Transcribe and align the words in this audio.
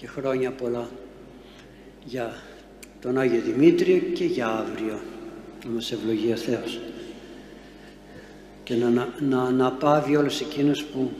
και 0.00 0.06
χρόνια 0.06 0.50
πολλά 0.50 0.88
για 2.04 2.34
τον 3.00 3.18
Άγιο 3.18 3.40
Δημήτριο 3.40 3.98
και 3.98 4.24
για 4.24 4.46
αύριο 4.46 5.00
να 5.64 5.70
μας 5.70 5.92
ευλογεί 5.92 6.32
ο 6.32 6.36
Θεός 6.36 6.80
και 8.64 8.74
να, 8.74 8.88
να, 8.90 9.08
να 9.20 9.42
αναπάβει 9.42 10.16
όλους 10.16 10.40
εκείνους 10.40 10.84
που 10.84 11.10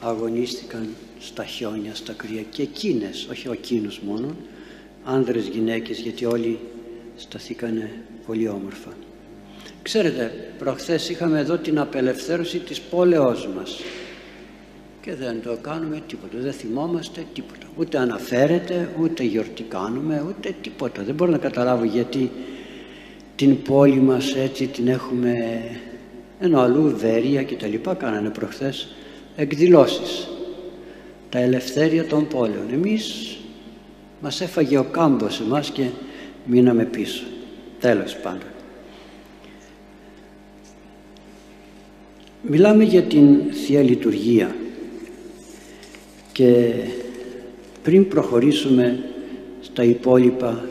αγωνίστηκαν 0.00 0.88
στα 1.20 1.44
χιόνια, 1.44 1.94
στα 1.94 2.12
κρύα 2.12 2.42
και 2.42 2.62
εκείνες, 2.62 3.26
όχι 3.30 3.48
ο 3.48 3.52
εκείνους 3.52 3.98
μόνο, 3.98 4.36
άνδρες, 5.04 5.46
γυναίκες, 5.46 5.98
γιατί 5.98 6.24
όλοι 6.24 6.58
σταθήκανε 7.16 8.02
πολύ 8.26 8.48
όμορφα. 8.48 8.92
Ξέρετε, 9.82 10.52
προχθές 10.58 11.08
είχαμε 11.08 11.40
εδώ 11.40 11.56
την 11.56 11.78
απελευθέρωση 11.78 12.58
της 12.58 12.80
πόλεως 12.80 13.48
μας 13.56 13.80
και 15.08 15.14
δεν 15.14 15.42
το 15.42 15.58
κάνουμε 15.60 16.02
τίποτα, 16.06 16.38
δεν 16.38 16.52
θυμόμαστε 16.52 17.24
τίποτα. 17.32 17.66
Ούτε 17.76 17.98
αναφέρεται, 17.98 18.88
ούτε 19.00 19.22
γιορτή 19.22 19.62
κάνουμε, 19.62 20.24
ούτε 20.28 20.54
τίποτα. 20.60 21.02
Δεν 21.02 21.14
μπορώ 21.14 21.30
να 21.30 21.38
καταλάβω 21.38 21.84
γιατί 21.84 22.30
την 23.36 23.62
πόλη 23.62 24.00
μας 24.00 24.34
έτσι 24.34 24.66
την 24.66 24.88
έχουμε 24.88 25.62
ενώ 26.40 26.60
αλλού 26.60 26.96
Βέρεια 26.96 27.42
και 27.42 27.54
τα 27.54 27.66
λοιπά 27.66 27.94
κάνανε 27.94 28.30
προχθές 28.30 28.94
εκδηλώσεις. 29.36 30.28
Τα 31.28 31.38
ελευθέρια 31.38 32.04
των 32.04 32.26
πόλεων. 32.26 32.66
Εμείς 32.72 33.36
μας 34.20 34.40
έφαγε 34.40 34.78
ο 34.78 34.84
κάμπος 34.84 35.40
εμάς 35.40 35.70
και 35.70 35.84
μείναμε 36.44 36.84
πίσω. 36.84 37.24
Τέλος 37.80 38.16
πάντων. 38.16 38.48
Μιλάμε 42.42 42.84
για 42.84 43.02
την 43.02 43.52
Θεία 43.52 43.82
Λειτουργία 43.82 44.54
και 46.38 46.72
πριν 47.82 48.08
προχωρήσουμε 48.08 49.04
στα 49.60 49.82
υπόλοιπα 49.82 50.64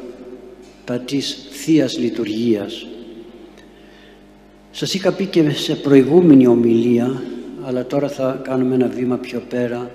τα 0.85 0.99
της 0.99 1.47
Θείας 1.51 1.97
Λειτουργίας 1.97 2.87
σας 4.71 4.93
είχα 4.93 5.11
πει 5.11 5.25
και 5.25 5.49
σε 5.49 5.75
προηγούμενη 5.75 6.47
ομιλία 6.47 7.21
αλλά 7.65 7.85
τώρα 7.85 8.09
θα 8.09 8.39
κάνουμε 8.43 8.75
ένα 8.75 8.87
βήμα 8.87 9.17
πιο 9.17 9.41
πέρα 9.49 9.91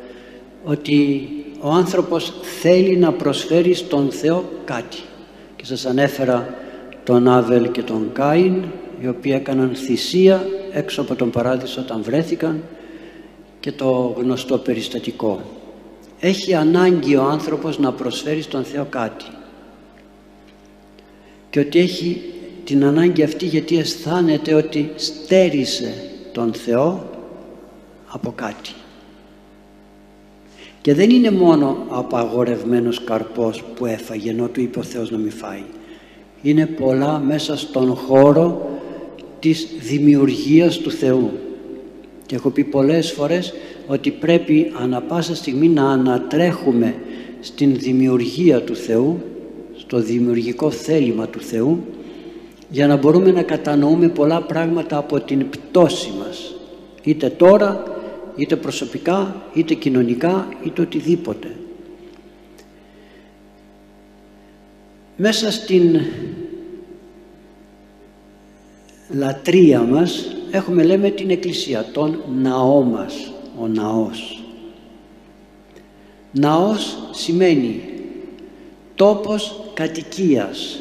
ότι 0.65 1.29
ο 1.61 1.69
άνθρωπος 1.69 2.33
θέλει 2.61 2.97
να 2.97 3.13
προσφέρει 3.13 3.75
στον 3.75 4.11
Θεό 4.11 4.45
κάτι. 4.65 4.99
Και 5.57 5.65
σας 5.65 5.87
ανέφερα 5.87 6.55
τον 7.05 7.29
Άβελ 7.29 7.71
και 7.71 7.83
τον 7.83 8.11
Κάιν 8.13 8.65
οι 9.01 9.09
οποίοι 9.09 9.33
έκαναν 9.35 9.75
θυσία 9.75 10.47
έξω 10.73 11.01
από 11.01 11.15
τον 11.15 11.31
παράδεισο 11.31 11.81
όταν 11.81 12.03
βρέθηκαν 12.03 12.63
και 13.61 13.73
το 13.73 14.15
γνωστό 14.19 14.59
περιστατικό 14.59 15.41
έχει 16.25 16.55
ανάγκη 16.55 17.17
ο 17.17 17.23
άνθρωπος 17.23 17.79
να 17.79 17.93
προσφέρει 17.93 18.43
στον 18.43 18.65
Θεό 18.65 18.87
κάτι 18.91 19.25
και 21.51 21.61
ότι 21.61 21.79
έχει 21.79 22.23
την 22.65 22.85
ανάγκη 22.85 23.23
αυτή 23.23 23.47
γιατί 23.47 23.79
αισθάνεται 23.79 24.55
ότι 24.55 24.93
στέρισε 24.97 26.11
τον 26.33 26.53
Θεό 26.53 27.11
από 28.07 28.33
κάτι. 28.35 28.71
Και 30.81 30.95
δεν 30.95 31.11
είναι 31.11 31.31
μόνο 31.31 31.87
απαγορευμένος 31.89 33.05
καρπός 33.05 33.63
που 33.63 33.87
έφαγε 33.87 34.31
ενώ 34.31 34.49
του 34.49 34.61
είπε 34.61 34.79
ο 34.79 34.83
Θεός 34.83 35.11
να 35.11 35.19
μην 35.19 35.31
φάει. 35.31 35.65
Είναι 36.43 36.67
πολλά 36.67 37.19
μέσα 37.19 37.57
στον 37.57 37.95
χώρο 37.95 38.71
της 39.39 39.69
δημιουργίας 39.81 40.79
του 40.79 40.91
Θεού. 40.91 41.31
Και 42.27 42.35
έχω 42.35 42.51
πει 42.51 42.65
πολλές 42.65 43.13
φορές 43.13 43.55
ότι 43.87 44.11
πρέπει 44.11 44.73
ανα 44.83 45.01
πάσα 45.01 45.35
στιγμή 45.35 45.69
να 45.69 45.91
ανατρέχουμε 45.91 46.95
στην 47.41 47.77
δημιουργία 47.77 48.63
του 48.63 48.77
Θεού, 48.77 49.21
στο 49.77 50.01
δημιουργικό 50.01 50.71
θέλημα 50.71 51.27
του 51.27 51.41
Θεού 51.41 51.85
για 52.69 52.87
να 52.87 52.97
μπορούμε 52.97 53.31
να 53.31 53.43
κατανοούμε 53.43 54.09
πολλά 54.09 54.43
πράγματα 54.43 54.97
από 54.97 55.21
την 55.21 55.49
πτώση 55.49 56.13
μας 56.19 56.55
είτε 57.03 57.29
τώρα, 57.29 57.83
είτε 58.37 58.57
προσωπικά, 58.57 59.43
είτε 59.55 59.75
κοινωνικά, 59.75 60.49
είτε 60.65 60.83
οτιδήποτε. 60.83 61.57
Μέσα 65.17 65.51
στην 65.51 66.01
λατρεία 69.11 69.81
μας 69.81 70.37
έχουμε 70.51 70.83
λέμε 70.83 71.11
την 71.11 71.31
εκκλησία, 71.31 71.87
τον 71.93 72.19
ναό 72.43 72.83
μας, 72.83 73.32
ο 73.63 73.67
ναός. 73.67 74.43
Ναός 76.33 77.09
σημαίνει 77.11 77.81
τόπος 78.95 79.71
κατοικίας, 79.75 80.81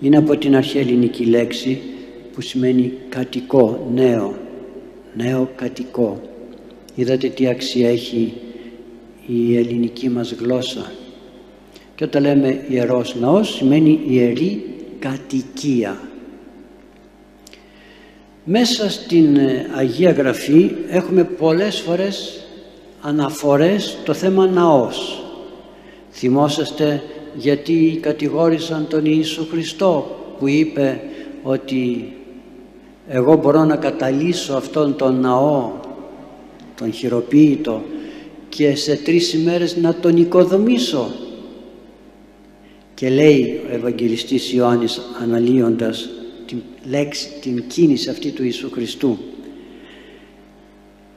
είναι 0.00 0.16
από 0.16 0.36
την 0.36 0.56
αρχαία 0.56 0.82
ελληνική 0.82 1.24
λέξη 1.24 1.80
που 2.34 2.40
σημαίνει 2.40 2.92
κατοικό, 3.08 3.90
νέο, 3.94 4.34
νέο 5.16 5.50
κατοικό. 5.56 6.20
Είδατε 6.94 7.28
τι 7.28 7.46
αξία 7.46 7.88
έχει 7.88 8.32
η 9.26 9.56
ελληνική 9.56 10.08
μας 10.08 10.32
γλώσσα. 10.32 10.92
Και 11.94 12.04
όταν 12.04 12.22
λέμε 12.22 12.64
ιερός 12.68 13.16
ναός 13.20 13.54
σημαίνει 13.54 14.00
ιερή 14.08 14.64
κατοικία. 14.98 16.09
Μέσα 18.44 18.90
στην 18.90 19.36
ε, 19.36 19.66
Αγία 19.76 20.10
Γραφή 20.10 20.70
έχουμε 20.88 21.24
πολλές 21.24 21.80
φορές 21.80 22.44
αναφορές 23.00 23.98
το 24.04 24.14
θέμα 24.14 24.46
ναός. 24.46 25.24
Θυμόσαστε 26.10 27.02
γιατί 27.36 27.98
κατηγόρησαν 28.02 28.86
τον 28.88 29.04
Ιησού 29.04 29.46
Χριστό 29.50 30.16
που 30.38 30.48
είπε 30.48 31.00
ότι 31.42 32.12
εγώ 33.08 33.36
μπορώ 33.36 33.64
να 33.64 33.76
καταλύσω 33.76 34.54
αυτόν 34.54 34.96
τον 34.96 35.20
ναό, 35.20 35.72
τον 36.76 36.92
χειροποίητο 36.92 37.82
και 38.48 38.74
σε 38.76 38.96
τρεις 38.96 39.32
ημέρες 39.32 39.76
να 39.76 39.94
τον 39.94 40.16
οικοδομήσω. 40.16 41.10
Και 42.94 43.08
λέει 43.08 43.60
ο 43.70 43.74
Ευαγγελιστής 43.74 44.52
Ιωάννης 44.52 45.00
αναλύοντας 45.22 46.08
την 46.50 46.62
λέξη, 46.90 47.28
την 47.40 47.64
κίνηση 47.66 48.10
αυτή 48.10 48.30
του 48.30 48.42
Ιησού 48.42 48.70
Χριστού. 48.70 49.18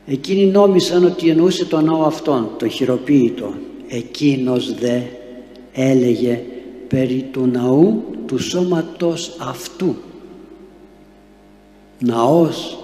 Εκείνοι 0.05 0.45
νόμισαν 0.45 1.05
ότι 1.05 1.29
εννοούσε 1.29 1.65
τον 1.65 1.85
ναό 1.85 2.03
αυτόν, 2.03 2.49
τον 2.57 2.69
χειροποίητο. 2.69 3.53
Εκείνος 3.87 4.73
δε 4.73 5.01
έλεγε 5.73 6.43
περί 6.87 7.29
του 7.31 7.45
ναού 7.45 8.03
του 8.25 8.37
σώματος 8.37 9.35
αυτού 9.39 9.95
ναός 11.99 12.77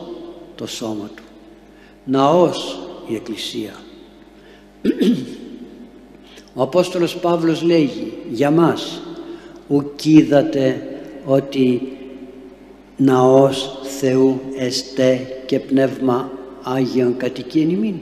το 0.56 0.68
σώμα 0.68 1.10
του 1.16 1.24
ναός 2.06 2.80
η 3.08 3.16
Εκκλησία 3.16 3.74
ο 6.54 6.62
Απόστολος 6.62 7.18
Παύλος 7.18 7.62
λέγει 7.62 8.14
για 8.32 8.52
μας 8.52 9.02
ουκίδατε 9.68 10.88
ότι 11.26 11.82
ναός 13.00 13.80
Θεού 14.00 14.42
εστέ 14.58 15.44
και 15.46 15.60
πνεύμα 15.60 16.32
Άγιον 16.64 17.18
κατοικεί 17.18 17.60
εν 17.60 17.70
ημίν. 17.70 17.96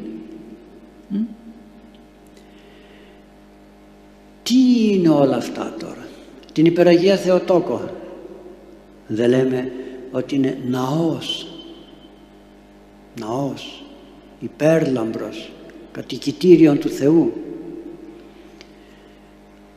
Τι 4.43 4.91
είναι 4.91 5.09
όλα 5.09 5.35
αυτά 5.35 5.75
τώρα; 5.79 6.07
Την 6.53 6.65
υπεραγία 6.65 7.17
Θεοτόκο. 7.17 7.81
Δεν 9.07 9.29
λέμε 9.29 9.71
ότι 10.11 10.35
είναι 10.35 10.57
ναός. 10.67 11.47
Ναός. 13.19 13.83
Υπέρλαμπρος. 14.39 15.51
Κατοικητήριον 15.91 16.79
του 16.79 16.89
Θεού. 16.89 17.33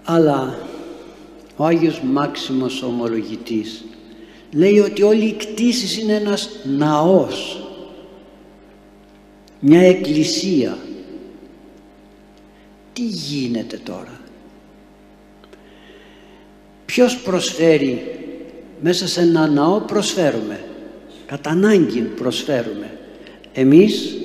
Αλλά 0.05 0.59
ο 1.57 1.65
Άγιος 1.65 2.01
Μάξιμος 2.01 2.83
Ομολογητής 2.83 3.85
λέει 4.53 4.79
ότι 4.79 5.03
όλη 5.03 5.25
η 5.25 5.33
κτήση 5.33 6.01
είναι 6.01 6.15
ένας 6.15 6.51
ναός. 6.65 7.65
Μια 9.61 9.81
εκκλησία. 9.81 10.79
Τι 12.93 13.03
γίνεται 13.03 13.81
τώρα; 13.85 14.21
Ποιος 16.85 17.17
προσφέρει 17.17 18.21
μέσα 18.81 19.09
σε 19.09 19.21
ένα 19.21 19.47
ναό 19.47 19.81
προσφέρουμε 19.81 20.65
κατά 21.27 21.51
ανάγκη 21.51 22.01
προσφέρουμε 22.01 22.99
εμείς 23.53 24.17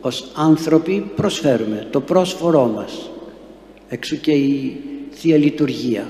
ως 0.00 0.30
άνθρωποι 0.34 1.10
προσφέρουμε 1.16 1.86
το 1.90 2.00
πρόσφορό 2.00 2.66
μας 2.66 3.10
εξού 3.88 4.20
και 4.20 4.32
η 4.32 4.80
Θεία 5.10 5.36
Λειτουργία 5.36 6.06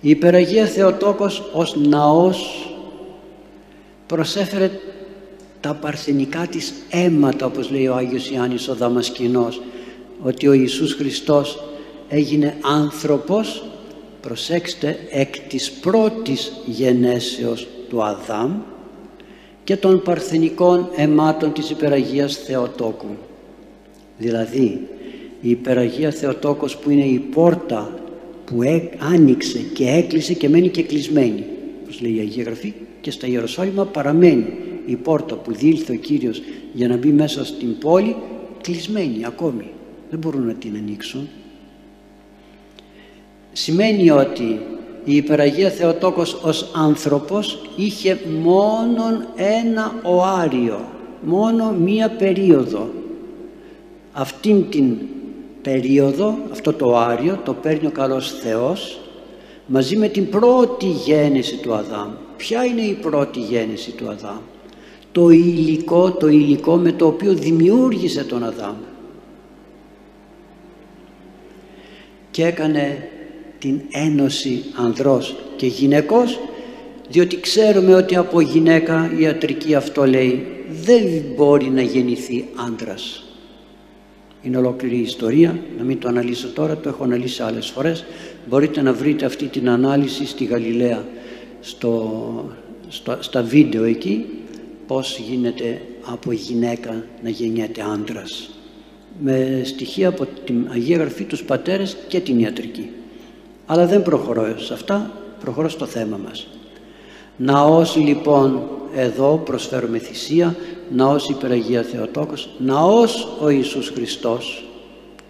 η 0.00 0.10
Υπεραγία 0.10 0.66
Θεοτόκος 0.66 1.50
ως 1.52 1.76
ναός 1.76 2.70
προσέφερε 4.06 4.70
τα 5.60 5.74
παρθενικά 5.74 6.46
της 6.46 6.72
αίματα 6.90 7.46
όπως 7.46 7.70
λέει 7.70 7.86
ο 7.86 7.94
Άγιος 7.94 8.30
Ιάννης 8.30 8.68
ο 8.68 8.74
Δαμασκηνός 8.74 9.62
ότι 10.22 10.48
ο 10.48 10.52
Ιησούς 10.52 10.94
Χριστός 10.94 11.62
έγινε 12.08 12.56
άνθρωπος 12.60 13.64
προσέξτε 14.20 14.98
εκ 15.10 15.38
της 15.38 15.70
πρώτης 15.70 16.52
γενέσεως 16.66 17.66
του 17.88 18.02
Αδάμ 18.02 18.52
και 19.64 19.76
των 19.76 20.02
παρθενικών 20.02 20.88
αιμάτων 20.96 21.52
της 21.52 21.70
υπεραγίας 21.70 22.36
Θεοτόκου. 22.36 23.16
Δηλαδή 24.18 24.88
η 25.40 25.50
υπεραγία 25.50 26.10
Θεοτόκος 26.10 26.76
που 26.76 26.90
είναι 26.90 27.04
η 27.04 27.18
πόρτα 27.18 27.94
που 28.50 28.62
άνοιξε 29.12 29.58
και 29.58 29.88
έκλεισε 29.88 30.34
και 30.34 30.48
μένει 30.48 30.68
και 30.68 30.82
κλεισμένη. 30.82 31.44
Όπως 31.82 32.00
λέει 32.00 32.14
η 32.14 32.18
Αγία 32.18 32.44
Γραφή 32.44 32.72
και 33.00 33.10
στα 33.10 33.26
Ιεροσόλυμα 33.26 33.84
παραμένει 33.84 34.46
η 34.86 34.96
πόρτα 34.96 35.34
που 35.34 35.52
διήλθε 35.54 35.92
ο 35.92 35.96
Κύριος 35.96 36.42
για 36.72 36.88
να 36.88 36.96
μπει 36.96 37.08
μέσα 37.08 37.44
στην 37.44 37.78
πόλη 37.78 38.16
κλεισμένη 38.60 39.24
ακόμη. 39.24 39.70
Δεν 40.10 40.18
μπορούν 40.18 40.46
να 40.46 40.52
την 40.52 40.76
ανοίξουν. 40.76 41.28
Σημαίνει 43.52 44.10
ότι 44.10 44.60
η 45.04 45.16
Υπεραγία 45.16 45.70
Θεοτόκος 45.70 46.40
ως 46.42 46.70
άνθρωπος 46.74 47.70
είχε 47.76 48.18
μόνον 48.42 49.26
ένα 49.36 49.94
οάριο 50.02 50.88
μόνο 51.22 51.72
μία 51.72 52.10
περίοδο. 52.10 52.90
Αυτήν 54.12 54.70
την 54.70 54.96
περίοδο 55.62 56.38
αυτό 56.50 56.72
το 56.72 56.86
οάριο 56.86 57.40
το 57.44 57.54
παίρνει 57.54 57.86
ο 57.86 57.90
καλός 57.90 58.32
Θεός 58.32 59.00
μαζί 59.66 59.96
με 59.96 60.08
την 60.08 60.28
πρώτη 60.28 60.86
γέννηση 60.86 61.56
του 61.56 61.74
Αδάμ. 61.74 62.10
Ποια 62.36 62.64
είναι 62.64 62.80
η 62.80 62.92
πρώτη 62.92 63.40
γέννηση 63.40 63.90
του 63.90 64.08
Αδάμ; 64.08 64.38
Το 65.12 65.30
υλικό, 65.30 66.10
το 66.10 66.28
υλικό 66.28 66.76
με 66.76 66.92
το 66.92 67.06
οποίο 67.06 67.34
δημιούργησε 67.34 68.24
τον 68.24 68.44
Αδάμ. 68.44 68.74
Και 72.30 72.44
έκανε 72.44 73.08
την 73.58 73.80
ένωση 73.90 74.64
ανδρός 74.76 75.36
και 75.56 75.66
γυναικός 75.66 76.38
διότι 77.08 77.40
ξέρουμε 77.40 77.94
ότι 77.94 78.16
από 78.16 78.40
γυναίκα 78.40 79.12
η 79.18 79.22
ιατρική 79.22 79.74
αυτό 79.74 80.06
λέει 80.06 80.46
δεν 80.82 81.02
μπορεί 81.36 81.70
να 81.70 81.82
γεννηθεί 81.82 82.48
άντρας 82.66 83.29
είναι 84.42 84.56
ολόκληρη 84.56 84.96
η 84.96 85.02
ιστορία. 85.02 85.58
Να 85.78 85.84
μην 85.84 85.98
το 85.98 86.08
αναλύσω 86.08 86.48
τώρα 86.48 86.76
το 86.76 86.88
έχω 86.88 87.04
αναλύσει 87.04 87.42
άλλες 87.42 87.66
φορές. 87.66 88.04
Μπορείτε 88.48 88.82
να 88.82 88.92
βρείτε 88.92 89.24
αυτή 89.24 89.46
την 89.46 89.68
ανάλυση 89.68 90.26
στη 90.26 90.44
Γαλιλαία 90.44 91.04
στο, 91.60 92.54
στο, 92.88 93.16
στα 93.20 93.42
βίντεο 93.42 93.84
εκεί 93.84 94.26
πως 94.86 95.18
γίνεται 95.18 95.80
από 96.04 96.32
γυναίκα 96.32 97.04
να 97.22 97.28
γεννιέται 97.28 97.82
άντρας. 97.92 98.50
Με 99.20 99.62
στοιχεία 99.64 100.08
από 100.08 100.26
την 100.44 100.68
Αγία 100.72 100.96
Γραφή 100.96 101.24
τους 101.24 101.42
πατέρες 101.42 101.96
και 102.08 102.20
την 102.20 102.38
ιατρική. 102.38 102.90
Αλλά 103.66 103.86
δεν 103.86 104.02
προχωρώ 104.02 104.58
σε 104.58 104.72
αυτά 104.72 105.12
προχωρώ 105.40 105.68
στο 105.68 105.86
θέμα 105.86 106.20
μας. 106.24 106.48
Ναός 107.36 107.96
λοιπόν 107.96 108.62
εδώ 108.94 109.42
προσφέρουμε 109.44 109.98
θυσία 109.98 110.56
ναός 110.94 111.28
υπεραγία 111.28 111.82
Θεοτόκος 111.82 112.48
ναός 112.58 113.28
ο 113.40 113.48
Ιησούς 113.48 113.88
Χριστός. 113.94 114.64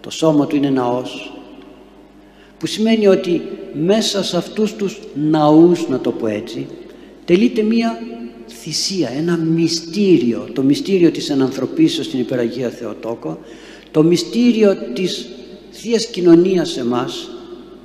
Το 0.01 0.09
σώμα 0.09 0.47
του 0.47 0.55
είναι 0.55 0.69
ναός. 0.69 1.33
Που 2.59 2.65
σημαίνει 2.65 3.07
ότι 3.07 3.41
μέσα 3.73 4.23
σε 4.23 4.37
αυτούς 4.37 4.75
τους 4.75 4.99
ναούς 5.29 5.87
να 5.87 5.99
το 5.99 6.11
πω 6.11 6.27
έτσι 6.27 6.67
τελείται 7.25 7.61
μία 7.61 8.01
θυσία, 8.47 9.09
ένα 9.09 9.37
μυστήριο. 9.37 10.47
Το 10.53 10.63
μυστήριο 10.63 11.11
της 11.11 11.29
ενανθρωπίσεως 11.29 12.05
στην 12.05 12.19
υπεραγία 12.19 12.69
Θεοτόκο 12.69 13.39
το 13.91 14.03
μυστήριο 14.03 14.75
της 14.93 15.29
Θείας 15.71 16.05
Κοινωνίας 16.05 16.69
σε 16.69 16.85
μας 16.85 17.29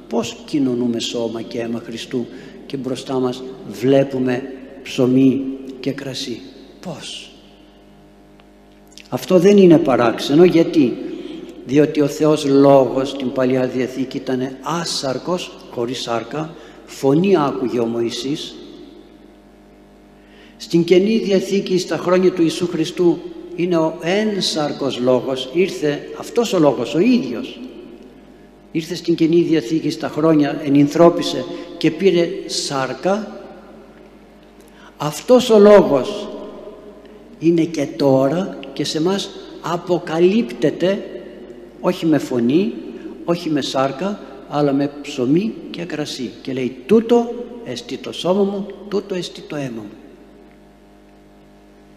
πως 0.09 0.37
κοινωνούμε 0.47 1.01
σώμα 1.01 1.43
και 1.43 1.61
αίμα 1.61 1.83
Χριστού 1.85 2.27
και 2.67 2.77
μπροστά 2.77 3.19
μας 3.19 3.43
βλέπουμε 3.69 4.43
ψωμί 4.83 5.43
και 5.81 5.91
κρασί. 5.93 6.41
Πως 6.81 7.36
αυτό 9.09 9.39
δεν 9.39 9.57
είναι 9.57 9.79
παράξενο 9.79 10.45
γιατί; 10.45 10.97
Διότι 11.67 12.01
ο 12.01 12.07
Θεός 12.07 12.45
Λόγος 12.45 13.09
στην 13.09 13.33
Παλιά 13.33 13.67
Διαθήκη 13.67 14.17
ήταν 14.17 14.57
άσαρκος 14.63 15.53
χωρίς 15.71 16.03
σάρκα 16.03 16.55
φωνή 16.87 17.37
άκουγε 17.37 17.79
ο 17.79 17.87
Μωυσής. 17.87 18.55
Στην 20.57 20.85
Καινή 20.85 21.19
Διαθήκη 21.19 21.79
στα 21.79 21.97
χρόνια 21.97 22.33
του 22.33 22.43
Ιησού 22.43 22.69
Χριστού 22.69 23.19
είναι 23.57 23.77
ο 23.77 23.99
ένσαρκος 24.01 24.99
λόγος 24.99 25.51
ήρθε 25.53 26.09
αυτός 26.19 26.53
ο 26.53 26.59
λόγος 26.59 26.95
ο 26.95 26.99
ίδιος. 26.99 27.61
Ήρθε 28.73 28.95
στην 28.95 29.15
Καινή 29.15 29.41
Διαθήκη 29.41 29.91
στα 29.91 30.09
χρόνια 30.09 30.61
ενυνθρώπισε 30.65 31.45
και 31.79 31.91
πήρε 31.91 32.29
σάρκα. 32.47 33.41
Αυτός 34.97 35.51
ο 35.51 35.59
λόγος 35.59 36.29
είναι 37.39 37.63
και 37.63 37.87
τώρα 37.97 38.59
και 38.77 38.85
σε 38.85 39.01
μας 39.03 39.31
αποκαλύπτεται 39.63 41.05
όχι 41.81 42.07
με 42.07 42.19
φωνή 42.19 42.73
όχι 43.25 43.51
με 43.51 43.61
σάρκα 43.61 44.21
αλλά 44.49 44.73
με 44.73 44.91
ψωμί 45.03 45.55
και 45.71 45.85
κρασί. 45.85 46.31
Και 46.43 46.53
λέει 46.53 46.77
τούτο 46.87 47.35
εστί 47.65 47.97
το 47.97 48.13
σώμα 48.13 48.43
μου 48.43 48.67
τούτο 48.89 49.15
εστί 49.15 49.41
το 49.41 49.57
αίμα 49.57 49.71
μου 49.83 49.97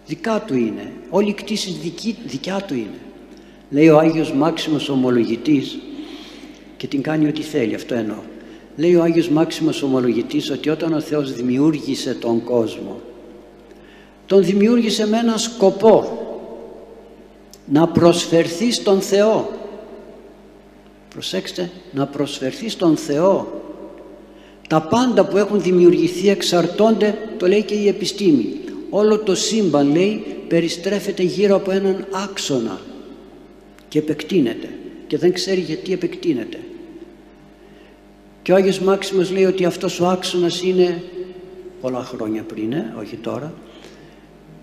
δικά 0.05 0.43
του 0.47 0.55
είναι. 0.55 0.91
Όλη 1.09 1.29
η 1.29 1.33
κτήση 1.33 1.77
δικιά 2.25 2.63
του 2.67 2.73
είναι. 2.73 2.99
Λέει 3.69 3.89
ο 3.89 3.97
Άγιος 3.97 4.33
Μάξιμος 4.33 4.89
Ομολογητής 4.89 5.79
και 6.77 6.87
την 6.87 7.01
κάνει 7.01 7.27
ό,τι 7.27 7.41
θέλει 7.41 7.75
αυτό 7.75 7.95
εννοώ. 7.95 8.17
Λέει 8.75 8.95
ο 8.95 9.03
Άγιος 9.03 9.29
Μάξιμος 9.29 9.83
Ομολογητής 9.83 10.51
ότι 10.51 10.69
όταν 10.69 10.93
ο 10.93 10.99
Θεός 10.99 11.33
δημιούργησε 11.33 12.13
τον 12.13 12.43
κόσμο 12.43 13.01
τον 14.25 14.43
δημιούργησε 14.43 15.07
με 15.07 15.17
έναν 15.17 15.37
σκοπό 15.37 16.18
να 17.71 17.87
προσφερθεί 17.87 18.71
στον 18.71 19.01
Θεό. 19.01 19.49
Προσέξτε 21.09 21.71
να 21.91 22.07
προσφερθεί 22.07 22.69
στον 22.69 22.97
Θεό. 22.97 23.61
Τα 24.69 24.81
πάντα 24.81 25.25
που 25.25 25.37
έχουν 25.37 25.61
δημιουργηθεί 25.61 26.29
εξαρτώνται 26.29 27.17
το 27.37 27.47
λέει 27.47 27.63
και 27.63 27.73
η 27.73 27.87
επιστήμη 27.87 28.59
όλο 28.89 29.17
το 29.17 29.35
σύμπαν 29.35 29.91
λέει 29.91 30.23
περιστρέφεται 30.47 31.23
γύρω 31.23 31.55
από 31.55 31.71
έναν 31.71 32.05
άξονα 32.11 32.79
και 33.87 33.99
επεκτείνεται. 33.99 34.69
Και 35.07 35.17
δεν 35.17 35.33
ξέρει 35.33 35.59
γιατί 35.59 35.93
επεκτείνεται. 35.93 36.59
Και 38.41 38.51
ο 38.51 38.55
Άγιος 38.55 38.79
Μάξιμος 38.79 39.31
λέει 39.31 39.45
ότι 39.45 39.65
αυτός 39.65 39.99
ο 39.99 40.07
άξονας 40.07 40.61
είναι 40.61 41.03
πολλά 41.81 42.03
χρόνια 42.03 42.43
πριν, 42.43 42.73
ε, 42.73 42.93
όχι 42.99 43.15
τώρα 43.15 43.53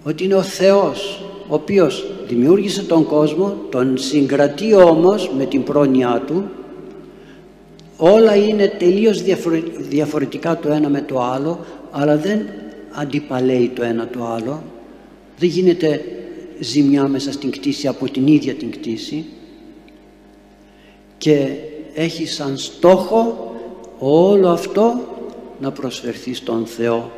ότι 0.05 0.25
είναι 0.25 0.35
ο 0.35 0.43
Θεός 0.43 1.25
ο 1.49 1.55
οποίος 1.55 2.07
δημιούργησε 2.29 2.83
τον 2.83 3.07
κόσμο 3.07 3.57
τον 3.71 3.99
συγκρατεί 3.99 4.75
όμως 4.75 5.31
με 5.37 5.45
την 5.45 5.63
πρόνοιά 5.63 6.23
του. 6.27 6.45
Όλα 7.97 8.37
είναι 8.37 8.67
τελείως 8.79 9.23
διαφορετικά 9.89 10.59
το 10.59 10.73
ένα 10.73 10.89
με 10.89 11.01
το 11.01 11.23
άλλο 11.23 11.59
αλλά 11.91 12.17
δεν 12.17 12.47
αντιπαλέει 12.93 13.69
το 13.75 13.83
ένα 13.83 14.09
το 14.09 14.25
άλλο. 14.25 14.63
Δεν 15.39 15.49
γίνεται 15.49 16.05
ζημιά 16.61 17.09
μέσα 17.09 17.33
στην 17.33 17.51
κτήση 17.51 17.89
από 17.89 18.11
την 18.11 18.27
ίδια 18.27 18.55
την 18.55 18.71
κτήση. 18.71 19.25
Και 21.19 21.49
έχει 21.95 22.27
σαν 22.27 22.57
στόχο 22.57 23.55
όλο 23.99 24.49
αυτό 24.49 25.01
να 25.61 25.73
προσφερθεί 25.73 26.35
στον 26.35 26.67
Θεό 26.67 27.11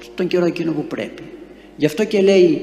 στον 0.00 0.26
καιρό 0.26 0.44
εκείνο 0.44 0.72
που 0.72 0.84
πρέπει. 0.84 1.22
Γι' 1.76 1.86
αυτό 1.86 2.04
και 2.04 2.20
λέει 2.20 2.62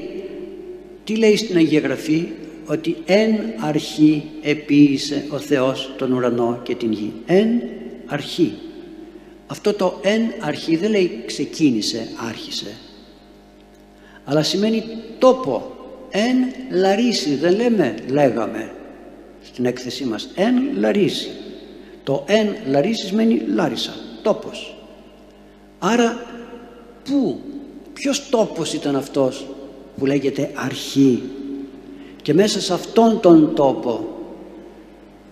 τι 1.08 1.16
λέει 1.16 1.36
στην 1.36 1.56
Αγία 1.56 1.80
Γραφή; 1.80 2.28
Ότι 2.66 2.96
εν 3.04 3.34
αρχή 3.60 4.22
επίησε 4.42 5.24
ο 5.30 5.38
Θεός 5.38 5.94
τον 5.98 6.12
ουρανό 6.12 6.60
και 6.62 6.74
την 6.74 6.92
γη 6.92 7.12
εν 7.26 7.62
αρχή 8.06 8.52
αυτό 9.50 9.72
το 9.72 9.98
εν 10.02 10.22
αρχή 10.40 10.76
δεν 10.76 10.90
λέει 10.90 11.22
ξεκίνησε, 11.26 12.08
άρχισε. 12.28 12.76
Αλλά 14.24 14.42
σημαίνει 14.42 14.84
τόπο. 15.18 15.72
Εν 16.10 16.36
λαρίσι, 16.70 17.34
δεν 17.34 17.54
λέμε, 17.54 17.94
λέγαμε 18.08 18.70
στην 19.42 19.66
έκθεσή 19.66 20.04
μας. 20.04 20.28
Εν 20.34 20.78
λαρίσι. 20.78 21.30
Το 22.04 22.24
εν 22.26 22.56
λαρίσι 22.66 23.06
σημαίνει 23.06 23.42
λάρισα, 23.54 23.94
τόπος. 24.22 24.76
Άρα 25.78 26.26
πού, 27.04 27.40
ποιος 27.92 28.28
τόπος 28.28 28.72
ήταν 28.72 28.96
αυτός; 28.96 29.46
Που 29.98 30.06
λέγεται 30.06 30.50
αρχή 30.54 31.22
και 32.22 32.34
μέσα 32.34 32.60
σε 32.60 32.72
αυτόν 32.72 33.20
τον 33.20 33.54
τόπο 33.54 34.08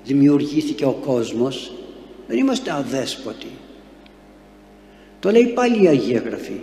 δημιουργήθηκε 0.04 0.84
ο 0.84 0.98
κόσμος 1.04 1.72
δεν 2.26 2.38
είμαστε 2.38 2.72
αδέσποτοι 2.72 3.50
το 5.26 5.32
λέει 5.32 5.46
πάλι 5.46 5.82
η 5.82 5.88
Αγία 5.88 6.22
Γραφή. 6.26 6.60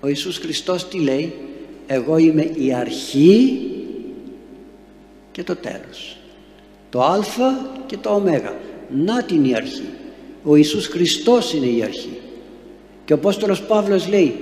Ο 0.00 0.08
Ιησούς 0.08 0.38
Χριστός 0.38 0.88
τι 0.88 0.98
λέει; 0.98 1.32
Εγώ 1.86 2.16
είμαι 2.16 2.50
η 2.54 2.72
αρχή 2.72 3.60
και 5.32 5.42
το 5.42 5.56
τέλος. 5.56 6.16
Το 6.90 7.02
α 7.02 7.20
και 7.86 7.96
το 7.96 8.10
ω. 8.10 8.22
Να 9.04 9.22
την 9.22 9.44
η 9.44 9.54
αρχή. 9.54 9.84
Ο 10.44 10.56
Ιησούς 10.56 10.86
Χριστός 10.86 11.52
είναι 11.52 11.66
η 11.66 11.82
αρχή. 11.82 12.18
Και 13.04 13.12
ο 13.12 13.16
Απόστολος 13.16 13.62
Παύλος 13.62 14.08
λέει 14.08 14.34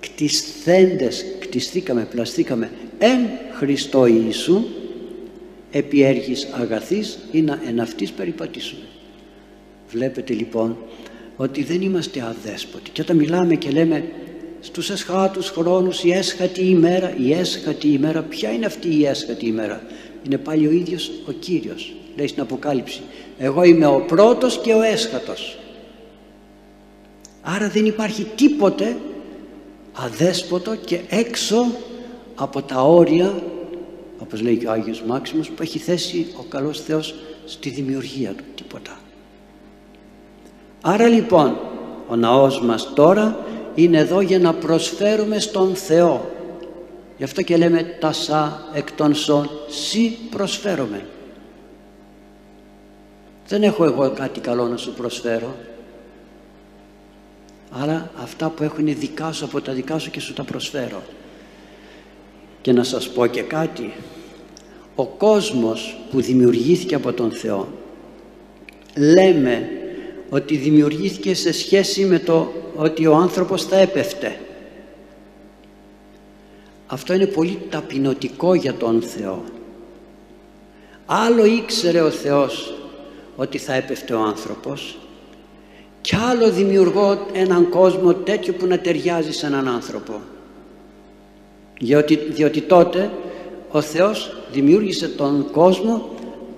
κτισθέντες, 0.00 1.24
κτιστήκαμε, 1.48 2.06
πλαστήκαμε 2.10 2.70
εν 2.98 3.18
Χριστώ 3.52 4.06
Ιησού 4.06 4.64
επί 5.70 6.02
έργης 6.02 6.48
αγαθής 6.52 7.18
ή 7.32 7.42
να 7.42 7.60
εν 7.66 7.80
αυτής 7.80 8.10
περιπατήσουμε. 8.10 8.82
Βλέπετε 9.90 10.32
λοιπόν 10.32 10.76
ότι 11.36 11.62
δεν 11.62 11.80
είμαστε 11.80 12.20
αδέσποτοι 12.20 12.90
και 12.90 13.00
όταν 13.00 13.16
μιλάμε 13.16 13.54
και 13.54 13.70
λέμε 13.70 14.04
στους 14.60 14.90
εσχάτους 14.90 15.50
χρόνους 15.50 16.04
η 16.04 16.12
έσχατη 16.12 16.64
ημέρα, 16.64 17.14
η 17.18 17.32
έσχατη 17.32 17.88
ημέρα, 17.88 18.22
ποια 18.22 18.50
είναι 18.50 18.66
αυτή 18.66 18.96
η 18.96 19.06
έσχατη 19.06 19.46
ημέρα; 19.46 19.82
Είναι 20.26 20.38
πάλι 20.38 20.66
ο 20.66 20.70
ίδιος 20.70 21.10
ο 21.28 21.32
Κύριος, 21.32 21.94
λέει 22.16 22.26
στην 22.26 22.42
Αποκάλυψη. 22.42 23.00
Εγώ 23.38 23.62
είμαι 23.62 23.86
ο 23.86 24.00
πρώτος 24.00 24.60
και 24.60 24.72
ο 24.72 24.82
έσχατος. 24.82 25.58
Άρα 27.42 27.68
δεν 27.68 27.86
υπάρχει 27.86 28.26
τίποτε 28.36 28.96
αδέσποτο 30.04 30.76
και 30.76 31.00
έξω 31.08 31.66
από 32.34 32.62
τα 32.62 32.82
όρια 32.82 33.42
όπως 34.18 34.40
λέει 34.40 34.56
και 34.56 34.66
ο 34.66 34.70
Άγιος 34.70 35.02
Μάξιμος 35.02 35.50
που 35.50 35.62
έχει 35.62 35.78
θέσει 35.78 36.26
ο 36.38 36.42
καλός 36.42 36.80
Θεός 36.80 37.14
στη 37.44 37.68
δημιουργία 37.68 38.34
του 38.34 38.44
τίποτα. 38.54 38.98
Άρα 40.80 41.06
λοιπόν 41.08 41.56
ο 42.08 42.16
ναός 42.16 42.60
μας 42.60 42.92
τώρα 42.94 43.38
είναι 43.74 43.98
εδώ 43.98 44.20
για 44.20 44.38
να 44.38 44.54
προσφέρουμε 44.54 45.38
στον 45.38 45.74
Θεό. 45.74 46.30
Γι' 47.16 47.24
αυτό 47.24 47.42
και 47.42 47.56
λέμε 47.56 47.82
τα 48.00 48.12
σα 48.12 48.68
εκ 48.72 48.92
των 48.92 49.14
σών 49.14 49.50
σι 49.68 50.18
προσφέρομαι 50.30 51.06
δεν 53.48 53.62
έχω 53.62 53.84
εγώ 53.84 54.10
κάτι 54.10 54.40
καλό 54.40 54.66
να 54.66 54.76
σου 54.76 54.94
προσφέρω 54.94 55.54
Άρα 57.70 58.10
αυτά 58.16 58.48
που 58.48 58.62
έχουν 58.62 58.84
δικά 58.98 59.32
σου 59.32 59.44
από 59.44 59.60
τα 59.60 59.72
δικά 59.72 59.98
σου 59.98 60.10
και 60.10 60.20
σου 60.20 60.32
τα 60.32 60.44
προσφέρω. 60.44 61.02
Και 62.60 62.72
να 62.72 62.82
σας 62.82 63.08
πω 63.08 63.26
και 63.26 63.42
κάτι. 63.42 63.92
Ο 64.94 65.06
κόσμος 65.06 65.98
που 66.10 66.20
δημιουργήθηκε 66.20 66.94
από 66.94 67.12
τον 67.12 67.30
Θεό 67.30 67.68
λέμε 68.96 69.68
ότι 70.30 70.56
δημιουργήθηκε 70.56 71.34
σε 71.34 71.52
σχέση 71.52 72.04
με 72.04 72.18
το 72.18 72.52
ότι 72.76 73.06
ο 73.06 73.14
άνθρωπος 73.14 73.64
θα 73.64 73.76
έπεφτε. 73.76 74.40
Αυτό 76.86 77.14
είναι 77.14 77.26
πολύ 77.26 77.58
ταπεινωτικό 77.70 78.54
για 78.54 78.74
τον 78.74 79.02
Θεό. 79.02 79.44
Άλλο 81.06 81.44
ήξερε 81.44 82.00
ο 82.00 82.10
Θεός 82.10 82.74
ότι 83.36 83.58
θα 83.58 83.74
έπεφτε 83.74 84.14
ο 84.14 84.20
άνθρωπος 84.20 84.98
κι 86.08 86.16
άλλο 86.16 86.50
δημιουργώ 86.50 87.26
έναν 87.32 87.68
κόσμο 87.68 88.14
τέτοιο 88.14 88.52
που 88.52 88.66
να 88.66 88.78
ταιριάζει 88.78 89.32
σε 89.32 89.46
έναν 89.46 89.68
άνθρωπο. 89.68 90.20
Διότι, 91.80 92.16
διότι 92.16 92.60
τότε 92.60 93.10
ο 93.70 93.80
Θεός 93.80 94.36
δημιούργησε 94.52 95.08
τον 95.08 95.50
κόσμο 95.50 96.08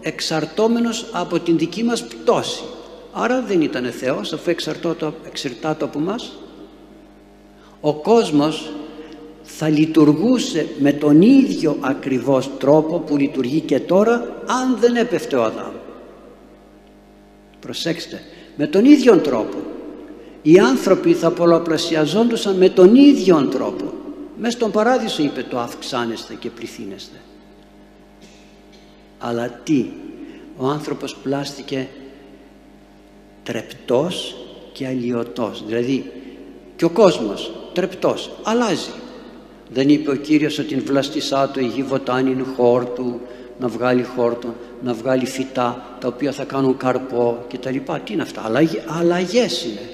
εξαρτώμενος 0.01 1.07
από 1.13 1.39
την 1.39 1.59
δική 1.59 1.85
μας 1.85 2.05
πτώση. 2.05 2.63
Άρα 3.13 3.43
δεν 3.43 3.61
ήταν 3.61 3.85
Θεός 3.85 4.33
αφού 4.33 4.51
εξαρτάται 5.27 5.85
από 5.85 5.99
μας 5.99 6.33
ο 7.81 7.95
κόσμος 7.95 8.73
θα 9.43 9.69
λειτουργούσε 9.69 10.67
με 10.79 10.93
τον 10.93 11.23
ίδιο 11.23 11.77
ακριβώς 11.81 12.51
τρόπο 12.59 12.99
που 12.99 13.17
λειτουργεί 13.17 13.61
και 13.61 13.81
τώρα 13.81 14.43
αν 14.47 14.77
δεν 14.81 14.97
έπεφτε 14.97 15.37
ο 15.37 15.43
Αδάμ. 15.43 15.73
Προσέξτε 17.61 18.23
με 18.57 18.67
τον 18.67 18.85
ίδιο 18.85 19.19
τρόπο. 19.19 19.57
Οι 20.43 20.59
άνθρωποι 20.59 21.13
θα 21.13 21.31
πολλαπλασιαζόντουσαν 21.31 22.57
με 22.57 22.69
τον 22.69 22.95
ίδιο 22.95 23.47
τρόπο. 23.47 23.93
Μέσα 24.39 24.57
στον 24.57 24.71
παράδεισο 24.71 25.23
είπε 25.23 25.43
το 25.43 25.59
αυξάνεστε 25.59 26.35
και 26.35 26.51
πληθύνεστε 26.51 27.17
αλλά 29.21 29.61
τι 29.65 29.87
ο 30.57 30.67
άνθρωπος 30.67 31.17
πλάστηκε 31.17 31.89
τρεπτός 33.43 34.37
και 34.73 34.87
αλλοιωτός 34.87 35.65
δηλαδή 35.67 36.13
και 36.77 36.85
ο 36.85 36.91
κόσμος 36.91 37.53
τρεπτός 37.73 38.31
αλλάζει. 38.43 38.91
Δεν 39.69 39.89
είπε 39.89 40.11
ο 40.11 40.15
Κύριος 40.15 40.59
ότι 40.59 40.69
την 40.69 40.85
βλαστισά 40.85 41.49
του 41.49 41.61
η 41.61 41.67
γη 41.67 41.83
βοτάνιν 41.83 42.45
χόρτου 42.57 43.21
να 43.61 43.69
βγάλει 43.69 44.03
χόρτο, 44.03 44.55
να 44.83 44.93
βγάλει 44.93 45.27
φυτά 45.27 45.97
τα 46.01 46.09
οποία 46.09 46.33
θα 46.33 46.45
κάνουν 46.45 46.77
καρπό 46.77 47.45
και 47.49 47.59
τα 47.59 47.71
λοιπά. 47.71 47.99
Τι 47.99 48.13
είναι 48.13 48.23
αυτά, 48.23 48.53
αλλαγές 48.87 49.65
είναι. 49.65 49.91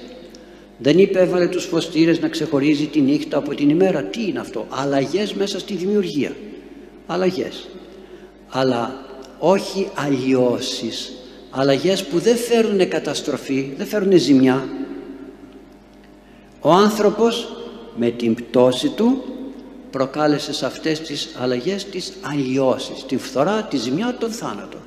Δεν 0.77 0.99
είπε 0.99 1.19
έβαλε 1.19 1.47
τους 1.47 1.65
φωστήρες 1.65 2.19
να 2.19 2.27
ξεχωρίζει 2.27 2.85
τη 2.85 3.01
νύχτα 3.01 3.37
από 3.37 3.55
την 3.55 3.69
ημέρα. 3.69 4.03
Τι 4.03 4.27
είναι 4.27 4.39
αυτό, 4.39 4.65
αλλαγές 4.69 5.33
μέσα 5.33 5.59
στη 5.59 5.73
δημιουργία. 5.73 6.35
Αλλαγές. 7.07 7.67
Αλλά 8.49 9.05
όχι 9.39 9.89
αλλοιώσεις. 9.93 11.11
Αλλαγές 11.49 12.03
που 12.03 12.19
δεν 12.19 12.35
φέρουν 12.35 12.87
καταστροφή, 12.89 13.73
δεν 13.77 13.87
φέρουν 13.87 14.17
ζημιά. 14.17 14.67
Ο 16.59 16.71
άνθρωπος 16.71 17.57
με 17.95 18.09
την 18.09 18.35
πτώση 18.35 18.89
του 18.89 19.23
προκάλεσε 19.91 20.53
σε 20.53 20.65
αυτές 20.65 21.01
τις 21.01 21.35
αλλαγές 21.39 21.85
τις 21.85 22.13
αλλοιώσεις, 22.21 23.05
τη 23.05 23.17
φθορά, 23.17 23.63
τη 23.63 23.77
ζημιά, 23.77 24.15
τον 24.19 24.31
θάνατο. 24.31 24.77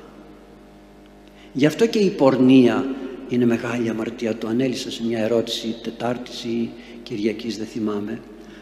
Γι' 1.53 1.65
αυτό 1.65 1.87
και 1.87 1.99
η 1.99 2.09
πορνεία 2.09 2.85
είναι 3.29 3.45
μεγάλη 3.45 3.89
αμαρτία. 3.89 4.37
Το 4.37 4.47
ανέλησα 4.47 4.91
σε 4.91 5.03
μια 5.07 5.19
ερώτηση 5.19 5.75
Τετάρτης 5.83 6.43
ή 6.43 6.69
Κυριακής, 7.03 7.57
δεν 7.57 7.67
θυμάμαι. 7.67 8.19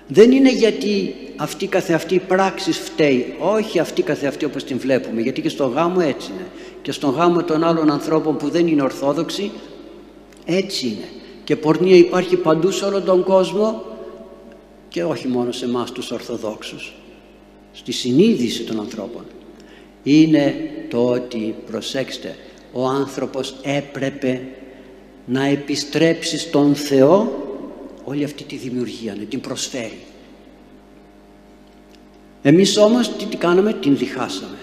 Δεν 0.08 0.32
είναι 0.32 0.52
γιατί 0.52 1.16
αυτή 1.36 1.68
καθεαυτή 1.68 2.20
πράξη 2.20 2.72
φταίει. 2.72 3.36
Όχι 3.40 3.80
αυτή 3.80 4.02
καθεαυτή 4.02 4.46
όπως 4.46 4.64
την 4.64 4.78
βλέπουμε. 4.78 5.22
Γιατί 5.22 5.42
και 5.42 5.50
στον 5.50 5.72
γάμο 5.72 5.98
έτσι 6.02 6.32
είναι. 6.32 6.48
Και 6.82 6.92
στον 6.92 7.10
γάμο 7.10 7.44
των 7.44 7.64
άλλων 7.64 7.92
ανθρώπων 7.92 8.38
που 8.38 8.50
δεν 8.50 8.68
είναι 8.68 8.82
ορθόδοξοι 8.82 9.52
έτσι 10.46 10.86
είναι. 10.86 11.08
Και 11.44 11.56
πορνεία 11.56 11.96
υπάρχει 11.96 12.36
παντού 12.36 12.72
σε 12.72 12.86
όλον 12.86 13.04
τον 13.04 13.24
κόσμο 13.24 13.84
και 15.00 15.06
όχι 15.06 15.28
μόνο 15.28 15.52
σε 15.52 15.66
εμάς 15.66 15.92
τους 15.92 16.12
Ορθοδόξους 16.12 16.94
στη 17.72 17.92
συνείδηση 17.92 18.64
των 18.64 18.80
ανθρώπων. 18.80 19.26
Είναι 20.04 20.72
το 20.90 21.06
ότι 21.06 21.56
προσέξτε 21.66 22.36
ο 22.74 22.88
άνθρωπος 22.88 23.56
έπρεπε 23.62 24.48
να 25.26 25.46
επιστρέψει 25.46 26.38
στον 26.38 26.76
Θεό 26.76 27.44
όλη 28.04 28.24
αυτή 28.24 28.44
τη 28.44 28.56
δημιουργία 28.56 29.16
να 29.16 29.24
την 29.24 29.42
προσφέρει. 29.42 30.00
Εμείς 32.42 32.78
όμως 32.78 33.16
τι, 33.16 33.26
τι 33.26 33.38
κάναμε; 33.38 33.74
Την 33.74 33.98
διχάσαμε. 33.98 34.58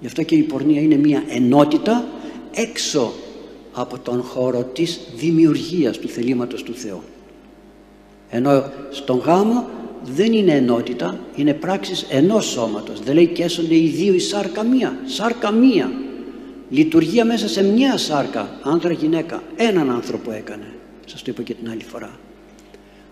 Γι' 0.00 0.06
αυτό 0.06 0.22
και 0.22 0.34
η 0.34 0.42
πορνεία 0.42 0.80
είναι 0.80 0.96
μια 0.96 1.24
ενότητα 1.28 2.06
έξω 2.54 3.12
από 3.72 3.98
τον 3.98 4.22
χώρο 4.22 4.62
της 4.62 5.00
δημιουργίας 5.16 5.98
του 5.98 6.08
θελήματος 6.08 6.62
του 6.62 6.74
Θεού 6.74 7.02
ενώ 8.30 8.72
στον 8.90 9.18
γάμο 9.18 9.68
δεν 10.04 10.32
είναι 10.32 10.52
ενότητα, 10.52 11.18
είναι 11.34 11.54
πράξεις 11.54 12.06
ενός 12.10 12.46
σώματος. 12.46 13.00
Δεν 13.00 13.14
λέει 13.14 13.26
και 13.26 13.42
έσονται 13.42 13.74
οι 13.74 13.88
δύο 13.88 14.14
η 14.14 14.18
σάρκα 14.18 14.62
μία, 14.62 14.98
σάρκα 15.04 15.50
μία. 15.50 15.92
Λειτουργία 16.70 17.24
μέσα 17.24 17.48
σε 17.48 17.64
μια 17.64 17.96
σάρκα, 17.96 18.58
άντρα 18.62 18.92
γυναίκα, 18.92 19.42
έναν 19.56 19.90
άνθρωπο 19.90 20.32
έκανε. 20.32 20.72
Σας 21.06 21.22
το 21.22 21.30
είπα 21.30 21.42
και 21.42 21.54
την 21.54 21.70
άλλη 21.70 21.82
φορά. 21.82 22.18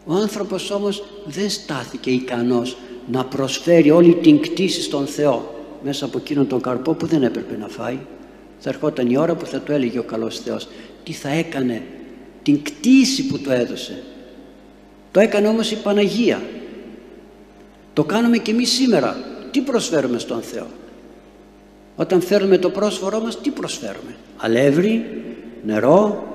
Ο 0.04 0.14
άνθρωπος 0.14 0.70
όμως 0.70 1.04
δεν 1.25 1.50
στάθηκε 1.50 2.11
ικανός 2.11 2.76
να 3.06 3.25
προσφέρει 3.25 3.90
όλη 3.90 4.14
την 4.14 4.40
κτήση 4.40 4.82
στον 4.82 5.06
Θεό 5.06 5.64
μέσα 5.85 6.04
από 6.04 6.18
εκείνον 6.18 6.46
τον 6.46 6.61
καρπό 6.61 6.94
που 6.94 7.06
δεν 7.06 7.23
έπρεπε 7.23 7.56
να 7.56 7.68
φάει. 7.68 7.99
Θα 8.58 8.70
ερχόταν 8.70 9.11
η 9.11 9.16
ώρα 9.16 9.35
που 9.35 9.46
θα 9.46 9.61
του 9.61 9.73
έλεγε 9.73 9.99
ο 9.99 10.02
καλός 10.02 10.40
Θεός 10.40 10.68
τι 11.04 11.12
θα 11.12 11.28
έκανε 11.28 11.82
την 12.42 12.62
κτήση 12.62 13.26
που 13.26 13.38
του 13.38 13.50
έδωσε 13.50 14.02
το 15.16 15.23
έκανε 15.23 15.49
όμως 15.49 15.70
η 15.70 15.76
Παναγία. 15.76 16.42
Το 17.92 18.04
κάνουμε 18.04 18.37
και 18.37 18.50
εμείς 18.50 18.70
σήμερα. 18.70 19.16
Τι 19.50 19.61
προσφέρουμε 19.61 20.18
στον 20.18 20.40
Θεό; 20.40 20.66
Όταν 21.96 22.20
φέρουμε 22.20 22.58
το 22.58 22.70
πρόσφορό 22.70 23.20
μας, 23.20 23.40
τι 23.40 23.50
προσφέρουμε; 23.50 24.16
Αλεύρι, 24.37 25.23
νερό 25.64 26.26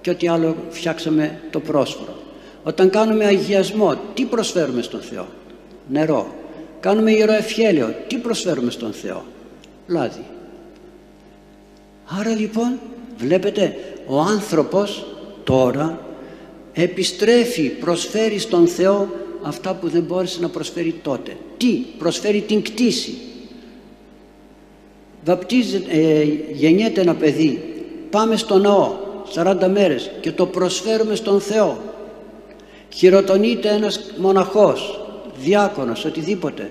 και 0.00 0.10
ό,τι 0.10 0.28
άλλο 0.28 0.56
φτιάξαμε 0.70 1.40
το 1.50 1.60
πρόσφορο. 1.60 2.16
Όταν 2.64 2.90
κάνουμε 2.90 3.24
αγιασμό, 3.24 3.94
τι 4.14 4.24
προσφέρουμε 4.24 4.82
στον 4.82 5.00
Θεό; 5.00 5.26
Νερό. 5.88 6.34
Κάνουμε 6.80 7.10
ιεροευχέλιο, 7.10 7.94
τι 8.06 8.16
προσφέρουμε 8.16 8.70
στον 8.70 8.92
Θεό; 8.92 9.24
Λάδι. 9.86 10.24
Άρα 12.20 12.34
λοιπόν 12.34 12.78
βλέπετε 13.16 13.76
ο 14.06 14.20
άνθρωπος 14.20 15.06
τώρα 15.44 16.05
επιστρέφει, 16.82 17.68
προσφέρει 17.68 18.38
στον 18.38 18.66
Θεό 18.66 19.08
αυτά 19.42 19.74
που 19.74 19.88
δεν 19.88 20.02
μπόρεσε 20.02 20.40
να 20.40 20.48
προσφέρει 20.48 20.94
τότε. 21.02 21.36
Τι, 21.56 21.84
προσφέρει 21.98 22.40
την 22.40 22.62
κτήση. 22.62 23.14
βαπτίζεται, 25.24 25.90
ε, 25.90 26.24
γεννιέται 26.52 27.00
ένα 27.00 27.14
παιδί, 27.14 27.62
πάμε 28.10 28.36
στο 28.36 28.58
ναό 28.58 28.92
40 29.34 29.68
μέρες 29.68 30.10
και 30.20 30.32
το 30.32 30.46
προσφέρουμε 30.46 31.14
στον 31.14 31.40
Θεό. 31.40 31.78
Χειροτονείται 32.88 33.68
ένας 33.68 34.00
μοναχός, 34.16 35.00
διάκονος, 35.38 36.04
οτιδήποτε. 36.04 36.70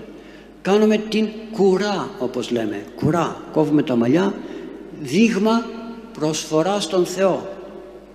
Κάνουμε 0.62 0.96
την 0.96 1.28
κουρά 1.52 2.08
όπως 2.18 2.50
λέμε, 2.50 2.84
κουρά, 2.96 3.42
κόβουμε 3.52 3.82
τα 3.82 3.96
μαλλιά, 3.96 4.34
δείγμα 5.00 5.66
προσφορά 6.18 6.80
στον 6.80 7.06
Θεό. 7.06 7.55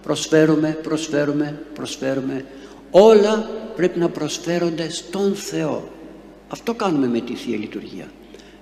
Προσφέρουμε, 0.03 0.77
προσφέρουμε, 0.83 1.59
προσφέρουμε. 1.73 2.45
Όλα 2.91 3.49
πρέπει 3.75 3.99
να 3.99 4.09
προσφέρονται 4.09 4.89
στον 4.89 5.35
Θεό. 5.35 5.89
Αυτό 6.47 6.73
κάνουμε 6.73 7.07
με 7.07 7.19
τη 7.19 7.33
Θεία 7.35 7.57
Λειτουργία. 7.57 8.05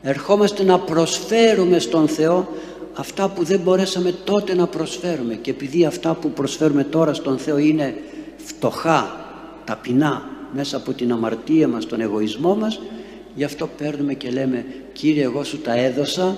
Ερχόμαστε 0.02 0.64
να 0.64 0.80
προσφέρουμε 0.80 1.80
στον 1.80 2.08
Θεό 2.08 2.48
αυτά 2.94 3.30
που 3.30 3.44
δεν 3.44 3.60
μπορέσαμε 3.60 4.12
τότε 4.24 4.56
να 4.56 4.68
προσφέρουμε 4.68 5.36
και 5.36 5.50
επειδή 5.50 5.86
αυτά 5.86 6.14
που 6.14 6.32
προσφέρουμε 6.32 6.84
τώρα 6.84 7.14
στον 7.14 7.38
Θεό 7.38 7.58
είναι 7.58 7.96
φτωχά, 8.38 9.26
ταπεινά 9.66 10.30
μέσα 10.54 10.78
από 10.78 10.94
την 10.94 11.12
αμαρτία 11.12 11.68
μας, 11.68 11.86
τον 11.86 12.02
εγωισμό 12.02 12.56
μας 12.56 12.80
γι' 13.36 13.44
αυτό 13.44 13.70
παίρνουμε 13.78 14.14
και 14.14 14.30
λέμε 14.30 14.66
Κύριε 14.94 15.24
εγώ 15.24 15.44
σου 15.44 15.62
τα 15.62 15.74
έδωσα 15.74 16.38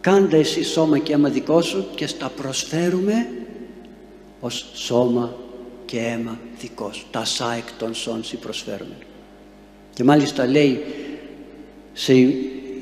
κάντε 0.00 0.36
εσύ 0.38 0.64
σώμα 0.64 0.98
και 0.98 1.12
αίμα 1.12 1.28
δικό 1.28 1.62
σου 1.62 1.86
και 1.94 2.06
στα 2.06 2.32
προσφέρουμε 2.36 3.26
ως 4.40 4.66
σώμα 4.74 5.36
και 5.84 5.98
αίμα 5.98 6.38
δικός 6.60 6.96
σου 6.96 7.06
τα 7.10 7.24
σά 7.24 7.54
εκ 7.54 7.72
των 7.78 7.94
σών 7.94 8.20
προσφέρουμε 8.40 8.96
και 9.96 10.04
μάλιστα 10.04 10.46
λέει 10.46 10.84
σε 11.92 12.12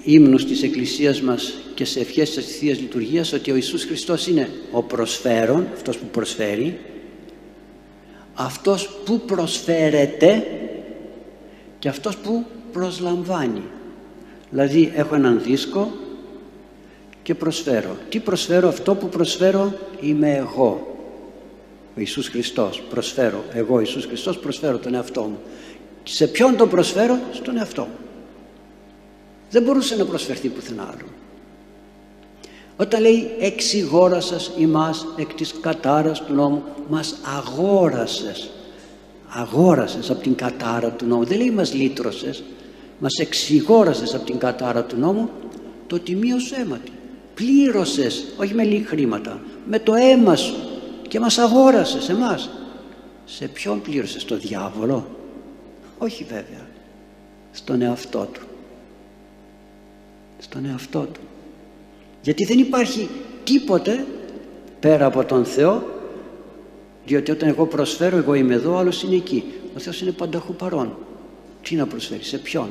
ύμνους 0.04 0.44
της 0.44 0.62
Εκκλησίας 0.62 1.20
μας 1.20 1.52
και 1.74 1.84
σε 1.84 2.00
ευχές 2.00 2.30
της 2.30 2.56
Θείας 2.56 2.78
Λειτουργίας 2.80 3.32
ότι 3.32 3.50
ο 3.50 3.54
Ιησούς 3.54 3.84
Χριστός 3.84 4.26
είναι 4.26 4.48
ο 4.72 4.82
προσφέρον, 4.82 5.66
αυτός 5.72 5.96
που 5.96 6.06
προσφέρει, 6.06 6.78
αυτός 8.34 8.88
που 9.04 9.20
προσφέρεται 9.20 10.46
και 11.78 11.88
αυτός 11.88 12.16
που 12.16 12.44
προσλαμβάνει. 12.72 13.62
Δηλαδή 14.50 14.92
έχω 14.96 15.14
έναν 15.14 15.40
δίσκο 15.44 15.92
και 17.22 17.34
προσφέρω. 17.34 17.96
Τι 18.08 18.18
προσφέρω, 18.18 18.68
αυτό 18.68 18.94
που 18.94 19.08
προσφέρω 19.08 19.78
είμαι 20.00 20.34
εγώ. 20.34 20.93
Ο 21.96 22.00
Ιησούς 22.00 22.28
Χριστός 22.28 22.82
προσφέρω, 22.90 23.44
εγώ 23.52 23.80
Ιησούς 23.80 24.04
Χριστός 24.04 24.38
προσφέρω 24.38 24.78
τον 24.78 24.94
εαυτό 24.94 25.22
μου. 25.22 25.38
Σε 26.02 26.26
ποιον 26.26 26.56
τον 26.56 26.68
προσφέρω, 26.68 27.18
στον 27.32 27.56
εαυτό 27.56 27.82
μου 27.82 28.04
δεν 29.54 29.62
μπορούσε 29.62 29.96
να 29.96 30.04
προσφερθεί 30.04 30.48
πουθενά 30.48 30.82
άλλο. 30.82 31.08
Όταν 32.76 33.00
λέει 33.00 33.30
εξηγόρασας 33.40 34.50
ημάς 34.58 35.06
εκ 35.16 35.34
της 35.34 35.54
κατάρας 35.60 36.22
του 36.24 36.34
νόμου, 36.34 36.62
μας 36.88 37.16
αγόρασες. 37.36 38.50
Αγόρασες 39.28 40.10
από 40.10 40.22
την 40.22 40.34
κατάρα 40.34 40.90
του 40.90 41.06
νόμου. 41.06 41.24
Δεν 41.24 41.38
λέει 41.38 41.50
μας 41.50 41.74
λύτρωσες, 41.74 42.42
μας 42.98 43.12
εξηγόρασες 43.14 44.14
από 44.14 44.24
την 44.24 44.38
κατάρα 44.38 44.84
του 44.84 44.96
νόμου 44.96 45.30
το 45.86 45.98
τιμίο 45.98 46.38
σου 46.38 46.54
αίμα 46.60 46.80
Πλήρωσες, 47.34 48.24
όχι 48.36 48.54
με 48.54 48.64
λίγα 48.64 48.86
χρήματα, 48.86 49.40
με 49.66 49.78
το 49.78 49.94
αίμα 49.94 50.36
σου 50.36 50.54
και 51.14 51.20
μας 51.20 51.38
αγόρασες 51.38 52.08
εμάς. 52.08 52.50
Σε 53.24 53.48
ποιον 53.48 53.82
πλήρωσες, 53.82 54.24
το 54.24 54.36
διάβολο; 54.36 55.06
Όχι 55.98 56.24
βέβαια, 56.24 56.66
στον 57.52 57.82
εαυτό 57.82 58.28
του. 58.32 58.40
Στον 60.38 60.64
εαυτό 60.64 61.00
του. 61.00 61.20
Γιατί 62.22 62.44
δεν 62.44 62.58
υπάρχει 62.58 63.08
τίποτε 63.44 64.06
πέρα 64.80 65.06
από 65.06 65.24
τον 65.24 65.44
Θεό 65.44 65.82
διότι 67.06 67.30
όταν 67.30 67.48
εγώ 67.48 67.66
προσφέρω 67.66 68.16
εγώ 68.16 68.34
είμαι 68.34 68.54
εδώ 68.54 68.76
άλλος 68.76 69.02
είναι 69.02 69.16
εκεί. 69.16 69.44
Ο 69.76 69.78
Θεός 69.78 70.00
είναι 70.00 70.10
πανταχού 70.10 70.54
παρόν. 70.54 70.96
Τι 71.62 71.74
να 71.74 71.86
προσφέρει, 71.86 72.24
σε 72.24 72.38
ποιον; 72.38 72.68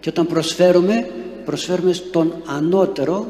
Και 0.00 0.08
όταν 0.08 0.26
προσφέρουμε 0.26 1.10
προσφέρουμε 1.44 1.92
στον 1.92 2.34
ανώτερο 2.46 3.26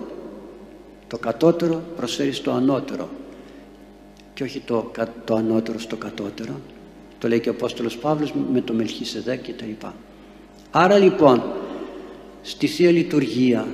το 1.07 1.19
κατώτερο 1.19 1.83
προσφέρει 1.97 2.33
στο 2.33 2.51
ανώτερο 2.51 3.09
και 4.35 4.43
όχι 4.43 4.61
το, 4.61 4.91
το 5.25 5.35
ανώτερο 5.35 5.79
στο 5.79 5.97
κατώτερο. 5.97 6.61
Το 7.19 7.29
λέει 7.29 7.41
και 7.41 7.49
ο 7.49 7.53
Απόστολος 7.53 7.97
Παύλος 7.97 8.33
με 8.53 8.61
το 8.61 8.73
Μελχίσεδέκ 8.73 9.43
και 9.43 9.53
τα 9.53 9.65
λοιπά. 9.65 9.95
Άρα 10.71 10.99
λοιπόν 10.99 11.43
στη 12.43 12.67
Θεία 12.67 12.91
Λειτουργία 12.91 13.67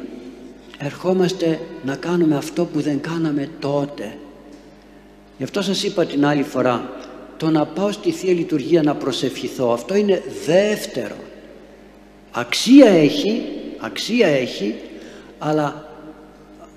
ερχόμαστε 0.78 1.60
να 1.84 1.96
κάνουμε 1.96 2.36
αυτό 2.36 2.64
που 2.64 2.80
δεν 2.80 3.00
κάναμε 3.00 3.48
τότε. 3.58 4.16
Γι' 5.38 5.44
αυτό 5.44 5.62
σας 5.62 5.82
είπα 5.82 6.04
την 6.06 6.26
άλλη 6.26 6.42
φορά 6.42 6.90
το 7.36 7.50
να 7.50 7.66
πάω 7.66 7.92
στη 7.92 8.10
Θεία 8.10 8.32
Λειτουργία 8.32 8.82
να 8.82 8.94
προσευχηθώ 8.94 9.72
αυτό 9.72 9.94
είναι 9.94 10.22
δεύτερο. 10.46 11.16
Αξία 12.30 12.88
έχει 12.88 13.42
αξία 13.78 14.26
έχει 14.26 14.74
αλλά 15.38 15.88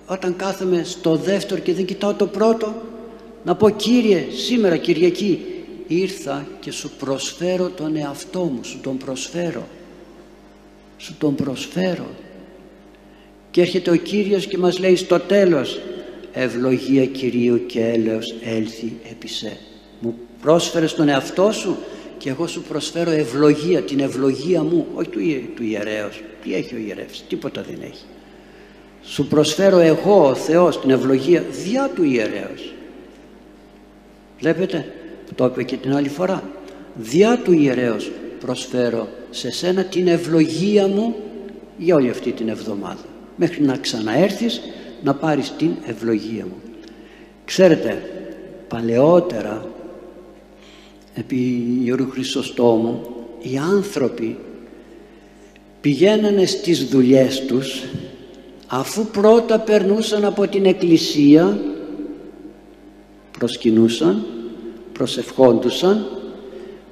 όταν 0.07 0.35
κάθομαι 0.35 0.83
στο 0.83 1.15
δεύτερο 1.15 1.61
και 1.61 1.73
δεν 1.73 1.85
κοιτάω 1.85 2.13
το 2.13 2.27
πρώτο 2.27 2.73
να 3.43 3.55
πω 3.55 3.69
Κύριε 3.69 4.25
σήμερα 4.31 4.77
Κυριακή 4.77 5.39
ήρθα 5.87 6.47
και 6.59 6.71
σου 6.71 6.91
προσφέρω 6.99 7.69
τον 7.69 7.95
εαυτό 7.95 8.39
μου 8.39 8.63
σου 8.63 8.79
τον 8.81 8.97
προσφέρω 8.97 9.67
σου 10.97 11.15
τον 11.17 11.35
προσφέρω 11.35 12.07
και 13.51 13.61
έρχεται 13.61 13.91
ο 13.91 13.95
Κύριος 13.95 14.45
και 14.45 14.57
μας 14.57 14.79
λέει 14.79 14.95
στο 14.95 15.19
τέλος 15.19 15.79
ευλογία 16.33 17.05
Κυρίου 17.05 17.65
και 17.65 17.85
έλεος 17.85 18.35
έλθει 18.43 18.93
επί 19.11 19.27
σε. 19.27 19.57
Μου 19.99 20.15
πρόσφερες 20.41 20.93
τον 20.93 21.09
εαυτό 21.09 21.51
σου 21.51 21.77
και 22.17 22.29
εγώ 22.29 22.47
σου 22.47 22.61
προσφέρω 22.61 23.11
ευλογία 23.11 23.81
την 23.81 23.99
ευλογία 23.99 24.63
μου 24.63 24.85
όχι 24.93 25.09
του, 25.09 25.19
του 25.55 25.63
ιερέως. 25.63 26.21
Τι 26.43 26.55
έχει 26.55 26.75
ο 26.75 26.77
ιερεύς 26.77 27.23
τίποτα 27.29 27.61
δεν 27.61 27.79
έχει. 27.81 28.03
Σου 29.03 29.27
προσφέρω 29.27 29.77
εγώ 29.77 30.27
ο 30.27 30.35
Θεός 30.35 30.79
την 30.79 30.89
ευλογία 30.89 31.43
διά 31.63 31.91
του 31.95 32.03
ιερέως 32.03 32.73
βλέπετε 34.41 34.85
το 35.35 35.45
είπε 35.45 35.63
και 35.63 35.77
την 35.77 35.95
άλλη 35.95 36.09
φορά. 36.09 36.43
Διά 36.95 37.41
του 37.43 37.51
ιερέως 37.51 38.11
προσφέρω 38.39 39.07
σε 39.29 39.51
σένα 39.51 39.83
την 39.83 40.07
ευλογία 40.07 40.87
μου 40.87 41.15
για 41.77 41.95
όλη 41.95 42.09
αυτή 42.09 42.31
την 42.31 42.49
εβδομάδα. 42.49 43.05
Μέχρι 43.35 43.63
να 43.63 43.77
ξαναέρθεις 43.77 44.61
να 45.03 45.15
πάρεις 45.15 45.53
την 45.57 45.71
ευλογία 45.85 46.43
μου. 46.45 46.55
Ξέρετε 47.45 48.01
παλαιότερα 48.67 49.65
επί 51.13 51.63
Ιωρού 51.83 52.09
Χρυσοστόμου 52.09 53.01
οι 53.41 53.57
άνθρωποι 53.57 54.37
πηγαίνανε 55.81 56.45
στις 56.45 56.85
δουλειές 56.85 57.45
τους 57.45 57.83
αφού 58.67 59.05
πρώτα 59.05 59.59
περνούσαν 59.59 60.25
από 60.25 60.47
την 60.47 60.65
εκκλησία 60.65 61.59
προσκυνούσαν 63.41 64.25
προσευχόντουσαν 64.93 66.05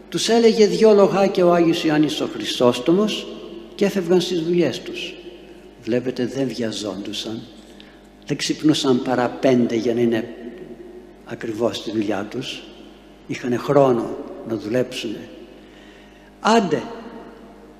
τους 0.09 0.29
έλεγε 0.29 0.67
δυο 0.67 0.93
λογάκια 0.93 1.45
ο 1.45 1.53
Άγιος 1.53 1.83
Ιωάννης 1.83 2.21
ο 2.21 2.29
Χρυσόστομος 2.33 3.27
και 3.75 3.85
έφευγαν 3.85 4.21
στις 4.21 4.41
δουλειές 4.41 4.81
τους. 4.81 5.13
Βλέπετε 5.83 6.25
δεν 6.25 6.47
βιαζόντουσαν 6.47 7.41
δεν 8.27 8.37
ξυπνούσαν 8.37 9.01
παρά 9.01 9.29
πέντε 9.29 9.75
για 9.75 9.93
να 9.93 10.01
είναι 10.01 10.33
ακριβώς 11.25 11.77
στη 11.77 11.91
δουλειά 11.91 12.27
τους. 12.29 12.63
Είχαν 13.27 13.59
χρόνο 13.59 14.17
να 14.47 14.55
δουλέψουν. 14.55 15.15
Άντε 16.39 16.81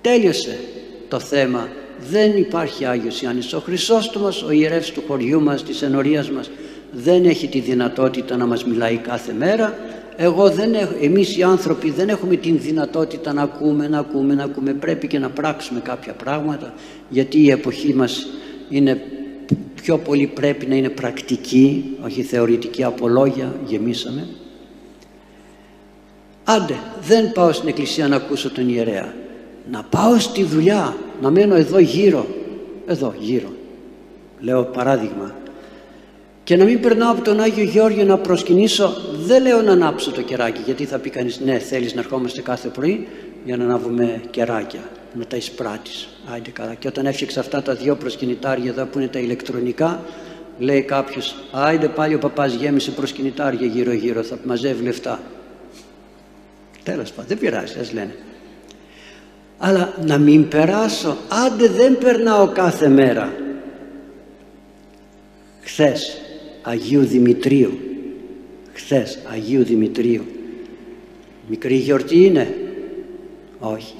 τέλειωσε 0.01 0.59
το 1.07 1.19
θέμα. 1.19 1.67
Δεν 2.09 2.37
υπάρχει 2.37 2.85
Άγιος 2.85 3.21
Ιωάννης 3.21 3.53
ο 3.53 3.59
Χρυσόστομος 3.59 4.43
ο 4.43 4.51
ιερεύς 4.51 4.91
του 4.91 5.03
χωριού 5.07 5.41
μας 5.41 5.63
της 5.63 5.81
ενορίας 5.81 6.29
μας 6.29 6.49
δεν 6.91 7.25
έχει 7.25 7.47
τη 7.47 7.59
δυνατότητα 7.59 8.37
να 8.37 8.45
μας 8.45 8.65
μιλάει 8.65 8.97
κάθε 8.97 9.33
μέρα 9.33 9.73
εγώ 10.21 10.49
δεν 10.49 10.73
έχω, 10.73 10.93
εμείς 11.01 11.37
οι 11.37 11.43
άνθρωποι 11.43 11.91
δεν 11.91 12.09
έχουμε 12.09 12.35
την 12.35 12.59
δυνατότητα 12.59 13.33
να 13.33 13.41
ακούμε, 13.41 13.87
να 13.87 13.99
ακούμε, 13.99 14.33
να 14.33 14.43
ακούμε. 14.43 14.73
Πρέπει 14.73 15.07
και 15.07 15.19
να 15.19 15.29
πράξουμε 15.29 15.79
κάποια 15.79 16.13
πράγματα 16.13 16.73
γιατί 17.09 17.41
η 17.41 17.51
εποχή 17.51 17.93
μας 17.93 18.27
είναι 18.69 19.01
πιο 19.81 19.97
πολύ 19.97 20.27
πρέπει 20.27 20.65
να 20.65 20.75
είναι 20.75 20.89
πρακτική, 20.89 21.97
όχι 22.05 22.21
θεωρητική 22.21 22.83
από 22.83 23.07
λόγια 23.07 23.55
γεμίσαμε. 23.65 24.27
Άντε, 26.43 26.75
δεν 27.01 27.31
πάω 27.31 27.51
στην 27.51 27.67
εκκλησία 27.67 28.07
να 28.07 28.15
ακούσω 28.15 28.51
τον 28.51 28.69
ιερέα. 28.69 29.13
Να 29.71 29.83
πάω 29.83 30.19
στη 30.19 30.43
δουλειά, 30.43 30.97
να 31.21 31.29
μένω 31.29 31.55
εδώ 31.55 31.79
γύρω, 31.79 32.27
εδώ 32.85 33.13
γύρω. 33.19 33.51
Λέω 34.39 34.63
παράδειγμα, 34.63 35.35
και 36.49 36.57
να 36.57 36.63
μην 36.63 36.79
περνάω 36.79 37.11
από 37.11 37.21
τον 37.21 37.39
Άγιο 37.39 37.63
Γεώργιο 37.63 38.03
να 38.03 38.17
προσκυνήσω 38.17 38.93
δεν 39.13 39.41
λέω 39.41 39.61
να 39.61 39.71
ανάψω 39.71 40.11
το 40.11 40.21
κεράκι 40.21 40.61
γιατί 40.65 40.85
θα 40.85 40.97
πει 40.97 41.09
κανείς 41.09 41.39
ναι 41.39 41.59
θέλεις 41.59 41.93
να 41.93 42.01
ερχόμαστε 42.01 42.41
κάθε 42.41 42.67
πρωί 42.67 43.07
για 43.45 43.57
να 43.57 43.63
ανάβουμε 43.63 44.21
κεράκια 44.29 44.79
με 45.13 45.25
τα 45.25 45.35
εισπράτης. 45.37 46.07
Άιντε 46.33 46.49
καλά. 46.49 46.73
Και 46.73 46.87
όταν 46.87 47.05
έφτιαξε 47.05 47.39
αυτά 47.39 47.61
τα 47.61 47.73
δυο 47.75 47.95
προσκυνητάρια 47.95 48.69
εδώ 48.69 48.85
που 48.85 48.99
είναι 48.99 49.07
τα 49.07 49.19
ηλεκτρονικά, 49.19 50.03
λέει 50.59 50.81
κάποιος, 50.81 51.35
άιντε 51.51 51.87
πάλι 51.87 52.13
ο 52.13 52.19
παπάς 52.19 52.53
γέμισε 52.53 52.91
προσκυνητάρια 52.91 53.67
γύρω 53.67 53.91
γύρω, 53.91 54.23
θα 54.23 54.37
μαζεύει 54.43 54.83
λεφτά. 54.83 55.19
Τέλος 56.83 57.11
πάντων, 57.11 57.27
δεν 57.27 57.37
πειράζει, 57.37 57.79
ας 57.79 57.93
λένε. 57.93 58.15
Αλλά 59.57 59.93
να 60.05 60.17
μην 60.17 60.47
περάσω, 60.47 61.17
άντε 61.45 61.67
δεν 61.67 61.97
περνάω 61.97 62.47
κάθε 62.47 62.87
μέρα. 62.87 63.33
Χθες, 65.61 66.21
Αγίου 66.61 67.01
Δημητρίου, 67.01 67.79
χθες, 68.73 69.19
Αγίου 69.33 69.63
Δημητρίου. 69.63 70.25
Μικρή 71.47 71.75
γιορτή 71.75 72.25
είναι, 72.25 72.55
όχι. 73.59 73.93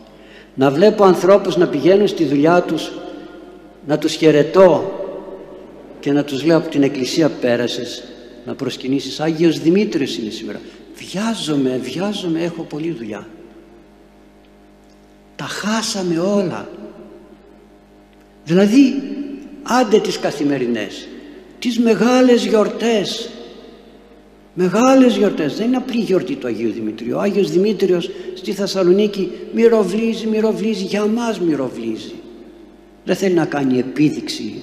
Να 0.56 0.72
βλέπω 0.72 1.04
ανθρώπους 1.04 1.58
να 1.58 1.68
πηγαίνουν 1.68 2.08
στη 2.08 2.26
δουλειά 2.26 2.62
τους, 2.62 2.92
να 3.88 3.98
τους 3.98 4.14
χαιρετώ 4.14 4.94
και 6.00 6.12
να 6.12 6.24
τους 6.24 6.44
λέω 6.44 6.58
από 6.58 6.70
την 6.70 6.84
εκκλησία 6.84 7.30
πέρασες 7.30 8.04
να 8.46 8.56
προσκυνήσεις 8.56 9.20
Άγιος 9.20 9.60
Δημήτριος 9.60 10.18
είναι 10.18 10.30
σήμερα. 10.30 10.60
Βιάζομαι, 10.96 11.80
βιάζομαι, 11.84 12.44
έχω 12.44 12.64
πολλή 12.64 12.92
δουλειά. 12.92 13.28
Τα 15.36 15.46
χάσαμε 15.46 16.20
όλα. 16.20 16.70
Δηλαδή 18.46 19.02
άντε 19.64 20.00
τις 20.00 20.20
καθημερινές 20.20 21.08
τις 21.60 21.80
μεγάλες 21.80 22.46
γιορτές. 22.46 23.30
Μεγάλες 24.54 25.18
γιορτές. 25.18 25.56
Δεν 25.56 25.68
είναι 25.68 25.78
απλή 25.78 26.00
γιορτή 26.00 26.36
του 26.36 26.48
Αγίου 26.48 26.72
Δημητρίου. 26.72 27.16
Ο 27.16 27.20
Άγιος 27.20 27.52
Δημήτριος 27.52 28.10
στη 28.34 28.52
Θεσσαλονίκη 28.52 29.32
μυροβλίζει, 29.54 30.28
μυροβλίζει 30.28 30.84
για 30.84 31.06
μας 31.06 31.40
μυροβλίζει 31.40 32.14
δεν 33.10 33.18
θέλει 33.18 33.34
να 33.34 33.46
κάνει 33.46 33.80
επίδειξη 33.80 34.62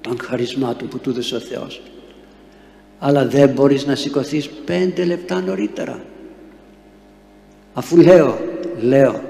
των 0.00 0.18
χαρισμάτων 0.22 0.88
που 0.88 0.98
του 0.98 1.10
έδωσε 1.10 1.36
ο 1.36 1.38
Θεός. 1.38 1.82
Αλλά 2.98 3.26
δεν 3.26 3.48
μπορείς 3.48 3.86
να 3.86 3.94
σηκωθείς 3.94 4.48
πέντε 4.48 5.04
λεπτά 5.04 5.40
νωρίτερα. 5.40 6.04
Αφού 7.74 7.96
λέω 7.96 8.38
λέω 8.80 9.22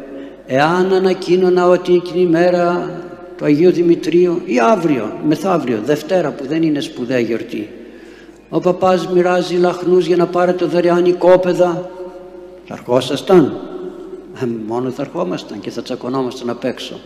εάν 0.46 0.92
ανακοίνωνα 0.92 1.68
ότι 1.68 1.94
εκείνη 1.94 2.20
η 2.20 2.26
μέρα 2.26 2.90
του 3.36 3.44
Αγίου 3.44 3.70
Δημητρίου 3.70 4.42
ή 4.44 4.60
αύριο, 4.60 5.12
μεθαύριο, 5.26 5.80
Δευτέρα 5.84 6.30
που 6.30 6.46
δεν 6.46 6.62
είναι 6.62 6.80
σπουδαία 6.80 7.18
γιορτή. 7.18 7.70
Ο 8.48 8.60
παπάς 8.60 9.08
μοιράζει 9.08 9.56
λαχνούς 9.56 10.06
για 10.06 10.16
να 10.16 10.26
πάρετε 10.26 10.64
δωρεάν 10.64 11.04
οικόπεδα. 11.04 11.90
Θα 12.64 12.74
αρχόσασταν 12.74 13.60
ε, 14.42 14.46
μόνο 14.66 14.90
θα 14.90 15.02
αρχόμασταν 15.02 15.60
και 15.60 15.70
θα 15.70 15.82
τσακωνόμασταν 15.82 16.50
απ' 16.50 16.64
έξω. 16.64 17.00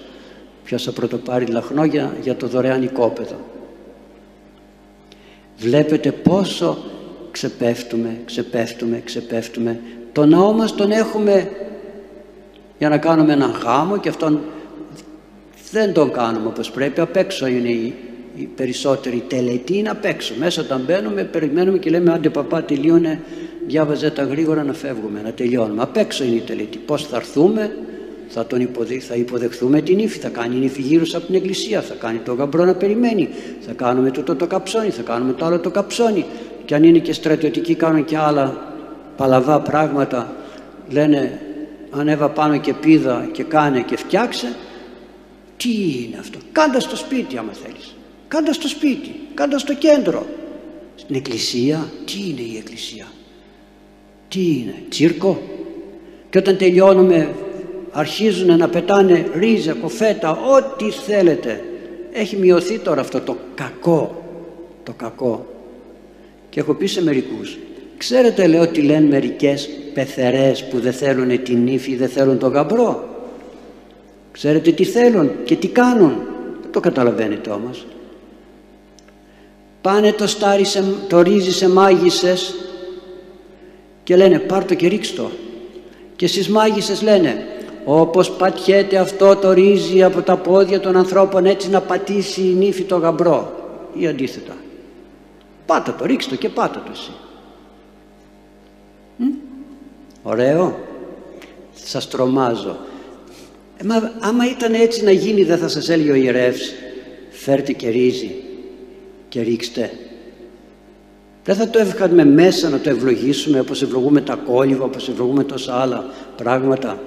Ποιος 0.65 0.83
θα 0.83 0.93
πρωτοπάρει 0.93 1.47
λαχνό 1.47 1.85
για, 1.85 2.17
για 2.23 2.37
το 2.37 2.47
δωρεάν 2.47 2.83
οικόπεδο; 2.83 3.37
Βλέπετε 5.57 6.13
πόσο 6.13 6.79
ξεπέφτουμε, 7.31 8.21
ξεπέφτουμε, 8.25 9.03
ξεπέφτουμε. 9.05 9.81
Το 10.13 10.27
ναό 10.27 10.53
μας 10.53 10.75
τον 10.75 10.91
έχουμε 10.91 11.51
για 12.79 12.89
να 12.89 12.99
κάνουμε 12.99 13.33
έναν 13.33 13.51
γάμο 13.51 13.99
και 13.99 14.09
αυτόν 14.09 14.41
δεν 15.71 15.93
τον 15.93 16.13
κάνουμε 16.13 16.47
όπως 16.47 16.71
πρέπει. 16.71 17.01
Απ' 17.01 17.17
έξω 17.17 17.47
είναι 17.47 17.69
η, 17.69 17.95
η 18.37 18.49
περισσότερη 18.57 19.25
τελετή 19.29 19.77
είναι 19.77 19.89
απ' 19.89 20.05
έξω. 20.05 20.35
Μέσα 20.39 20.63
όταν 20.63 20.83
μπαίνουμε 20.87 21.25
περιμένουμε 21.25 21.79
και 21.79 21.91
λέμε 21.91 22.13
άντε 22.13 22.29
παπά 22.29 22.63
τελείωνε 22.63 23.21
διάβαζε 23.67 24.11
τα 24.11 24.23
γρήγορα 24.23 24.65
να 24.65 24.73
φεύγουμε, 24.73 25.21
να 25.25 25.33
τελειώνουμε. 25.33 25.83
Απ' 25.83 25.97
έξω 25.97 26.25
είναι 26.25 26.37
η 26.37 26.41
τελετή. 26.41 26.79
Πώς 26.79 27.07
θα 27.07 27.17
έρθουμε, 27.17 27.77
θα, 28.29 28.47
τον 28.47 28.61
υποδεχ, 28.61 29.05
θα 29.05 29.15
υποδεχθούμε 29.15 29.81
την 29.81 29.99
ύφη, 29.99 30.19
θα 30.19 30.29
κάνει 30.29 30.65
ύφη 30.65 30.81
γύρω 30.81 31.05
από 31.15 31.27
την 31.27 31.35
εκκλησία, 31.35 31.81
θα 31.81 31.95
κάνει 31.95 32.19
το 32.19 32.33
γαμπρό 32.35 32.65
να 32.65 32.75
περιμένει, 32.75 33.29
θα 33.61 33.73
κάνουμε 33.73 34.11
το, 34.11 34.23
το, 34.23 34.37
το 34.37 34.47
καψόνι, 34.47 34.91
θα 34.91 35.03
κάνουμε 35.03 35.33
το 35.33 35.45
άλλο 35.45 35.59
το 35.59 35.71
καψόνι. 35.71 36.25
Και 36.65 36.75
αν 36.75 36.83
είναι 36.83 36.99
και 36.99 37.13
στρατιωτικοί 37.13 37.75
κάνουν 37.75 38.05
και 38.05 38.17
άλλα 38.17 38.75
παλαβά 39.17 39.61
πράγματα, 39.61 40.33
λένε 40.91 41.41
ανέβα 41.91 42.29
πάνω 42.29 42.57
και 42.59 42.75
πίδα 42.75 43.29
και 43.33 43.43
κάνε 43.43 43.81
και 43.81 43.97
φτιάξε. 43.97 44.47
Τι 45.59 45.69
είναι 45.71 46.17
αυτό, 46.19 46.39
κάντα 46.53 46.81
στο 46.81 46.97
σπίτι 46.97 47.37
άμα 47.39 47.53
θέλεις, 47.53 47.95
κάντα 48.29 48.53
στο 48.53 48.69
σπίτι, 48.69 49.15
κάντα 49.35 49.59
στο 49.59 49.75
κέντρο. 49.75 50.27
Στην 50.95 51.17
εκκλησία, 51.17 51.93
τι 52.05 52.29
είναι 52.29 52.41
η 52.41 52.57
εκκλησία, 52.57 53.07
τι 54.29 54.41
είναι, 54.41 54.75
τσίρκο; 54.89 55.43
Και 56.31 56.39
όταν 56.39 56.57
τελειώνουμε 56.57 57.35
αρχίζουν 57.91 58.59
να 58.59 58.69
πετάνε 58.69 59.27
ρίζα, 59.35 59.73
κοφέτα, 59.73 60.31
ό,τι 60.31 60.91
θέλετε. 60.91 61.65
Έχει 62.13 62.37
μειωθεί 62.37 62.79
τώρα 62.79 63.01
αυτό 63.01 63.21
το 63.21 63.37
κακό, 63.55 64.23
το 64.83 64.93
κακό. 64.97 65.47
Και 66.51 66.61
έχω 66.61 66.75
πει 66.75 66.87
σε 66.87 67.03
μερικούς, 67.03 67.59
ξέρετε 67.97 68.47
λέω 68.47 68.69
τι 68.69 68.83
λένε 68.83 69.09
μερικές 69.09 69.69
πεθερές 69.95 70.65
που 70.65 70.81
δεν 70.81 70.93
θέλουν 70.93 71.43
την 71.43 71.67
ύφη, 71.67 71.97
δεν 71.97 72.09
θέλουν 72.09 72.39
τον 72.39 72.53
γαμπρό; 72.53 73.09
Ξέρετε 74.39 74.71
τι 74.71 74.85
θέλουν 74.85 75.31
και 75.45 75.57
τι 75.57 75.69
κάνουν. 75.69 76.13
Δεν 76.63 76.71
το 76.71 76.81
καταλαβαίνετε 76.81 77.51
όμως. 77.51 77.87
Πάνε 79.81 80.13
το, 80.13 80.27
στάρι 80.27 80.65
σε, 80.65 80.85
το 81.09 81.23
ρύζι 81.23 81.53
σε 81.53 81.69
μάγισσες 81.69 82.55
και 84.05 84.17
λένε 84.17 84.39
πάρ 84.39 84.65
το 84.65 84.75
και 84.75 84.89
ρίξ 84.89 85.15
το. 85.15 85.31
Και 86.17 86.27
στις 86.27 86.49
μάγισσες 86.49 87.03
λένε 87.03 87.47
όπως 87.85 88.31
πατιέται 88.31 88.99
αυτό 88.99 89.37
το 89.37 89.53
ρύζι 89.53 90.03
από 90.03 90.23
τα 90.23 90.37
πόδια 90.37 90.81
των 90.81 90.97
ανθρώπων 90.97 91.47
έτσι 91.47 91.71
να 91.71 91.81
πατήσει 91.81 92.41
η 92.41 92.55
νύφη 92.55 92.83
το 92.83 92.97
γαμπρό 92.97 93.53
ή 93.95 94.07
αντίθετα 94.07 94.57
πάτα 95.67 95.95
το 95.95 96.05
ρίξτε 96.05 96.35
το 96.35 96.41
και 96.41 96.49
πάτα 96.49 96.83
το 96.85 96.91
εσύ 96.93 97.13
ωραίο 100.23 100.79
σας 101.85 102.09
τρομάζω 102.09 102.77
ε, 103.81 103.85
μα, 103.85 104.13
άμα 104.21 104.51
ήταν 104.51 104.75
έτσι 104.75 105.05
να 105.05 105.11
γίνει 105.11 105.45
δεν 105.45 105.59
θα 105.59 105.69
σας 105.69 105.89
έλεγε 105.89 106.11
ο 106.11 106.15
ιερεύς 106.15 106.73
φέρτε 107.31 107.73
και 107.73 107.89
ρύζι 107.89 108.31
και 109.29 109.41
ρίξτε 109.41 109.91
δεν 111.49 111.57
θα 111.57 111.69
το 111.69 111.79
έβγαλουμε 111.79 112.25
μέσα 112.25 112.69
να 112.69 112.79
το 112.79 112.91
ευλογήσουμε 112.91 113.61
όπως 113.61 113.83
ευλογούμε 113.83 114.21
τα 114.21 114.35
κόλληβα, 114.35 114.85
όπως 114.85 115.09
ευλογούμε 115.09 115.45
τόσα 115.45 115.75
άλλα 115.75 116.05
πράγματα 116.37 117.01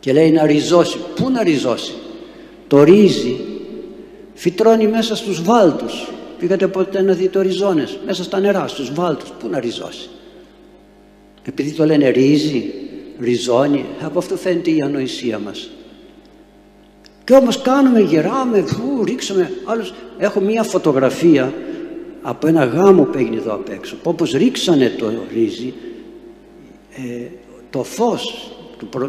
και 0.00 0.12
λέει 0.12 0.30
να 0.30 0.46
ριζώσει. 0.46 0.98
Πού 1.14 1.30
να 1.30 1.42
ριζώσει; 1.42 1.92
Το 2.66 2.82
ρύζι 2.82 3.36
φυτρώνει 4.34 4.88
μέσα 4.88 5.16
στους 5.16 5.42
βάλτους. 5.42 6.08
Πήγατε 6.38 6.66
ποτέ 6.66 7.02
να 7.02 7.12
δείτε 7.12 7.42
ριζόνες; 7.42 7.98
Μέσα 8.06 8.24
στα 8.24 8.40
νερά, 8.40 8.68
στους 8.68 8.94
βάλτους. 8.94 9.30
Πού 9.38 9.48
να 9.48 9.60
ριζώσει; 9.60 10.08
Επειδή 11.44 11.70
το 11.72 11.84
λένε 11.84 12.08
ρύζι, 12.08 12.72
ριζώνει, 13.20 13.84
από 14.02 14.18
αυτό 14.18 14.36
φαίνεται 14.36 14.70
η 14.70 14.82
ανοησία 14.82 15.38
μας. 15.38 15.70
Και 17.24 17.32
όμως 17.34 17.62
κάνουμε, 17.62 18.00
γεράμε, 18.00 18.62
φου, 18.62 19.04
ρίξαμε. 19.04 19.50
Άλλος, 19.64 19.94
έχω 20.18 20.40
μία 20.40 20.62
φωτογραφία 20.62 21.54
από 22.22 22.46
ένα 22.46 22.64
γάμο 22.64 23.02
που 23.02 23.18
έγινε 23.18 23.36
εδώ 23.36 23.54
απ' 23.54 23.68
έξω. 23.68 23.96
Όπως 24.02 24.32
ρίξανε 24.32 24.88
το 24.98 25.12
ρύζι, 25.32 25.72
ε, 26.96 27.26
το 27.70 27.82
φως 27.82 28.50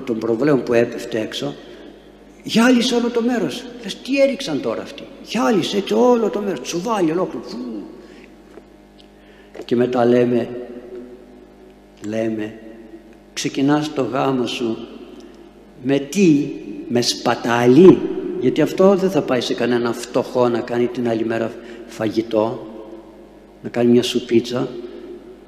των 0.06 0.17
προβλέμων 0.17 0.63
που 0.63 0.74
έπεφτε 0.74 1.19
έξω 1.19 1.54
γυάλισε 2.43 2.95
όλο 2.95 3.10
το 3.10 3.21
μέρος 3.21 3.65
λες 3.84 4.02
τι 4.02 4.21
έριξαν 4.21 4.62
τώρα 4.62 4.82
αυτοί; 4.82 5.04
Γυάλισε 5.24 5.78
έτσι 5.78 5.93
όλο 5.93 6.30
το 6.30 6.39
μέρος 6.39 6.62
τσουβάλι 6.62 7.12
ολόκληρο 7.12 7.45
και 9.65 9.76
μετά 9.76 10.06
λέμε 10.06 10.50
λέμε 12.08 12.61
ξεκινάς 13.34 13.94
το 13.94 14.02
γάμο 14.02 14.46
σου 14.46 14.78
με 15.84 15.98
τι 16.00 16.48
με 16.88 17.02
σπατάλι 17.02 18.00
γιατί 18.39 18.62
αυτό 18.62 18.96
δεν 18.96 19.12
θα 19.12 19.22
πάει 19.22 19.41
σε 19.41 19.54
κανένα 19.54 19.94
φτωχό 19.94 20.50
να 20.50 20.60
κάνει 20.60 20.88
την 20.88 21.10
άλλη 21.10 21.26
μέρα 21.26 21.52
φαγητό 21.88 22.67
να 23.62 23.70
κάνει 23.70 23.91
μια 23.91 24.04
σουπίτσα 24.04 24.67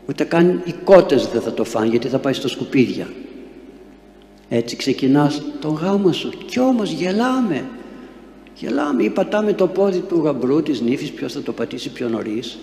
ούτε 0.09 0.23
καν 0.23 0.61
οι 0.65 0.73
κότες 0.83 1.27
δεν 1.27 1.41
θα 1.41 1.53
το 1.53 1.63
φάνε 1.63 1.87
γιατί 1.87 2.07
θα 2.07 2.19
πάει 2.19 2.33
στο 2.33 2.47
σκουπίδια. 2.47 3.07
Έτσι 4.49 4.75
ξεκινάς 4.75 5.41
τον 5.59 5.73
γάμο 5.73 6.11
σου. 6.11 6.29
Κι 6.45 6.59
όμως 6.59 6.91
γελάμε. 6.91 7.65
Γελάμε. 8.55 9.03
Ή 9.03 9.09
πατάμε 9.09 9.53
το 9.53 9.67
πόδι 9.67 9.99
του 9.99 10.21
γαμπρού 10.23 10.63
της 10.63 10.81
νύφης 10.81 11.11
ποιος 11.11 11.33
θα 11.33 11.41
το 11.41 11.51
πατήσει 11.51 11.89
πιο 11.89 12.09
νωρίς. 12.09 12.57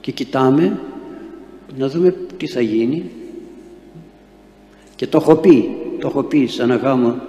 Και 0.00 0.12
κοιτάμε 0.12 0.80
να 1.76 1.88
δούμε 1.88 2.14
τι 2.36 2.46
θα 2.46 2.60
γίνει 2.60 3.10
και 4.98 5.06
το 5.06 5.18
έχω 5.20 5.36
πει 5.36 5.76
το 5.98 6.06
έχω 6.06 6.22
πει 6.22 6.46
σε 6.46 6.62
ένα 6.62 6.76
γάμο 6.76 7.20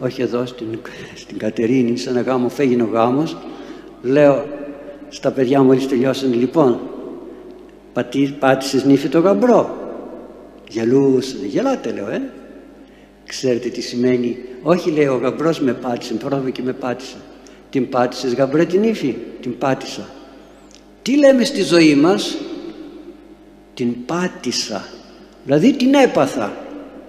όχι 0.00 0.22
εδώ 0.22 0.46
στην, 0.46 0.66
στην 1.14 1.38
Κατερίνη 1.38 1.96
σε 1.96 2.10
ένα 2.10 2.20
γάμο 2.20 2.48
φέγινε 2.48 2.82
ο 2.82 2.88
γάμος 2.92 3.36
λέω 4.02 4.44
στα 5.08 5.30
παιδιά 5.30 5.62
μόλις 5.62 5.88
τελειώσαν 5.88 6.32
λοιπόν 6.32 6.78
πατή, 7.92 8.36
πάτησες 8.38 8.84
νύφη 8.84 9.08
το 9.08 9.20
γαμπρό 9.20 9.76
γελούσαν 10.68 11.44
γελάτε 11.44 11.92
λέω 11.92 12.08
ε 12.08 12.30
Ξέρετε 13.30 13.68
τι 13.68 13.80
σημαίνει. 13.80 14.38
Όχι 14.62 14.90
λέει 14.90 15.06
ο 15.06 15.16
γαμπρός 15.16 15.60
με 15.60 15.72
πάτησε, 15.72 16.14
πρόβε 16.14 16.50
και 16.50 16.62
με 16.62 16.72
πάτησε. 16.72 17.16
Την 17.70 17.88
πάτησες 17.88 18.34
γαμπρέ 18.34 18.64
την 18.64 18.82
ύφη, 18.82 19.16
την 19.40 19.58
πάτησα. 19.58 20.08
Τι 21.02 21.16
λέμε 21.16 21.44
στη 21.44 21.62
ζωή 21.62 21.94
μας, 21.94 22.36
την 23.74 24.04
πάτησα. 24.04 24.84
Δηλαδή 25.44 25.72
την 25.72 25.94
έπαθα. 25.94 26.56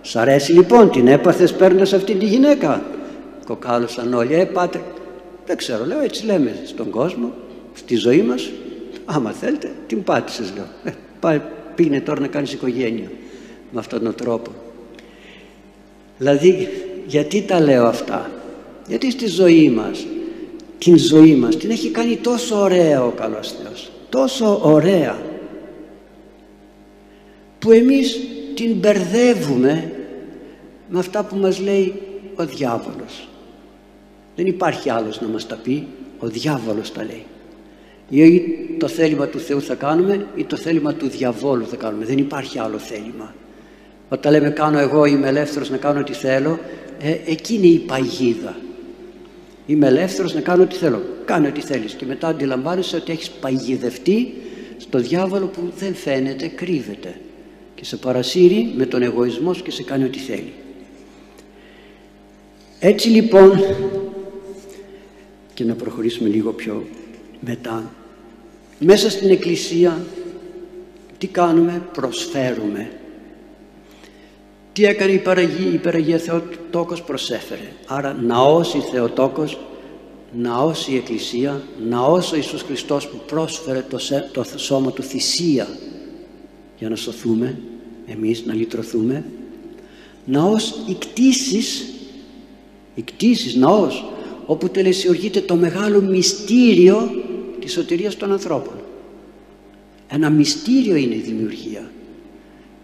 Σ' 0.01 0.15
αρέσει 0.15 0.53
λοιπόν, 0.53 0.91
την 0.91 1.07
έπαθες 1.07 1.53
παίρνοντας 1.53 1.93
αυτή 1.93 2.13
τη 2.13 2.25
γυναίκα. 2.25 2.83
Κοκάλωσαν 3.45 4.13
όλοι, 4.13 4.33
ε 4.33 4.45
πάτε. 4.45 4.81
Δεν 5.45 5.57
ξέρω, 5.57 5.85
λέω 5.85 6.01
έτσι 6.01 6.25
λέμε 6.25 6.61
στον 6.65 6.89
κόσμο, 6.89 7.33
στη 7.73 7.95
ζωή 7.95 8.21
μας. 8.21 8.49
Άμα 9.05 9.31
θέλετε, 9.31 9.71
την 9.87 10.03
πάτησες 10.03 10.53
λέω. 10.55 10.65
Ε, 10.83 10.91
πάει, 11.19 11.41
πήγαινε 11.75 11.99
τώρα 11.99 12.19
να 12.19 12.27
κάνεις 12.27 12.53
οικογένεια 12.53 13.11
με 13.71 13.79
αυτόν 13.79 14.03
τον 14.03 14.15
τρόπο. 14.15 14.51
Δηλαδή, 16.17 16.69
γιατί 17.07 17.41
τα 17.41 17.59
λέω 17.59 17.85
αυτά; 17.85 18.29
Γιατί 18.87 19.11
στη 19.11 19.27
ζωή 19.27 19.69
μας, 19.69 20.05
την 20.77 20.97
ζωή 20.97 21.35
μας, 21.35 21.57
την 21.57 21.69
έχει 21.69 21.89
κάνει 21.89 22.15
τόσο 22.15 22.61
ωραία 22.61 23.03
ο 23.03 23.09
καλός 23.09 23.51
Θεός. 23.63 23.91
Τόσο 24.09 24.59
ωραία. 24.63 25.17
Που 27.59 27.71
εμείς 27.71 28.19
την 28.55 28.73
μπερδεύουμε 28.73 29.91
με 30.89 30.99
αυτά 30.99 31.23
που 31.23 31.35
μας 31.35 31.59
λέει 31.59 31.93
ο 32.35 32.45
διάβολος. 32.45 33.27
Δεν 34.35 34.45
υπάρχει 34.45 34.89
άλλος 34.89 35.21
να 35.21 35.27
μας 35.27 35.47
τα 35.47 35.55
πει, 35.55 35.87
ο 36.19 36.27
διάβολος 36.27 36.91
τα 36.91 37.03
λέει. 37.03 37.25
Ή 38.09 38.41
το 38.77 38.87
θέλημα 38.87 39.27
του 39.27 39.39
Θεού 39.39 39.61
θα 39.61 39.75
κάνουμε 39.75 40.25
ή 40.35 40.43
το 40.43 40.55
θέλημα 40.55 40.93
του 40.93 41.07
διαβόλου 41.07 41.67
θα 41.67 41.75
κάνουμε. 41.75 42.05
Δεν 42.05 42.17
υπάρχει 42.17 42.59
άλλο 42.59 42.77
θέλημα. 42.77 43.33
Όταν 44.09 44.31
λέμε 44.31 44.49
κάνω 44.49 44.79
εγώ 44.79 45.05
είμαι 45.05 45.27
ελεύθερος 45.27 45.69
να 45.69 45.77
κάνω 45.77 45.99
ό,τι 45.99 46.13
θέλω, 46.13 46.59
ε, 46.99 47.17
εκεί 47.25 47.53
είναι 47.53 47.67
η 47.67 47.79
παγίδα. 47.79 48.55
Είμαι 49.65 49.87
ελεύθερος 49.87 50.33
να 50.33 50.41
κάνω 50.41 50.63
ό,τι 50.63 50.75
θέλω. 50.75 51.01
Κάνε 51.25 51.47
ό,τι 51.47 51.61
θέλεις. 51.61 51.93
Και 51.93 52.05
μετά 52.05 52.27
αντιλαμβάνεσαι 52.27 52.95
ότι 52.95 53.11
έχεις 53.11 53.29
παγιδευτεί 53.29 54.33
στο 54.77 54.99
διάβολο 54.99 55.45
που 55.45 55.71
δεν 55.77 55.95
φαίνεται, 55.95 56.47
κρύβεται. 56.47 57.15
Και 57.81 57.87
σε 57.87 57.97
παρασύρει 57.97 58.73
με 58.75 58.85
τον 58.85 59.01
εγωισμός 59.01 59.57
σου 59.57 59.63
και 59.63 59.71
σε 59.71 59.83
κάνει 59.83 60.03
ό,τι 60.03 60.17
θέλει. 60.17 60.53
Έτσι 62.79 63.09
λοιπόν, 63.09 63.59
και 65.53 65.63
να 65.63 65.73
προχωρήσουμε 65.73 66.29
λίγο 66.29 66.51
πιο 66.51 66.85
μετά, 67.39 67.91
μέσα 68.79 69.09
στην 69.09 69.29
Εκκλησία 69.29 70.05
τι 71.17 71.27
κάνουμε, 71.27 71.81
προσφέρουμε 71.93 72.91
τι 74.73 74.85
έκανε 74.85 75.11
η 75.11 75.19
Παραγία, 75.19 75.73
η 75.73 75.77
Παραγία 75.77 76.17
Θεοτόκος 76.17 77.01
προσέφερε. 77.01 77.73
Άρα 77.87 78.13
ναός 78.13 78.73
η 78.73 78.79
Θεοτόκος, 78.79 79.59
ναός 80.33 80.87
η 80.87 80.95
Εκκλησία, 80.95 81.61
ναός 81.89 82.31
ο 82.31 82.35
Ιησούς 82.35 82.61
Χριστός 82.61 83.07
που 83.07 83.21
πρόσφερε 83.27 83.85
το, 83.89 83.99
το 84.31 84.43
σώμα 84.57 84.91
του 84.91 85.03
θυσία 85.03 85.67
για 86.77 86.89
να 86.89 86.95
σωθούμε 86.95 87.57
εμείς, 88.11 88.45
να 88.45 88.53
λυτρωθούμε. 88.53 89.23
Ναός 90.25 90.75
η 90.87 90.93
κτήσης, 90.93 91.93
η 92.95 93.01
κτήσης 93.01 93.55
ναός, 93.55 94.05
όπου 94.45 94.69
τελεσιουργείται 94.69 95.41
το 95.41 95.55
μεγάλο 95.55 96.01
μυστήριο 96.01 97.11
της 97.59 97.71
σωτηρίας 97.71 98.17
των 98.17 98.31
ανθρώπων. 98.31 98.73
Ένα 100.07 100.29
μυστήριο 100.29 100.95
είναι 100.95 101.15
η 101.15 101.21
δημιουργία. 101.25 101.91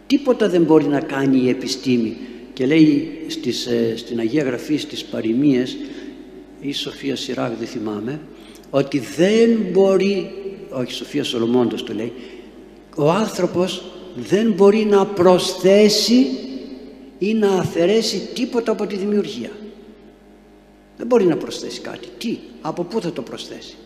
Τίποτα 0.08 0.50
δεν 0.50 0.64
μπορεί 0.64 0.86
να 0.86 1.00
κάνει 1.00 1.42
η 1.44 1.50
επιστήμη. 1.50 2.18
Και 2.54 2.66
λέει 2.66 3.12
στις, 3.28 3.66
ε, 3.66 3.94
στην 3.98 4.20
Αγία 4.20 4.44
Γραφή 4.44 4.78
στις 4.78 5.04
παροιμίες, 5.04 5.78
η 6.62 6.74
Σοφία 6.74 7.16
Σιράγ 7.16 7.52
δεν 7.60 7.68
θυμάμαι, 7.68 8.20
ότι 8.70 9.00
δεν 9.00 9.50
μπορεί, 9.72 10.32
όχι 10.70 10.94
Σοφία 10.94 11.24
Σολομώντος 11.24 11.84
το 11.84 11.94
λέει, 11.94 12.14
ο 12.96 13.12
άνθρωπος 13.12 13.84
δεν 14.18 14.52
μπορεί 14.52 14.86
να 14.86 15.06
προσθέσει 15.06 16.28
ή 17.20 17.34
να 17.34 17.50
αφαιρέσει 17.50 18.30
τίποτα 18.34 18.72
από 18.72 18.86
τη 18.86 18.96
δημιουργία. 18.96 19.52
Δεν 20.98 21.08
μπορεί 21.08 21.26
να 21.26 21.38
προσθέσει 21.38 21.80
κάτι. 21.80 22.08
Τι, 22.18 22.38
από 22.62 22.84
πού 22.84 23.02
θα 23.02 23.12
το 23.12 23.22
προσθέσει; 23.22 23.78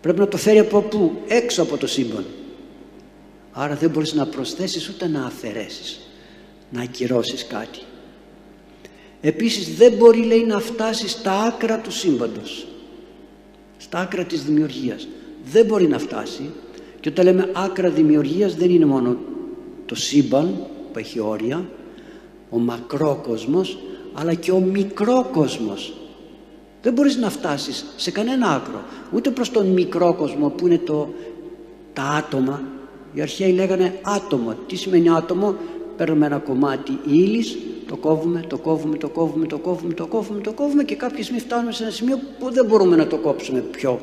Πρέπει 0.00 0.18
να 0.18 0.28
το 0.28 0.36
φέρει 0.36 0.58
από 0.58 0.80
πού, 0.80 1.12
έξω 1.28 1.62
από 1.62 1.76
το 1.76 1.86
σύμπαν. 1.86 2.24
Άρα 3.52 3.74
δεν 3.74 3.90
μπορείς 3.90 4.14
να 4.14 4.26
προσθέσεις 4.26 4.88
ούτε 4.88 5.06
να 5.08 5.24
αφαιρέσεις, 5.24 6.00
να 6.70 6.82
ακυρώσεις 6.82 7.46
κάτι. 7.46 7.78
Επίσης 9.20 9.76
δεν 9.76 9.92
μπορεί 9.92 10.24
λέει 10.24 10.44
να 10.44 10.60
φτάσει 10.60 11.08
στα 11.08 11.32
άκρα 11.32 11.78
του 11.78 11.92
σύμπαντος, 11.92 12.66
στα 13.78 13.98
άκρα 13.98 14.24
της 14.24 14.42
δημιουργίας. 14.42 15.08
Δεν 15.44 15.66
μπορεί 15.66 15.88
να 15.88 15.98
φτάσει 15.98 16.50
και 17.00 17.08
όταν 17.08 17.24
λέμε 17.24 17.50
άκρα 17.52 17.90
δημιουργίας 17.90 18.54
δεν 18.54 18.70
είναι 18.70 18.84
μόνο 18.84 19.16
το 19.86 19.94
σύμπαν 19.94 20.54
που 20.92 20.98
έχει 20.98 21.20
όρια, 21.20 21.68
ο 22.50 22.58
μακρόκοσμος, 22.58 23.78
αλλά 24.12 24.34
και 24.34 24.52
ο 24.52 24.58
μικρόκοσμος. 24.58 25.94
Δεν 26.82 26.92
μπορείς 26.92 27.16
να 27.16 27.30
φτάσεις 27.30 27.84
σε 27.96 28.10
κανένα 28.10 28.48
άκρο, 28.48 28.82
ούτε 29.12 29.30
προς 29.30 29.50
τον 29.50 29.66
μικρόκοσμο 29.66 30.48
που 30.48 30.66
είναι 30.66 30.78
το, 30.78 31.08
τα 31.92 32.02
άτομα, 32.02 32.62
οι 33.14 33.20
αρχαίοι 33.20 33.52
λέγανε 33.52 33.98
άτομο. 34.02 34.54
Τι 34.66 34.76
σημαίνει 34.76 35.10
άτομο, 35.10 35.54
παίρνουμε 35.96 36.26
ένα 36.26 36.38
κομμάτι 36.38 36.98
ύλης, 37.06 37.56
το 37.86 37.96
κόβουμε, 37.96 38.44
το 38.46 38.58
κόβουμε, 38.58 38.96
το 38.96 39.08
κόβουμε, 39.08 39.46
το 39.46 39.58
κόβουμε, 39.58 39.94
το 39.94 40.06
κόβουμε, 40.06 40.40
το 40.40 40.52
κόβουμε 40.52 40.84
και 40.84 40.94
κάποια 40.94 41.22
στιγμή 41.22 41.40
φτάνουμε 41.40 41.72
σε 41.72 41.82
ένα 41.82 41.92
σημείο 41.92 42.18
που 42.38 42.52
δεν 42.52 42.66
μπορούμε 42.66 42.96
να 42.96 43.06
το 43.06 43.16
κόψουμε 43.16 43.60
πιο 43.60 44.00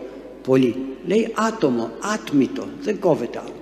πολύ. 0.48 0.76
Λέει 1.08 1.32
άτομο, 1.34 1.90
άτμητο, 2.14 2.68
δεν 2.82 3.00
κόβεται 3.00 3.40
άλλο. 3.40 3.56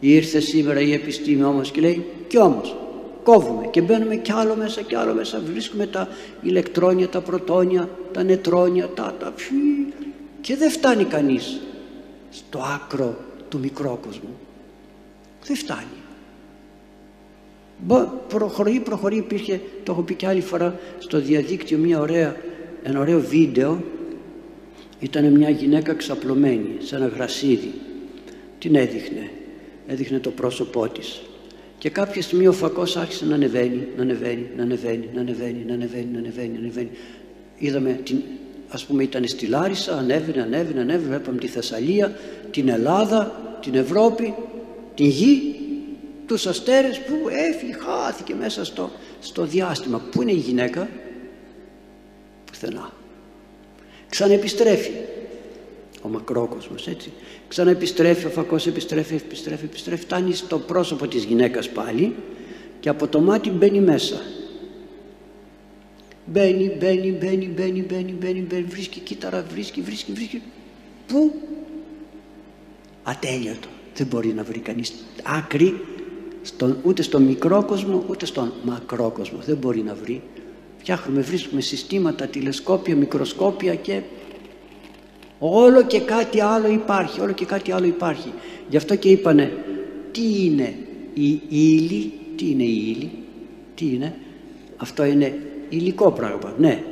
Ήρθε 0.00 0.40
σήμερα 0.40 0.80
η 0.80 0.92
επιστήμη 0.92 1.42
όμως 1.42 1.70
και 1.70 1.80
λέει 1.80 2.04
κι 2.28 2.38
όμως 2.38 2.76
κόβουμε 3.22 3.66
και 3.66 3.80
μπαίνουμε 3.80 4.16
κι 4.16 4.32
άλλο 4.32 4.54
μέσα 4.54 4.80
κι 4.80 4.94
άλλο 4.94 5.14
μέσα 5.14 5.42
βρίσκουμε 5.50 5.86
τα 5.86 6.08
ηλεκτρόνια, 6.42 7.08
τα 7.08 7.20
πρωτόνια, 7.20 7.88
τα 8.12 8.22
νετρόνια, 8.22 8.88
τα, 8.88 9.14
τα 9.18 9.34
και 10.40 10.56
δεν 10.56 10.70
φτάνει 10.70 11.04
κανείς 11.04 11.60
στο 12.30 12.58
άκρο 12.74 13.16
του 13.48 13.58
μικρόκοσμου 13.58 14.38
δεν 15.46 15.56
φτάνει. 15.56 16.00
Προχωρεί, 18.28 18.80
προχωρεί, 18.80 19.16
υπήρχε, 19.16 19.60
το 19.82 19.92
έχω 19.92 20.02
πει 20.02 20.14
και 20.14 20.26
άλλη 20.26 20.40
φορά 20.40 20.78
στο 20.98 21.20
διαδίκτυο 21.20 21.78
μια 21.78 22.00
ωραία, 22.00 22.36
ένα 22.82 23.00
ωραίο 23.00 23.20
βίντεο 23.20 23.82
ήταν 25.02 25.24
μια 25.32 25.50
γυναίκα 25.50 25.94
ξαπλωμένη 25.94 26.76
σε 26.78 26.96
ένα 26.96 27.06
γρασίδι 27.06 27.72
την 28.58 28.74
έδειχνε 28.74 29.30
έδειχνε 29.86 30.18
το 30.18 30.30
πρόσωπό 30.30 30.88
της 30.88 31.22
και 31.78 31.90
κάποια 31.90 32.22
στιγμή 32.22 32.46
ο 32.46 32.52
φακός 32.52 32.96
άρχισε 32.96 33.24
να 33.24 33.34
ανεβαίνει 33.34 33.88
να 33.96 34.02
ανεβαίνει, 34.02 34.50
να 34.56 34.62
ανεβαίνει, 34.62 35.08
να 35.14 35.20
ανεβαίνει 35.20 35.64
να 35.66 35.74
ανεβαίνει, 35.74 36.08
να 36.12 36.18
ανεβαίνει, 36.18 36.52
να 36.52 36.58
ανεβαίνει 36.58 36.90
είδαμε 37.56 38.00
την, 38.04 38.16
ας 38.68 38.84
πούμε 38.84 39.02
ήταν 39.02 39.28
στη 39.28 39.46
Λάρισα 39.46 39.96
ανέβαινε, 39.98 40.42
ανέβαινε, 40.42 40.80
ανέβαινε 40.80 41.06
βλέπαμε 41.06 41.38
τη 41.38 41.46
Θεσσαλία 41.46 42.16
την 42.50 42.68
Ελλάδα, 42.68 43.40
την 43.60 43.74
Ευρώπη 43.74 44.34
την 44.94 45.06
γη, 45.06 45.54
τους 46.26 46.46
αστέρες 46.46 46.98
που 46.98 47.28
έφυγε, 47.28 47.72
χάθηκε 47.72 48.34
μέσα 48.34 48.64
στο, 48.64 48.90
στο 49.20 49.44
διάστημα. 49.44 50.02
Πού 50.10 50.22
είναι 50.22 50.32
η 50.32 50.36
γυναίκα; 50.36 50.88
Πουθενά. 52.44 52.92
Ξαναεπιστρέφει 54.12 54.92
ο 56.02 56.08
μακρόκοσμος 56.08 56.88
έτσι. 56.88 57.12
Ξαναεπιστρέφει, 57.48 58.26
ο 58.26 58.30
φακός 58.30 58.66
επιστρέφει, 58.66 59.14
επιστρέφει, 59.14 59.64
επιστρέφει. 59.64 60.02
Φτάνει 60.02 60.34
στο 60.34 60.58
πρόσωπο 60.58 61.06
της 61.06 61.24
γυναίκας 61.24 61.68
πάλι 61.68 62.14
και 62.80 62.88
από 62.88 63.08
το 63.08 63.20
μάτι 63.20 63.50
μπαίνει 63.50 63.80
μέσα. 63.80 64.20
Μπαίνει, 66.26 66.76
μπαίνει, 66.78 67.10
μπαίνει, 67.10 67.46
μπαίνει, 67.46 67.80
μπαίνει, 67.88 68.12
μπαίνει, 68.12 68.40
μπαίνει, 68.40 68.62
βρίσκει 68.62 69.00
κύτταρα, 69.00 69.44
βρίσκει, 69.52 69.80
βρίσκει, 69.80 70.12
βρίσκει. 70.12 70.42
Πού; 71.06 71.34
Ατέλειωτο 73.02 73.68
δεν 73.94 74.06
μπορεί 74.06 74.28
να 74.28 74.42
βρει 74.42 74.58
κανείς 74.58 74.92
άκρη 75.22 75.80
στον, 76.42 76.78
ούτε 76.82 77.02
στον 77.02 77.22
μικρό 77.22 77.64
κόσμο 77.64 78.04
ούτε 78.08 78.26
στον 78.26 78.52
μακρό 78.62 79.10
κόσμο 79.10 79.38
δεν 79.46 79.56
μπορεί 79.56 79.82
να 79.82 79.94
βρει 79.94 80.22
φτιάχνουμε, 80.82 81.20
βρίσκουμε 81.20 81.60
συστήματα, 81.60 82.26
τηλεσκόπια, 82.26 82.96
μικροσκόπια 82.96 83.74
και 83.74 84.00
όλο 85.38 85.82
και 85.82 86.00
κάτι 86.00 86.40
άλλο 86.40 86.68
υπάρχει 86.68 87.20
όλο 87.20 87.32
και 87.32 87.44
κάτι 87.44 87.72
άλλο 87.72 87.86
υπάρχει. 87.86 88.32
Γι' 88.68 88.76
αυτό 88.76 88.96
και 88.96 89.08
είπανε 89.08 89.52
τι 90.12 90.44
είναι 90.44 90.74
η 91.14 91.40
ύλη 91.48 92.12
τι 92.36 92.50
είναι 92.50 92.62
η 92.62 92.94
ύλη 92.96 93.10
τι 93.74 93.86
είναι 93.86 94.14
αυτό 94.76 95.04
είναι 95.04 95.38
υλικό 95.68 96.12
πράγμα 96.12 96.54
ναι. 96.58 96.84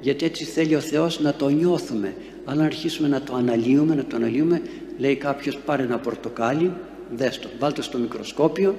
Γιατί 0.00 0.24
έτσι 0.24 0.44
θέλει 0.44 0.74
ο 0.74 0.80
Θεός 0.80 1.20
να 1.20 1.34
το 1.34 1.48
νιώθουμε. 1.48 2.14
Αλλά 2.44 2.60
να 2.60 2.64
αρχίσουμε 2.64 3.08
να 3.08 3.22
το 3.22 3.34
αναλύουμε 3.34 3.94
να 3.94 4.04
το 4.04 4.16
αναλύουμε 4.16 4.62
λέει 4.98 5.16
κάποιος 5.16 5.58
πάρε 5.58 5.82
ένα 5.82 5.98
πορτοκάλι 5.98 6.72
δες 7.10 7.38
το, 7.38 7.48
βάλ 7.58 7.72
το 7.72 7.82
στο 7.82 7.98
μικροσκόπιο 7.98 8.76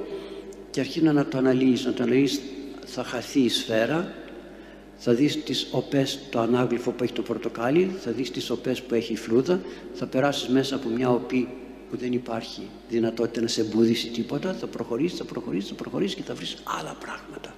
και 0.72 0.80
αρχίζει 0.80 1.06
να 1.06 1.26
το 1.26 1.38
αναλύεις, 1.38 1.86
να 1.86 1.94
το 1.94 2.04
αναλύεις 2.04 2.42
θα 2.86 3.04
χαθεί 3.04 3.40
η 3.40 3.50
σφαίρα 3.50 4.14
θα 5.02 5.14
δεις 5.14 5.44
τις 5.44 5.68
οπές, 5.72 6.20
το 6.30 6.40
ανάγλυφο 6.40 6.92
που 6.92 7.04
έχει 7.04 7.14
το 7.14 7.22
πορτοκάλι, 7.22 7.96
θα 8.00 8.12
δεις 8.12 8.32
τις 8.32 8.50
οπές 8.50 8.82
που 8.82 8.94
έχει 8.94 9.14
η 9.14 9.16
φλούδα, 9.16 9.62
θα 9.94 10.06
περάσεις 10.06 10.48
μέσα 10.50 10.76
από 10.76 10.90
μια 10.90 11.10
οπή 11.10 11.48
που 11.90 11.98
δεν 11.98 12.12
υπάρχει 12.12 12.62
δυνατότητα 12.90 13.42
να 13.42 13.48
σε 13.48 13.62
εμποδίσει 13.62 14.08
τίποτα, 14.08 14.54
θα 14.54 14.68
προχωρήσεις, 14.68 15.18
θα 15.18 15.24
προχωρήσεις, 15.24 15.70
θα 15.70 15.76
προχωρήσεις 15.76 16.16
και 16.16 16.24
θα 16.24 16.34
βρεις 16.34 16.64
άλλα 16.80 16.96
πράγματα. 17.00 17.54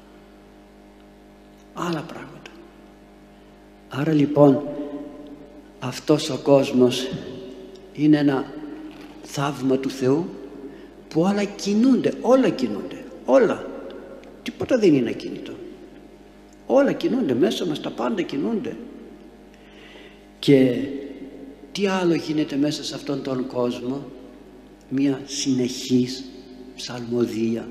Άλλα 1.74 2.02
πράγματα. 2.02 2.52
Άρα 3.90 4.14
λοιπόν 4.14 4.64
αυτός 5.80 6.30
ο 6.30 6.38
κόσμος 6.44 7.12
είναι 7.94 8.18
ένα 8.18 8.54
θαύμα 9.24 9.78
του 9.78 9.90
Θεού 9.90 10.30
που 11.08 11.22
όλα 11.22 11.44
κινούνται, 11.44 12.14
όλα 12.22 12.50
κινούνται, 12.50 13.04
όλα. 13.26 13.66
Τίποτα 14.44 14.78
δεν 14.78 14.94
είναι 14.94 15.10
ακίνητο. 15.10 15.52
Όλα 16.74 16.92
κινούνται 16.92 17.34
μέσα 17.34 17.66
μας, 17.66 17.82
τα 17.82 17.90
πάντα 17.90 18.22
κινούνται. 18.22 18.76
Και 20.40 20.76
τι 21.72 21.88
άλλο 21.88 22.14
γίνεται 22.14 22.56
μέσα 22.56 22.84
σε 22.84 22.96
αυτόν 22.96 23.24
τον 23.24 23.48
κόσμο, 23.48 24.06
μια 24.90 25.22
συνεχής 25.26 26.24
ψαλμοδία, 26.76 27.68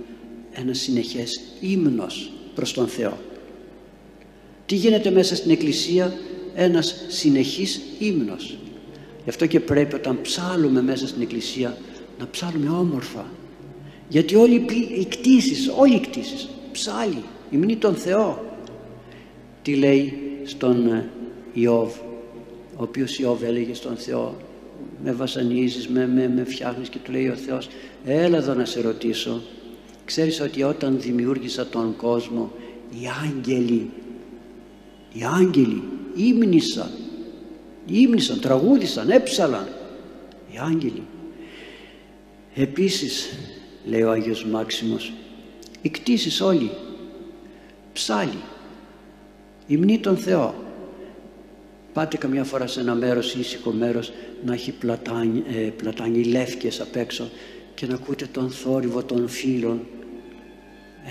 ένας 0.52 0.78
συνεχές 0.78 1.40
ύμνος 1.60 2.32
προς 2.54 2.72
τον 2.72 2.88
Θεό. 2.88 3.18
Τι 4.66 4.74
γίνεται 4.74 5.10
μέσα 5.10 5.36
στην 5.36 5.50
Εκκλησία, 5.50 6.14
ένας 6.54 7.04
συνεχής 7.08 7.80
ύμνος. 7.98 8.58
Γι' 9.24 9.30
αυτό 9.30 9.46
και 9.46 9.60
πρέπει 9.60 9.94
όταν 9.94 10.20
ψάλουμε 10.22 10.82
μέσα 10.82 11.08
στην 11.08 11.22
Εκκλησία 11.22 11.76
να 12.18 12.28
ψάλουμε 12.30 12.68
όμορφα. 12.68 13.26
Γιατί 14.08 14.34
όλοι 14.34 14.64
οι 14.98 15.04
κτήσεις, 15.04 15.70
όλοι 15.76 15.94
οι 15.94 16.00
κτήσεις, 16.00 16.48
ψάλει, 16.72 17.22
υμνεί 17.50 17.76
τον 17.76 17.94
Θεό 17.94 18.49
τι 19.62 19.74
λέει 19.74 20.12
στον 20.44 20.86
ε, 20.86 21.08
Ιώβ 21.52 21.94
ο 22.76 22.82
οποίος 22.82 23.18
Ιώβ 23.18 23.42
έλεγε 23.42 23.74
στον 23.74 23.96
Θεό 23.96 24.36
με 25.04 25.12
βασανίζεις, 25.12 25.88
με, 25.88 26.06
με, 26.06 26.28
με 26.28 26.44
φτιάχνεις 26.44 26.88
και 26.88 26.98
του 27.04 27.12
λέει 27.12 27.28
ο 27.28 27.34
Θεός 27.34 27.68
έλα 28.04 28.36
εδώ 28.36 28.54
να 28.54 28.64
σε 28.64 28.80
ρωτήσω 28.80 29.42
ξέρεις 30.04 30.40
ότι 30.40 30.62
όταν 30.62 31.00
δημιούργησα 31.00 31.66
τον 31.66 31.96
κόσμο 31.96 32.52
οι 32.90 33.06
άγγελοι 33.24 33.90
οι 35.12 35.20
άγγελοι 35.36 35.82
ύμνησαν 36.14 36.90
ύμνησαν, 37.86 38.40
τραγούδισαν, 38.40 39.10
έψαλαν 39.10 39.68
οι 40.52 40.58
άγγελοι 40.58 41.02
επίσης 42.54 43.38
λέει 43.84 44.02
ο 44.02 44.10
Άγιος 44.10 44.44
Μάξιμος 44.44 45.12
οι 45.82 45.88
κτήσεις 45.88 46.40
όλοι 46.40 46.70
ψάλι 47.92 48.38
υμνεί 49.70 49.98
τον 49.98 50.16
Θεό. 50.16 50.54
Πάτε 51.92 52.16
καμιά 52.16 52.44
φορά 52.44 52.66
σε 52.66 52.80
ένα 52.80 52.94
μέρος 52.94 53.34
ήσυχο 53.34 53.70
μέρος 53.70 54.12
να 54.44 54.52
έχει 54.52 54.72
πλατάνι, 54.72 55.42
ε, 55.48 55.70
πλατάνι 55.76 56.24
λεύκες 56.24 56.80
απ' 56.80 56.96
έξω 56.96 57.30
και 57.74 57.86
να 57.86 57.94
ακούτε 57.94 58.26
τον 58.32 58.50
θόρυβο 58.50 59.02
των 59.02 59.28
φύλων 59.28 59.80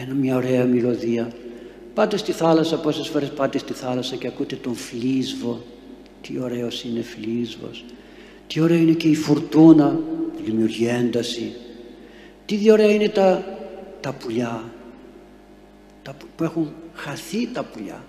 ένα 0.01 0.13
μια 0.13 0.35
ωραία 0.35 0.65
μυρωδία 0.65 1.31
πάτε 1.93 2.17
στη 2.17 2.31
θάλασσα 2.31 2.79
πόσες 2.79 3.07
φορές 3.07 3.29
πάτε 3.29 3.57
στη 3.57 3.73
θάλασσα 3.73 4.15
και 4.15 4.27
ακούτε 4.27 4.55
τον 4.55 4.75
φλίσβο 4.75 5.61
τι 6.21 6.39
ωραίος 6.39 6.83
είναι 6.83 7.01
φλίσβος 7.01 7.85
τι 8.49 8.59
ωραία 8.59 8.77
είναι 8.77 8.91
και 8.91 9.07
η 9.07 9.15
φουρτούνα 9.15 9.99
που 10.35 10.43
δημιουργεί 10.43 10.87
ένταση. 10.87 11.53
Τι 12.45 12.71
ωραία 12.71 12.91
είναι 12.91 13.09
τα, 13.09 13.57
τα 14.01 14.13
πουλιά. 14.13 14.63
Τα, 16.03 16.15
που 16.35 16.43
έχουν 16.43 16.73
χαθεί 16.93 17.47
τα 17.47 17.63
πουλιά 17.63 18.03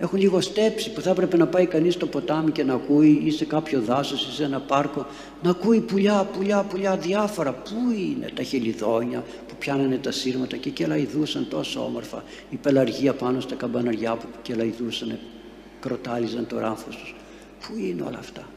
έχουν 0.00 0.18
λιγοστέψει 0.18 0.92
που 0.92 1.00
θα 1.00 1.10
έπρεπε 1.10 1.36
να 1.36 1.46
πάει 1.46 1.66
κανείς 1.66 1.94
στο 1.94 2.06
ποτάμι 2.06 2.50
και 2.50 2.64
να 2.64 2.74
ακούει 2.74 3.22
ή 3.24 3.30
σε 3.30 3.44
κάποιο 3.44 3.80
δάσος 3.80 4.26
ή 4.26 4.32
σε 4.32 4.44
ένα 4.44 4.60
πάρκο 4.60 5.06
να 5.42 5.50
ακούει 5.50 5.80
πουλιά, 5.80 6.28
πουλιά, 6.36 6.62
πουλιά 6.62 6.96
διάφορα. 6.96 7.52
Πού 7.52 7.92
είναι 7.98 8.30
τα 8.34 8.42
χελιδόνια 8.42 9.24
που 9.48 9.54
πιάνανε 9.58 9.96
τα 9.96 10.12
σύρματα 10.12 10.56
και 10.56 10.70
κελαϊδούσαν 10.70 11.46
τόσο 11.50 11.84
όμορφα; 11.84 12.24
Η 12.50 12.56
πελαργία 12.56 13.12
πάνω 13.14 13.40
στα 13.40 13.54
καμπαναριά 13.54 14.16
που 14.16 14.26
κελαϊδούσαν 14.42 15.18
κροτάλιζαν 15.80 16.46
το 16.46 16.58
ράμφος 16.58 16.96
τους. 16.96 17.14
Πού 17.60 17.78
είναι 17.78 18.02
όλα 18.02 18.18
αυτά; 18.18 18.48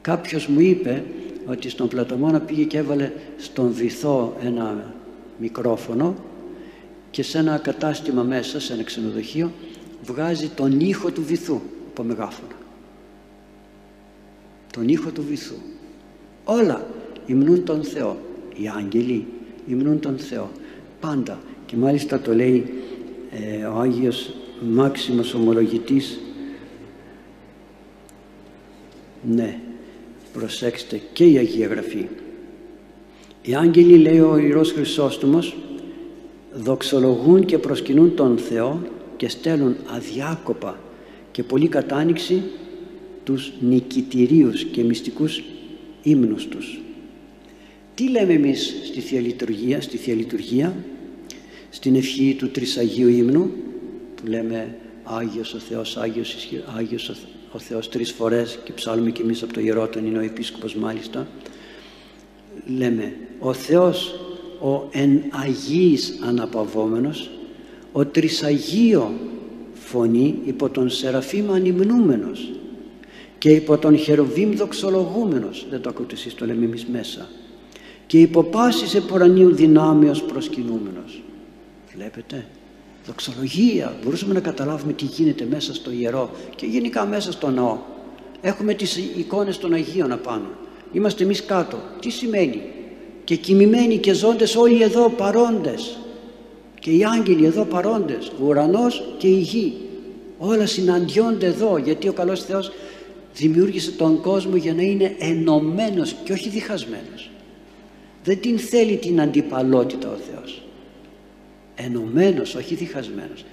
Κάποιος 0.00 0.46
μου 0.46 0.60
είπε 0.60 1.04
ότι 1.46 1.68
στον 1.68 1.88
Πλατωμόνα 1.88 2.40
πήγε 2.40 2.64
και 2.64 2.78
έβαλε 2.78 3.12
στον 3.36 3.72
βυθό 3.72 4.36
ένα 4.42 4.94
μικρόφωνο 5.38 6.14
και 7.10 7.22
σε 7.22 7.38
ένα 7.38 7.58
κατάστημα 7.58 8.22
μέσα, 8.22 8.60
σε 8.60 8.72
ένα 8.72 8.82
ξενοδοχείο 8.82 9.52
βγάζει 10.04 10.48
τον 10.48 10.80
ήχο 10.80 11.10
του 11.10 11.22
βυθού 11.22 11.60
από 11.88 12.02
μεγάφωνα. 12.02 12.56
Τον 14.72 14.88
ήχο 14.88 15.10
του 15.10 15.24
βυθού. 15.28 15.54
Όλα 16.44 16.86
υμνούν 17.26 17.64
τον 17.64 17.82
Θεό. 17.84 18.16
Οι 18.56 18.68
άγγελοι 18.76 19.26
υμνούν 19.66 20.00
τον 20.00 20.18
Θεό. 20.18 20.50
Πάντα. 21.00 21.40
Και 21.66 21.76
μάλιστα 21.76 22.20
το 22.20 22.34
λέει 22.34 22.72
ε, 23.30 23.64
ο 23.64 23.78
Άγιος 23.78 24.34
Μάξιμος 24.60 25.34
Ομολογητής 25.34 26.20
ναι, 29.22 29.58
προσέξτε 30.32 31.00
και 31.12 31.24
η 31.24 31.36
Αγία 31.36 31.66
Γραφή. 31.66 32.08
Οι 33.42 33.54
άγγελοι 33.54 33.96
λέει 33.96 34.20
ο 34.20 34.36
Ιερός 34.36 34.72
Χρυσόστομος 34.72 35.56
δοξολογούν 36.62 37.44
και 37.44 37.58
προσκυνούν 37.58 38.14
τον 38.14 38.38
Θεό 38.38 38.82
και 39.16 39.28
στέλνουν 39.28 39.76
αδιάκοπα 39.94 40.78
και 41.30 41.42
πολύ 41.42 41.68
κατάνοιξη 41.68 42.42
τους 43.24 43.52
νικητηρίους 43.60 44.64
και 44.64 44.84
μυστικούς 44.84 45.42
ύμνους 46.02 46.46
τους. 46.46 46.80
Τι 47.94 48.08
λέμε 48.08 48.32
εμείς 48.32 48.74
στη 48.84 49.00
Θεία 49.00 49.20
Λειτουργία, 49.20 49.80
στη 49.80 49.96
Θεία 49.96 50.14
Λειτουργία, 50.14 50.76
στην 51.70 51.94
ευχή 51.94 52.34
του 52.38 52.50
Τρισαγίου 52.50 53.08
ύμνου 53.08 53.50
που 54.14 54.26
λέμε 54.26 54.76
Άγιος 55.02 55.54
ο 55.54 55.58
Θεός, 55.58 55.96
Άγιος, 55.96 56.48
Άγιος 56.76 57.08
ο, 57.52 57.58
Θεός 57.58 57.88
τρεις 57.88 58.12
φορές 58.12 58.58
και 58.64 58.72
ψάλουμε 58.72 59.10
και 59.10 59.22
εμείς 59.22 59.42
από 59.42 59.52
το 59.52 59.60
Ιερό, 59.60 59.88
είναι 59.98 60.18
ο 60.18 60.22
Επίσκοπος 60.22 60.74
μάλιστα 60.74 61.28
λέμε 62.76 63.16
ο 63.38 63.52
Θεός 63.52 64.20
ο 64.60 64.88
εν 64.90 65.22
Αγίης 65.30 66.18
αναπαυόμενος, 66.26 67.30
ο 67.92 68.04
τρισαγίο 68.04 69.12
φωνή 69.74 70.38
υπό 70.44 70.68
τον 70.68 70.90
Σεραφείμ 70.90 71.52
ανυμνούμενος 71.52 72.50
και 73.38 73.50
υπό 73.50 73.78
τον 73.78 73.96
Χεροβίμ 73.96 74.52
δοξολογούμενος, 74.56 75.66
δεν 75.70 75.80
το 75.80 75.88
ακούτε 75.88 76.14
εσείς 76.14 76.34
το 76.34 76.46
λέμε 76.46 76.64
εμείς 76.64 76.86
μέσα, 76.86 77.28
και 78.06 78.20
υπό 78.20 78.42
πάσης 78.42 78.94
επορανίου 78.94 79.54
δυνάμεως 79.54 80.22
προσκυνούμενος. 80.22 81.22
Βλέπετε, 81.94 82.46
δοξολογία, 83.06 83.96
μπορούσαμε 84.04 84.34
να 84.34 84.40
καταλάβουμε 84.40 84.92
τι 84.92 85.04
γίνεται 85.04 85.46
μέσα 85.50 85.74
στο 85.74 85.90
ιερό 85.90 86.30
και 86.56 86.66
γενικά 86.66 87.06
μέσα 87.06 87.32
στο 87.32 87.50
ναό. 87.50 87.78
Έχουμε 88.40 88.74
τις 88.74 88.96
εικόνες 88.96 89.58
των 89.58 89.72
Αγίων 89.72 90.12
απάνω. 90.12 90.50
Είμαστε 90.92 91.24
εμείς 91.24 91.44
κάτω. 91.44 91.78
Τι 92.00 92.10
σημαίνει; 92.10 92.62
Και 93.28 93.36
κοιμημένοι 93.36 93.98
και 93.98 94.12
ζώντες 94.12 94.56
όλοι 94.56 94.82
εδώ 94.82 95.08
παρόντες. 95.08 95.98
Και 96.80 96.90
οι 96.90 97.04
άγγελοι 97.04 97.44
εδώ 97.44 97.64
παρόντες. 97.64 98.32
Ο 98.40 98.44
ουρανός 98.46 99.14
και 99.18 99.26
η 99.26 99.38
γη. 99.38 99.72
Όλα 100.38 100.66
συναντιόνται 100.66 101.46
εδώ 101.46 101.78
γιατί 101.78 102.08
ο 102.08 102.12
καλός 102.12 102.44
Θεός 102.44 102.72
δημιούργησε 103.34 103.90
τον 103.90 104.20
κόσμο 104.20 104.56
για 104.56 104.74
να 104.74 104.82
είναι 104.82 105.14
ενωμένος 105.18 106.14
και 106.24 106.32
όχι 106.32 106.48
διχασμένος. 106.48 107.30
Δεν 108.24 108.40
την 108.40 108.58
θέλει 108.58 108.96
την 108.96 109.20
αντιπαλότητα 109.20 110.08
ο 110.08 110.16
Θεός. 110.30 110.62
Ενωμένος 111.74 112.54
όχι 112.54 112.74
διχασμένος. 112.74 113.44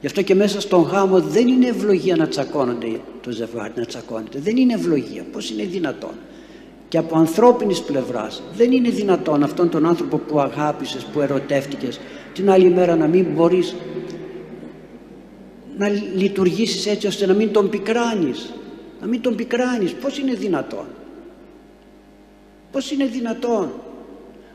Γι' 0.00 0.06
αυτό 0.06 0.22
και 0.22 0.34
μέσα 0.34 0.60
στον 0.60 0.82
γάμο 0.82 1.20
δεν 1.20 1.48
είναι 1.48 1.66
ευλογία 1.68 2.16
να 2.16 2.28
τσακώνονται 2.28 3.00
το 3.22 3.30
ζευγάρι 3.30 3.72
να 3.76 3.84
τσακώνεται. 3.84 4.38
Δεν 4.38 4.56
είναι 4.56 4.74
ευλογία. 4.74 5.24
Πως 5.32 5.50
είναι 5.50 5.64
δυνατόν; 5.64 6.14
Και 6.90 6.98
από 6.98 7.18
ανθρώπινης 7.18 7.82
πλευράς 7.82 8.42
δεν 8.56 8.72
είναι 8.72 8.90
δυνατόν 8.90 9.42
αυτόν 9.42 9.70
τον 9.70 9.86
άνθρωπο 9.86 10.16
που 10.16 10.40
αγάπησες, 10.40 11.04
που 11.04 11.20
ερωτεύτηκες 11.20 12.00
την 12.34 12.50
άλλη 12.50 12.70
μέρα 12.70 12.96
να 12.96 13.06
μην 13.06 13.26
μπορείς 13.34 13.74
να 15.76 15.88
λειτουργήσεις 15.88 16.86
έτσι 16.86 17.06
ώστε 17.06 17.26
να 17.26 17.32
μην 17.32 17.52
τον 17.52 17.68
πικράνεις. 17.68 18.52
Να 19.00 19.06
μην 19.06 19.20
τον 19.20 19.34
πικράνεις. 19.34 19.92
Πως 19.92 20.18
είναι 20.18 20.34
δυνατόν; 20.34 20.84
Πως 22.72 22.90
είναι 22.90 23.04
δυνατόν; 23.04 23.72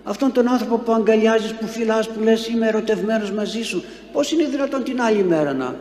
Αυτόν 0.03 0.31
τον 0.31 0.47
άνθρωπο 0.47 0.77
που 0.77 0.91
αγκαλιάζεις, 0.91 1.53
που 1.53 1.67
φυλάς, 1.67 2.09
που 2.09 2.19
λες 2.23 2.47
είμαι 2.47 2.67
ερωτευμένος 2.67 3.31
μαζί 3.31 3.63
σου 3.63 3.83
πως 4.11 4.31
είναι 4.31 4.43
δυνατόν 4.45 4.83
την 4.83 5.01
άλλη 5.01 5.23
μέρα 5.23 5.53
να, 5.53 5.75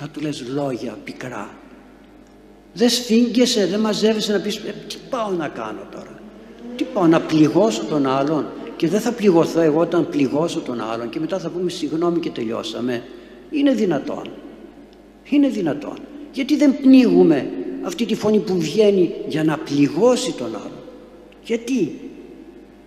να 0.00 0.08
του 0.08 0.20
λες 0.20 0.44
λόγια 0.48 0.96
πικρά; 1.04 1.48
Δεν 2.72 2.88
σφίγγεσαι, 2.88 3.66
δεν 3.66 3.80
μαζεύεσαι 3.80 4.32
να 4.32 4.40
πεις 4.40 4.56
ε, 4.56 4.74
τι 4.88 4.96
πάω 5.10 5.30
να 5.30 5.48
κάνω 5.48 5.80
τώρα; 5.92 6.20
Τι 6.76 6.84
πάω 6.84 7.06
να 7.06 7.20
πληγώσω 7.20 7.84
τον 7.84 8.06
άλλον; 8.06 8.46
Και 8.76 8.88
δεν 8.88 9.00
θα 9.00 9.12
πληγωθώ 9.12 9.60
εγώ 9.60 9.80
όταν 9.80 10.08
πληγώσω 10.08 10.60
τον 10.60 10.80
άλλον 10.80 11.08
και 11.08 11.20
μετά 11.20 11.38
θα 11.38 11.48
πούμε 11.48 11.70
συγγνώμη 11.70 12.18
και 12.18 12.30
τελειώσαμε. 12.30 13.02
Είναι 13.50 13.72
δυνατόν. 13.72 14.30
Είναι 15.30 15.48
δυνατόν. 15.48 15.98
Γιατί 16.32 16.56
δεν 16.56 16.80
πνίγουμε 16.80 17.50
αυτή 17.82 18.04
τη 18.04 18.14
φωνή 18.14 18.38
που 18.38 18.58
βγαίνει 18.58 19.14
για 19.28 19.44
να 19.44 19.58
πληγώσει 19.58 20.32
τον 20.32 20.46
άλλον; 20.46 20.82
Γιατί; 21.44 21.92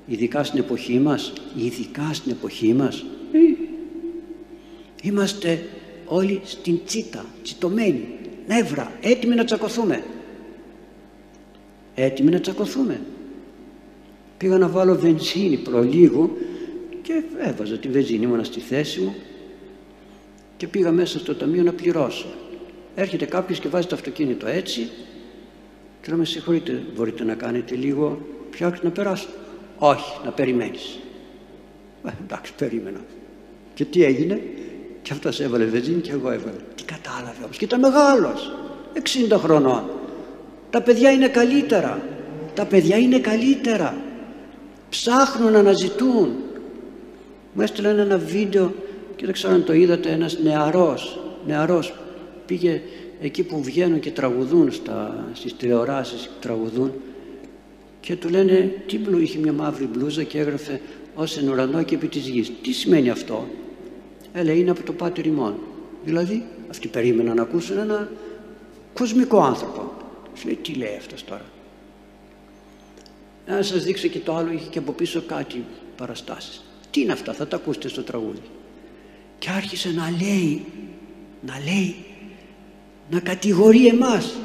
Ειδικά 0.06 0.44
στην 0.44 0.60
εποχή 0.60 1.00
μας. 1.00 1.34
Ειδικά 1.56 2.10
στην 2.14 2.32
εποχή 2.32 2.74
μας. 2.74 3.06
Ε, 3.32 3.40
είμαστε 5.02 5.68
όλοι 6.06 6.42
στην 6.44 6.80
τσίτα, 6.86 7.26
τσιτωμένοι, 7.44 8.08
νεύρα, 8.52 8.92
έτοιμοι 9.02 9.36
να 9.36 9.44
τσακωθούμε. 9.44 10.04
Έτοιμοι 11.96 12.32
να 12.32 12.40
τσακωθούμε. 12.40 13.02
Πήγα 14.38 14.58
να 14.58 14.68
βάλω 14.68 14.96
βενζίνη 14.96 15.58
προλίγου 15.58 16.38
και 17.02 17.24
έβαζα 17.40 17.78
τη 17.78 17.88
βενζίνη, 17.88 18.24
ήμουνα 18.24 18.44
στη 18.44 18.60
θέση 18.60 19.00
μου 19.00 19.16
και 20.58 20.68
πήγα 20.68 20.92
μέσα 20.92 21.20
στο 21.20 21.36
ταμείο 21.36 21.64
να 21.64 21.74
πληρώσω. 21.74 22.28
Έρχεται 22.96 23.26
κάποιος 23.26 23.60
και 23.60 23.68
βάζει 23.68 23.88
το 23.88 23.96
αυτοκίνητο 23.96 24.48
έτσι 24.48 24.90
και 26.02 26.08
λέω 26.10 26.18
με 26.18 26.26
συγχωρείτε 26.26 26.84
μπορείτε 26.96 27.24
να 27.24 27.34
κάνετε 27.34 27.76
λίγο 27.76 28.22
πιο 28.50 28.74
να 28.82 28.90
περάσω. 28.90 29.28
Όχι, 29.78 30.20
να 30.26 30.32
περιμένεις. 30.32 31.00
Ε, 32.06 32.10
εντάξει, 32.24 32.54
περίμενα. 32.54 33.00
Και 33.74 33.86
τι 33.86 34.04
έγινε, 34.04 34.42
και 35.02 35.14
αυτός 35.14 35.40
έβαλε 35.40 35.66
βενζίνη 35.66 36.02
και 36.02 36.12
εγώ 36.12 36.32
έβαλε. 36.32 36.58
Τι 36.92 36.98
κατάλαβε 37.02 37.44
όμως, 37.44 37.58
και 37.58 37.66
ήταν 37.66 37.80
μεγάλος, 37.80 38.54
60 39.30 39.38
χρονών. 39.38 39.84
Τα 40.70 40.82
παιδιά 40.82 41.12
είναι 41.12 41.28
καλύτερα. 41.28 42.02
Τα 42.54 42.66
παιδιά 42.66 42.98
είναι 42.98 43.20
καλύτερα. 43.20 44.02
Ψάχνουν 44.90 45.52
να 45.52 45.60
αναζητούν. 45.60 46.36
Μου 47.54 47.62
έστειλαν 47.62 48.00
ένα 48.00 48.18
βίντεο 48.18 48.74
και 49.16 49.26
δεν 49.26 49.34
ξέρω 49.34 49.54
αν 49.54 49.64
το 49.64 49.74
είδατε, 49.74 50.10
ένας 50.10 50.40
νεαρός, 50.44 51.20
νεαρός 51.48 51.94
πήγε 52.46 52.82
εκεί 53.22 53.44
που 53.44 53.64
βγαίνουν 53.64 54.00
και 54.00 54.12
τραγουδούν 54.12 54.72
στα, 54.72 55.28
στις 55.34 55.56
τηλεοράσεις 55.56 56.30
τραγουδούν 56.40 56.92
και 58.00 58.16
του 58.16 58.30
λένε 58.30 58.84
τι 58.88 59.00
μπλου, 59.00 59.20
είχε 59.20 59.40
μια 59.40 59.54
μαύρη 59.54 59.86
μπλούζα 59.86 60.24
και 60.24 60.40
έγραφε 60.40 60.82
ως 61.16 61.38
εν 61.38 61.50
ουρανό 61.50 61.84
και 61.84 61.96
επί 61.96 62.08
της 62.08 62.28
γης. 62.28 62.52
Τι 62.62 62.72
σημαίνει 62.72 63.10
αυτό; 63.10 63.48
Έλε 64.34 64.52
είναι 64.52 64.72
από 64.72 64.84
το 64.84 64.94
Πάτερ 64.94 65.26
ημών. 65.26 65.56
Δηλαδή 66.06 66.46
αυτοί 66.72 66.88
περίμεναν 66.88 67.36
να 67.36 67.42
ακούσουν 67.42 67.78
ένα 67.78 68.10
κοσμικό 68.94 69.42
άνθρωπο. 69.44 69.94
Σου 70.36 70.46
λέει 70.46 70.56
τι 70.56 70.74
λέει 70.74 70.96
αυτός 70.98 71.24
τώρα; 71.24 71.46
Να 73.48 73.62
σας 73.62 73.84
δείξω 73.84 74.08
και 74.08 74.20
το 74.20 74.36
άλλο 74.36 74.52
είχε 74.52 74.70
και 74.70 74.80
από 74.80 74.92
πίσω 74.92 75.22
κάτι 75.22 75.66
παραστάσεις. 75.98 76.64
Τι 76.92 77.02
είναι 77.02 77.12
αυτά 77.12 77.34
θα 77.34 77.48
τα 77.48 77.56
ακούσετε 77.56 77.88
στο 77.88 78.04
τραγούδι. 78.04 78.42
Και 79.40 79.50
άρχισε 79.50 79.90
να 79.90 80.10
λέει, 80.10 80.66
να 81.42 81.54
λέει, 81.66 81.96
να 83.10 83.20
κατηγορεί 83.20 83.88
εμάς 83.88 84.36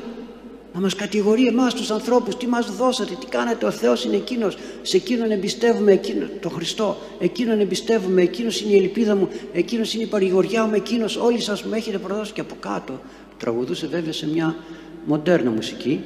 να 0.77 0.83
μας 0.83 0.95
κατηγορεί 0.95 1.47
εμάς 1.47 1.75
τους 1.75 1.91
ανθρώπους 1.91 2.37
τι 2.37 2.47
μας 2.47 2.77
δώσατε, 2.77 3.17
τι 3.21 3.27
κάνατε 3.27 3.67
ο 3.67 3.71
Θεός 3.71 4.05
είναι 4.05 4.17
εκείνος. 4.17 4.57
Σε 4.83 4.97
εκείνον 4.97 5.31
εμπιστεύουμε 5.31 5.93
εκείνο, 5.93 6.27
το 6.41 6.49
Χριστό. 6.49 6.97
Εκείνον 7.19 7.61
εμπιστεύουμε, 7.61 8.23
εκείνος 8.23 8.61
είναι 8.61 8.73
η 8.73 8.77
ελπίδα 8.77 9.17
μου 9.17 9.29
εκείνος 9.53 9.95
είναι 9.95 10.03
η 10.03 10.07
παρηγοριά 10.07 10.65
μου 10.65 10.75
εκείνος 10.75 11.17
όλοι 11.17 11.41
σας 11.41 11.63
μου 11.63 11.75
έχετε 11.75 11.99
προδώσει. 11.99 12.33
Και 12.33 12.41
από 12.41 12.55
κάτω 12.61 13.01
τραγουδούσε 13.39 13.87
βέβαια 13.87 14.13
σε 14.13 14.29
μια 14.29 14.57
μοντέρνα 15.05 15.51
μουσική 15.51 16.05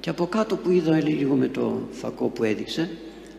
και 0.00 0.10
από 0.10 0.26
κάτω 0.26 0.56
που 0.56 0.70
είδα 0.70 1.02
λίγο 1.02 1.34
με 1.34 1.48
το 1.48 1.80
φακό 1.90 2.26
που 2.26 2.44
έδειξε 2.44 2.90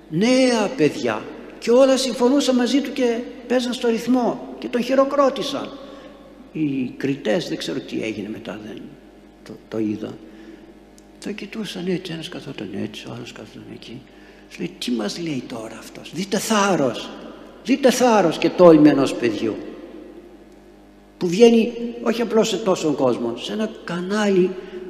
νέα 0.09 0.67
παιδιά 0.77 1.21
και 1.59 1.71
όλα 1.71 1.97
συμφωνούσαν 1.97 2.55
μαζί 2.55 2.81
του 2.81 2.93
και 2.93 3.19
παίζαν 3.47 3.73
στο 3.73 3.89
ρυθμό 3.89 4.55
και 4.59 4.67
τον 4.67 4.83
χειροκρότησαν 4.83 5.69
οι 6.51 6.93
κριτές 6.97 7.47
δεν 7.47 7.57
ξέρω 7.57 7.79
τι 7.79 8.03
έγινε 8.03 8.29
μετά 8.29 8.59
δεν 8.65 8.81
το, 9.43 9.53
το 9.69 9.79
είδα 9.79 10.13
το 11.23 11.31
κοιτούσαν 11.31 11.87
έτσι, 11.87 12.11
ένας 12.11 12.29
καθόταν 12.29 12.69
έτσι, 12.83 13.05
ο 13.07 13.13
άλλος 13.15 13.31
καθόταν 13.31 13.63
εκεί. 13.73 14.01
Σου 14.49 14.59
λέει, 14.59 14.71
τι 14.79 14.91
μας 14.91 15.19
λέει 15.19 15.43
τώρα 15.47 15.77
αυτός. 15.77 16.11
Δείτε 16.13 16.37
θάρρος, 16.37 17.09
δείτε 17.65 17.91
θάρρος 17.91 18.37
και 18.37 18.49
τόλμη 18.49 18.89
ενός 18.89 19.13
παιδιού. 19.13 19.55
Που 21.17 21.27
βγαίνει 21.27 21.73
όχι 22.03 22.21
απλώς 22.21 22.47
σε 22.47 22.57
τόσον 22.57 22.95
κόσμο, 22.95 23.37
σε 23.37 23.53
ένα 23.53 23.69
κανάλι 23.83 24.49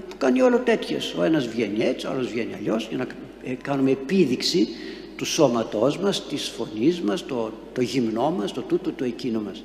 που 0.09 0.17
κάνει 0.17 0.41
όλο 0.41 0.57
τέτοιες. 0.57 1.15
Ο 1.17 1.23
ένας 1.23 1.47
βγαίνει 1.47 1.83
έτσι, 1.83 2.07
ο 2.07 2.09
άλλος 2.09 2.27
βγαίνει 2.27 2.53
αλλιώς, 2.53 2.87
για 2.87 2.97
να 2.97 3.07
ε, 3.43 3.53
κάνουμε 3.53 3.91
επίδειξη 3.91 4.67
του 5.15 5.25
σώματός 5.25 5.97
μας, 5.97 6.27
της 6.27 6.47
φωνής 6.47 7.01
μας, 7.01 7.25
το, 7.25 7.51
το 7.73 7.81
γυμνό 7.81 8.31
μας, 8.31 8.51
το 8.51 8.61
τούτο, 8.61 8.91
το 8.91 9.03
εκείνο 9.03 9.41
μας. 9.41 9.63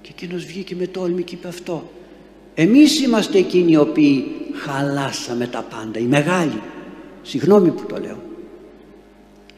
Και 0.00 0.08
εκείνος 0.12 0.44
βγήκε 0.44 0.74
με 0.74 0.86
τόλμη 0.86 1.22
και 1.22 1.34
είπε 1.34 1.48
αυτό. 1.48 1.90
Εμείς 2.54 3.00
είμαστε 3.00 3.38
εκείνοι 3.38 3.72
οι 3.72 3.76
οποίοι 3.76 4.32
χαλάσαμε 4.54 5.46
τα 5.46 5.64
πάντα, 5.70 5.98
οι 5.98 6.04
μεγάλοι. 6.04 6.60
Συγγνώμη 7.22 7.70
που 7.70 7.86
το 7.86 7.98
λέω. 7.98 8.18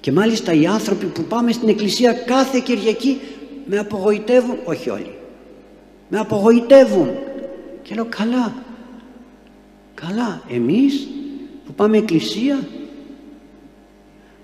Και 0.00 0.12
μάλιστα 0.12 0.52
οι 0.52 0.66
άνθρωποι 0.66 1.06
που 1.06 1.22
πάμε 1.22 1.52
στην 1.52 1.68
εκκλησία 1.68 2.12
κάθε 2.12 2.58
Κυριακή 2.58 3.20
με 3.66 3.78
απογοητεύουν, 3.78 4.56
όχι 4.64 4.90
όλοι, 4.90 5.14
με 6.08 6.18
απογοητεύουν. 6.18 7.08
Και 7.82 7.94
λέω 7.94 8.06
καλά, 8.08 8.54
καλά, 9.94 10.42
εμείς 10.48 11.08
που 11.66 11.72
πάμε 11.72 11.96
εκκλησία 11.96 12.58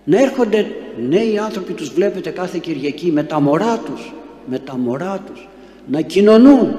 να 0.05 0.20
έρχονται 0.20 0.66
νέοι 1.09 1.38
άνθρωποι 1.38 1.72
τους 1.72 1.88
βλέπετε 1.88 2.30
κάθε 2.30 2.59
Κυριακή 2.59 3.12
με 3.12 3.22
τα 3.22 3.40
μωρά 3.40 3.78
τους, 3.78 4.12
με 4.46 4.59
τα 4.59 4.76
μωρά 4.76 5.22
τους, 5.26 5.48
να 5.86 6.00
κοινωνούν 6.00 6.76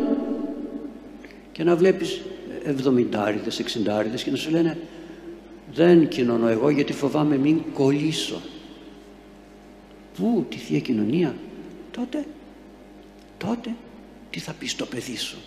και 1.54 1.64
να 1.64 1.76
βλέπεις 1.76 2.22
εβδομηντάριδες, 2.64 3.60
εξιντάριδες 3.60 4.24
και 4.24 4.32
να 4.32 4.38
σου 4.38 4.51
λένε 4.51 4.78
δεν 5.74 6.08
κοινωνώ 6.08 6.47
εγώ 6.47 6.70
γιατί 6.70 6.93
φοβάμαι 6.93 7.38
μην 7.38 7.62
κολλήσω. 7.74 8.41
Πού, 10.18 10.45
τη 10.49 10.58
Θεία 10.58 10.80
Κοινωνία; 10.80 11.36
Τότε, 11.91 12.26
τότε 13.38 13.70
τι 14.30 14.39
θα 14.39 14.54
πεις 14.60 14.72
στο 14.72 14.86
παιδί 14.86 15.18
σου; 15.18 15.38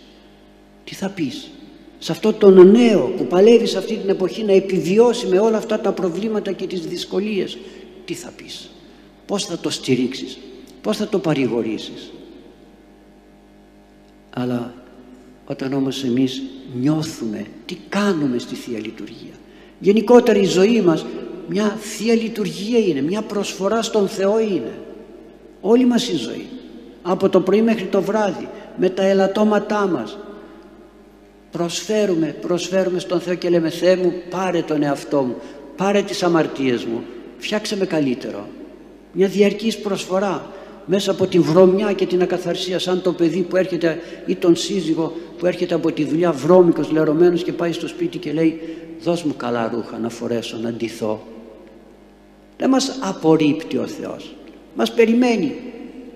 Τι 0.85 0.95
θα 0.95 1.09
πεις; 1.09 1.51
Σε 1.99 2.13
αυτό 2.13 2.33
τον 2.33 2.71
νέο 2.71 3.07
που 3.17 3.27
παλεύεις 3.27 3.71
σε 3.71 3.79
αυτή 3.79 3.97
την 3.97 4.09
εποχή 4.09 4.45
να 4.45 4.53
επιβιώσει 4.53 5.27
με 5.27 5.39
όλα 5.39 5.57
αυτά 5.57 5.81
τα 5.81 5.93
προβλήματα 5.93 6.53
και 6.53 6.67
τις 6.67 6.87
δυσκολίες. 6.87 7.59
Τι 8.05 8.15
θα 8.15 8.31
πεις; 8.37 8.71
Πώς 9.27 9.45
θα 9.45 9.59
το 9.59 9.71
στηρίξεις; 9.71 10.39
Πώς 10.83 10.97
θα 10.97 11.09
το 11.09 11.19
παρηγορήσεις; 11.19 12.13
Αλλά 14.31 14.75
όταν 15.47 15.73
όμως 15.73 16.05
εμείς 16.05 16.43
νιώθουμε 16.81 17.47
τι 17.67 17.77
κάνουμε 17.89 18.39
στη 18.39 18.55
Θεία 18.55 18.79
Λειτουργία. 18.79 19.35
Γενικότερα 19.79 20.39
η 20.39 20.45
ζωή 20.45 20.81
μας 20.81 21.07
μια 21.49 21.79
Θεία 21.81 22.15
Λειτουργία 22.15 22.79
είναι, 22.79 23.01
μια 23.01 23.23
προσφορά 23.23 23.83
στον 23.83 24.09
Θεό 24.09 24.41
είναι. 24.41 24.79
Όλη 25.61 25.85
μας 25.85 26.09
η 26.09 26.17
ζωή. 26.17 26.47
Από 27.03 27.29
το 27.29 27.41
πρωί 27.41 27.63
μέχρι 27.63 27.85
το 27.85 28.03
βράδυ, 28.03 28.49
με 28.77 28.89
τα 28.89 29.03
ελαττώματά 29.03 29.87
μας. 29.87 30.19
Προσφέρουμε, 31.51 32.37
προσφέρουμε 32.41 32.99
στον 32.99 33.21
Θεό 33.21 33.35
και 33.35 33.49
λέμε 33.49 33.71
Θεέ 33.71 33.97
μου 33.97 34.13
πάρε 34.31 34.63
τον 34.63 34.83
εαυτό 34.83 35.23
μου, 35.23 35.37
πάρε 35.77 36.03
τις 36.03 36.23
αμαρτίες 36.23 36.85
μου, 36.85 37.03
φτιάξε 37.39 37.77
με 37.77 37.87
καλύτερο. 37.87 38.49
Μια 39.13 39.29
διαρκής 39.29 39.79
προσφορά 39.79 40.51
μέσα 40.87 41.11
από 41.11 41.27
τη 41.27 41.39
βρωμιά 41.39 41.93
και 41.93 42.07
την 42.07 42.23
ακαθαρσία 42.23 42.79
σαν 42.79 43.03
το 43.03 43.13
παιδί 43.13 43.41
που 43.41 43.57
έρχεται 43.57 43.99
ή 44.27 44.35
τον 44.35 44.57
σύζυγο 44.57 45.13
που 45.39 45.47
έρχεται 45.47 45.75
από 45.75 45.93
τη 45.93 46.05
δουλειά 46.05 46.33
βρώμικος 46.33 46.91
λερωμένος 46.91 47.43
και 47.43 47.53
πάει 47.53 47.73
στο 47.73 47.89
σπίτι 47.89 48.19
και 48.19 48.33
λέει 48.33 48.61
δώσ' 49.03 49.23
μου 49.23 49.35
καλά 49.37 49.71
ρούχα 49.75 49.99
να 49.99 50.09
φορέσω 50.09 50.57
να 50.63 50.71
ντυθώ 50.71 51.27
δεν 52.59 52.71
μας 52.71 52.99
απορρίπτει 53.01 53.77
ο 53.77 53.87
Θεός. 53.87 54.35
Μας 54.75 54.93
περιμένει. 54.93 55.55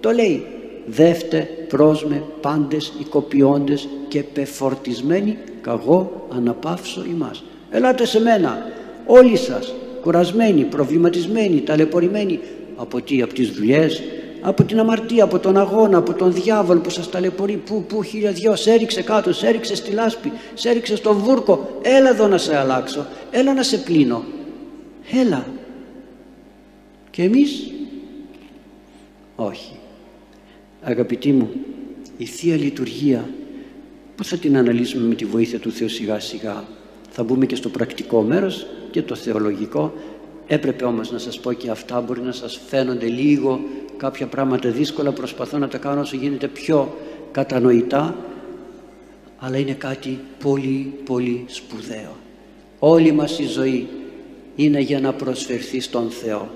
Το 0.00 0.10
λέει 0.10 0.46
δεύτε 0.86 1.48
πρόσμε 1.68 2.22
πάντες 2.40 2.92
οικοποιώντες 3.00 3.88
και 4.08 4.22
πεφορτισμένοι 4.22 5.38
καγώ 5.60 6.26
αναπαύσω 6.36 7.04
ημάς 7.04 7.42
ελάτε 7.70 8.06
σε 8.06 8.20
μένα 8.20 8.66
όλοι 9.06 9.36
σας 9.36 9.74
κουρασμένοι, 10.00 10.62
προβληματισμένοι, 10.62 11.60
ταλαιπωρημένοι 11.60 12.40
από 12.76 13.00
τι, 13.00 13.22
από 13.22 13.34
τις 13.34 13.50
δουλειές 13.50 14.02
από 14.41 14.64
την 14.64 14.78
αμαρτία, 14.78 15.24
από 15.24 15.38
τον 15.38 15.57
αγώνα, 15.57 15.99
από 15.99 16.12
τον 16.12 16.32
διάβολο 16.32 16.80
που 16.80 16.91
σας 16.91 17.11
ταλαιπωρεί, 17.11 17.57
που, 17.57 17.84
που 17.88 18.03
χίλια 18.03 18.32
δυο, 18.32 18.57
σε 18.57 18.72
έριξε 18.72 19.03
κάτω, 19.03 19.32
σε 19.32 19.47
έριξε 19.47 19.74
στη 19.74 19.91
λάσπη, 19.91 20.32
σε 20.55 20.68
έριξε 20.68 20.97
στον 20.97 21.16
βούρκο, 21.16 21.78
έλα 21.82 22.09
εδώ 22.09 22.26
να 22.26 22.38
σε 22.38 22.57
αλλάξω, 22.57 23.07
έλα 23.30 23.55
να 23.55 23.62
σε 23.62 23.76
πλύνω, 23.78 24.24
έλα. 25.12 25.47
Και 27.11 27.22
εμείς, 27.22 27.70
όχι. 29.36 29.72
Αγαπητοί 30.82 31.32
μου, 31.32 31.51
η 32.16 32.24
Θεία 32.24 32.57
Λειτουργία, 32.57 33.28
πώς 34.16 34.28
θα 34.28 34.36
την 34.36 34.57
αναλύσουμε 34.57 35.07
με 35.07 35.14
τη 35.14 35.24
βοήθεια 35.24 35.59
του 35.59 35.72
Θεού 35.72 35.88
σιγά 35.88 36.20
σιγά. 36.20 36.64
Θα 37.11 37.22
μπούμε 37.22 37.47
και 37.47 37.55
στο 37.55 37.68
πρακτικό 37.68 38.22
μέρος 38.22 38.66
και 38.91 39.03
το 39.03 39.14
θεολογικό 39.14 39.93
Έπρεπε 40.53 40.84
όμως 40.84 41.11
να 41.11 41.18
σας 41.18 41.40
πω 41.40 41.53
και 41.53 41.70
αυτά. 41.70 42.01
Μπορεί 42.01 42.20
να 42.20 42.32
σας 42.32 42.61
φαίνονται 42.68 43.07
λίγο 43.07 43.61
κάποια 43.96 44.26
πράγματα 44.26 44.70
δύσκολα. 44.70 45.12
Προσπαθώ 45.12 45.59
να 45.59 45.68
τα 45.68 45.78
κάνω 45.78 46.01
όσο 46.01 46.16
γίνεται 46.16 46.48
πιο 46.48 46.96
κατανοητά. 47.30 48.16
Αλλά 49.38 49.59
είναι 49.59 49.72
κάτι 49.72 50.18
πολύ 50.42 50.92
πολύ 51.05 51.44
σπουδαίο. 51.46 52.16
Όλη 52.78 53.12
μας 53.12 53.38
η 53.38 53.46
ζωή 53.46 53.88
είναι 54.57 54.80
για 54.80 55.01
να 55.01 55.12
προσφερθεί 55.12 55.80
στον 55.80 56.11
Θεό. 56.11 56.48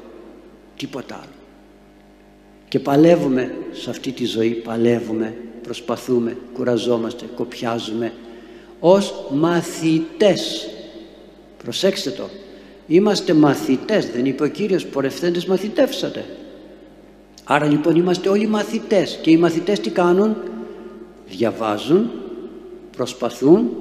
Τίποτα 0.76 1.14
άλλο. 1.14 1.32
Και 2.68 2.78
παλεύουμε 2.78 3.54
σε 3.72 3.90
αυτή 3.90 4.12
τη 4.12 4.24
ζωή 4.24 4.50
παλεύουμε 4.50 5.34
προσπαθούμε, 5.62 6.36
κουραζόμαστε, 6.52 7.24
κοπιάζουμε. 7.36 8.12
Ως 8.80 9.24
μαθητές 9.30 10.68
προσέξτε 11.62 12.10
το 12.10 12.28
είμαστε 12.86 13.34
μαθητές 13.34 14.10
δεν 14.10 14.26
είπε 14.26 14.44
ο 14.44 14.48
Κύριος 14.48 14.86
πορευθέντες 14.86 15.46
μαθητεύσατε 15.46 16.24
άρα 17.44 17.66
λοιπόν 17.66 17.96
είμαστε 17.96 18.28
όλοι 18.28 18.46
μαθητές. 18.46 19.18
Και 19.22 19.30
οι 19.30 19.36
μαθητές 19.36 19.80
τι 19.80 19.90
κάνουν; 19.90 20.36
Διαβάζουν 21.28 22.10
προσπαθούν 22.96 23.76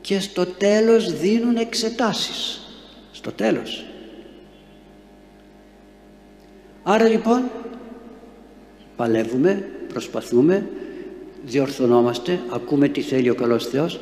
και 0.00 0.20
στο 0.20 0.46
τέλος 0.46 1.18
δίνουν 1.18 1.56
εξετάσεις. 1.56 2.60
Στο 3.12 3.32
τέλος. 3.32 3.84
Άρα 6.82 7.08
λοιπόν 7.08 7.42
παλεύουμε 8.96 9.68
προσπαθούμε 9.88 10.68
διορθωνόμαστε 11.44 12.40
ακούμε 12.50 12.88
τι 12.88 13.00
θέλει 13.00 13.30
ο 13.30 13.34
καλός 13.34 13.66
Θεός 13.66 14.00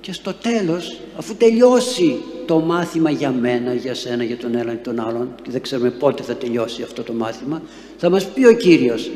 και 0.00 0.12
στο 0.12 0.34
τέλος 0.34 1.00
αφού 1.16 1.34
τελειώσει 1.34 2.22
το 2.48 2.60
μάθημα 2.60 3.10
για 3.10 3.30
μένα, 3.30 3.74
για 3.74 3.94
σένα, 3.94 4.24
για 4.24 4.36
τον 4.36 4.54
έναν 4.54 4.76
και 4.76 4.82
τον 4.82 5.00
άλλον 5.00 5.34
και 5.42 5.50
δεν 5.50 5.60
ξέρουμε 5.60 5.90
πότε 5.90 6.22
θα 6.22 6.36
τελειώσει 6.36 6.82
αυτό 6.82 7.02
το 7.02 7.12
μάθημα 7.12 7.62
θα 7.96 8.10
μας 8.10 8.26
πει 8.26 8.44
ο 8.44 8.52
Κύριος 8.52 9.10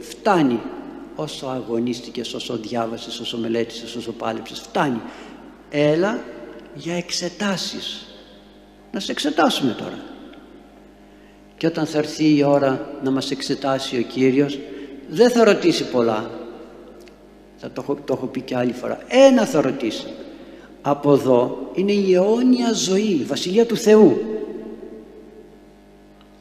φτάνει 0.00 0.60
όσο 1.14 1.46
αγωνίστηκες, 1.46 2.34
όσο 2.34 2.56
διάβασες, 2.56 3.20
όσο 3.20 3.38
μελέτησες, 3.38 3.94
όσο 3.94 4.12
πάλεψες 4.12 4.60
φτάνει. 4.60 5.00
Έλα 5.70 6.22
για 6.74 6.96
εξετάσεις. 6.96 8.06
Να 8.92 9.00
σε 9.00 9.12
εξετάσουμε 9.12 9.72
τώρα 9.72 9.98
και 11.56 11.66
όταν 11.66 11.86
θα 11.86 11.98
έρθει 11.98 12.36
η 12.36 12.42
ώρα 12.42 12.90
να 13.02 13.10
μας 13.10 13.30
εξετάσει 13.30 13.98
ο 13.98 14.02
Κύριος 14.02 14.58
δεν 15.08 15.30
θα 15.30 15.44
ρωτήσει 15.44 15.90
πολλά. 15.90 16.30
Θα 17.56 17.70
το, 17.70 17.98
το 18.04 18.12
έχω 18.12 18.26
πει 18.26 18.40
και 18.40 18.56
άλλη 18.56 18.72
φορά. 18.72 19.00
Ένα 19.08 19.46
θα 19.46 19.60
ρωτήσει 19.60 20.06
από 20.82 21.12
εδώ 21.12 21.58
είναι 21.74 21.92
η 21.92 22.14
αιώνια 22.14 22.72
ζωή 22.72 23.18
η 23.20 23.24
Βασιλεία 23.24 23.66
του 23.66 23.76
Θεού. 23.76 24.20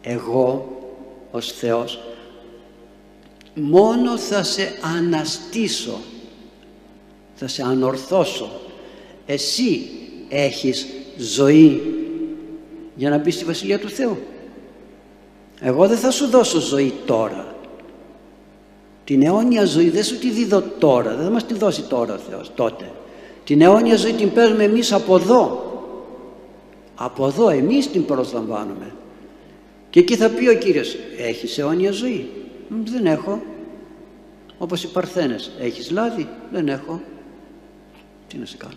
Εγώ 0.01 0.77
ως 1.31 1.51
Θεός 1.51 1.99
μόνο 3.53 4.17
θα 4.17 4.43
σε 4.43 4.79
αναστήσω 4.97 5.99
θα 7.35 7.47
σε 7.47 7.63
ανορθώσω. 7.63 8.49
Εσύ 9.25 9.89
έχεις 10.29 10.87
ζωή 11.17 11.81
για 12.95 13.09
να 13.09 13.17
μπεις 13.17 13.35
στη 13.35 13.45
Βασιλεία 13.45 13.79
του 13.79 13.89
Θεού. 13.89 14.17
Εγώ 15.61 15.87
δεν 15.87 15.97
θα 15.97 16.11
σου 16.11 16.27
δώσω 16.27 16.59
ζωή 16.59 16.93
τώρα. 17.05 17.55
Την 19.03 19.23
αιώνια 19.23 19.65
ζωή 19.65 19.89
δεν 19.89 20.03
σου 20.03 20.19
τη 20.19 20.29
δίδω 20.29 20.61
τώρα 20.61 21.15
δεν 21.15 21.23
θα 21.25 21.29
μας 21.31 21.45
τη 21.45 21.53
δώσει 21.53 21.81
τώρα 21.81 22.13
ο 22.13 22.17
Θεός 22.17 22.51
τότε 22.55 22.91
την 23.47 23.61
αιώνια 23.61 23.95
ζωή 23.95 24.13
την 24.13 24.31
παίρνουμε 24.31 24.63
εμείς 24.63 24.91
από 24.91 25.15
εδώ. 25.15 25.61
Από 26.95 27.27
εδώ 27.27 27.49
εμείς 27.49 27.91
την 27.91 28.05
προσλαμβάνουμε. 28.05 28.93
Και 29.89 29.99
εκεί 29.99 30.15
θα 30.15 30.29
πει 30.29 30.47
ο 30.47 30.55
Κύριος 30.55 30.95
έχεις 31.17 31.57
αιώνια 31.57 31.91
ζωή; 31.91 32.29
Δεν 32.83 33.05
έχω 33.05 33.41
όπως 34.57 34.83
οι 34.83 34.87
Παρθένες 34.87 35.51
έχεις 35.59 35.91
λάδι; 35.91 36.27
Δεν 36.51 36.67
έχω 36.67 37.01
τι 38.27 38.37
να 38.37 38.45
σε 38.45 38.57
κάνω. 38.57 38.73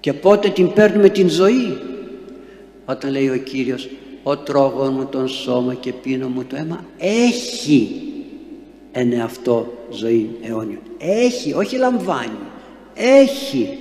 Και 0.00 0.12
πότε 0.12 0.48
την 0.48 0.72
παίρνουμε 0.72 1.08
την 1.08 1.28
ζωή; 1.28 1.78
Όταν 2.84 3.10
λέει 3.10 3.28
ο 3.28 3.36
Κύριος 3.36 3.88
ο 4.22 4.36
τρόγων 4.36 4.92
μου 4.92 5.06
τον 5.06 5.28
σώμα 5.28 5.74
και 5.74 5.92
πίνω 5.92 6.28
μου 6.28 6.44
το 6.44 6.56
αίμα 6.56 6.84
έχει 6.98 8.02
εν 8.92 9.20
αυτό 9.20 9.72
ζωή 9.90 10.36
αιώνιο. 10.42 10.78
Έχει 10.98 11.52
όχι 11.52 11.76
λαμβάνει 11.76 12.38
έχει. 12.94 13.78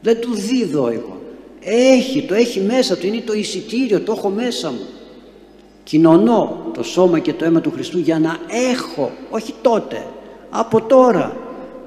Δεν 0.00 0.20
του 0.20 0.34
δίδω 0.34 0.88
εγώ. 0.88 1.20
Έχει 1.60 2.22
το 2.22 2.34
έχει 2.34 2.60
μέσα 2.60 2.96
του 2.96 3.06
είναι 3.06 3.20
το 3.20 3.32
εισιτήριο 3.32 4.00
το 4.00 4.12
έχω 4.12 4.28
μέσα 4.28 4.70
μου. 4.70 4.86
Κοινωνώ 5.82 6.70
το 6.74 6.82
σώμα 6.82 7.18
και 7.18 7.32
το 7.32 7.44
αίμα 7.44 7.60
του 7.60 7.70
Χριστού 7.70 7.98
για 7.98 8.18
να 8.18 8.38
έχω 8.70 9.10
όχι 9.30 9.54
τότε 9.62 10.06
από 10.50 10.82
τώρα. 10.82 11.36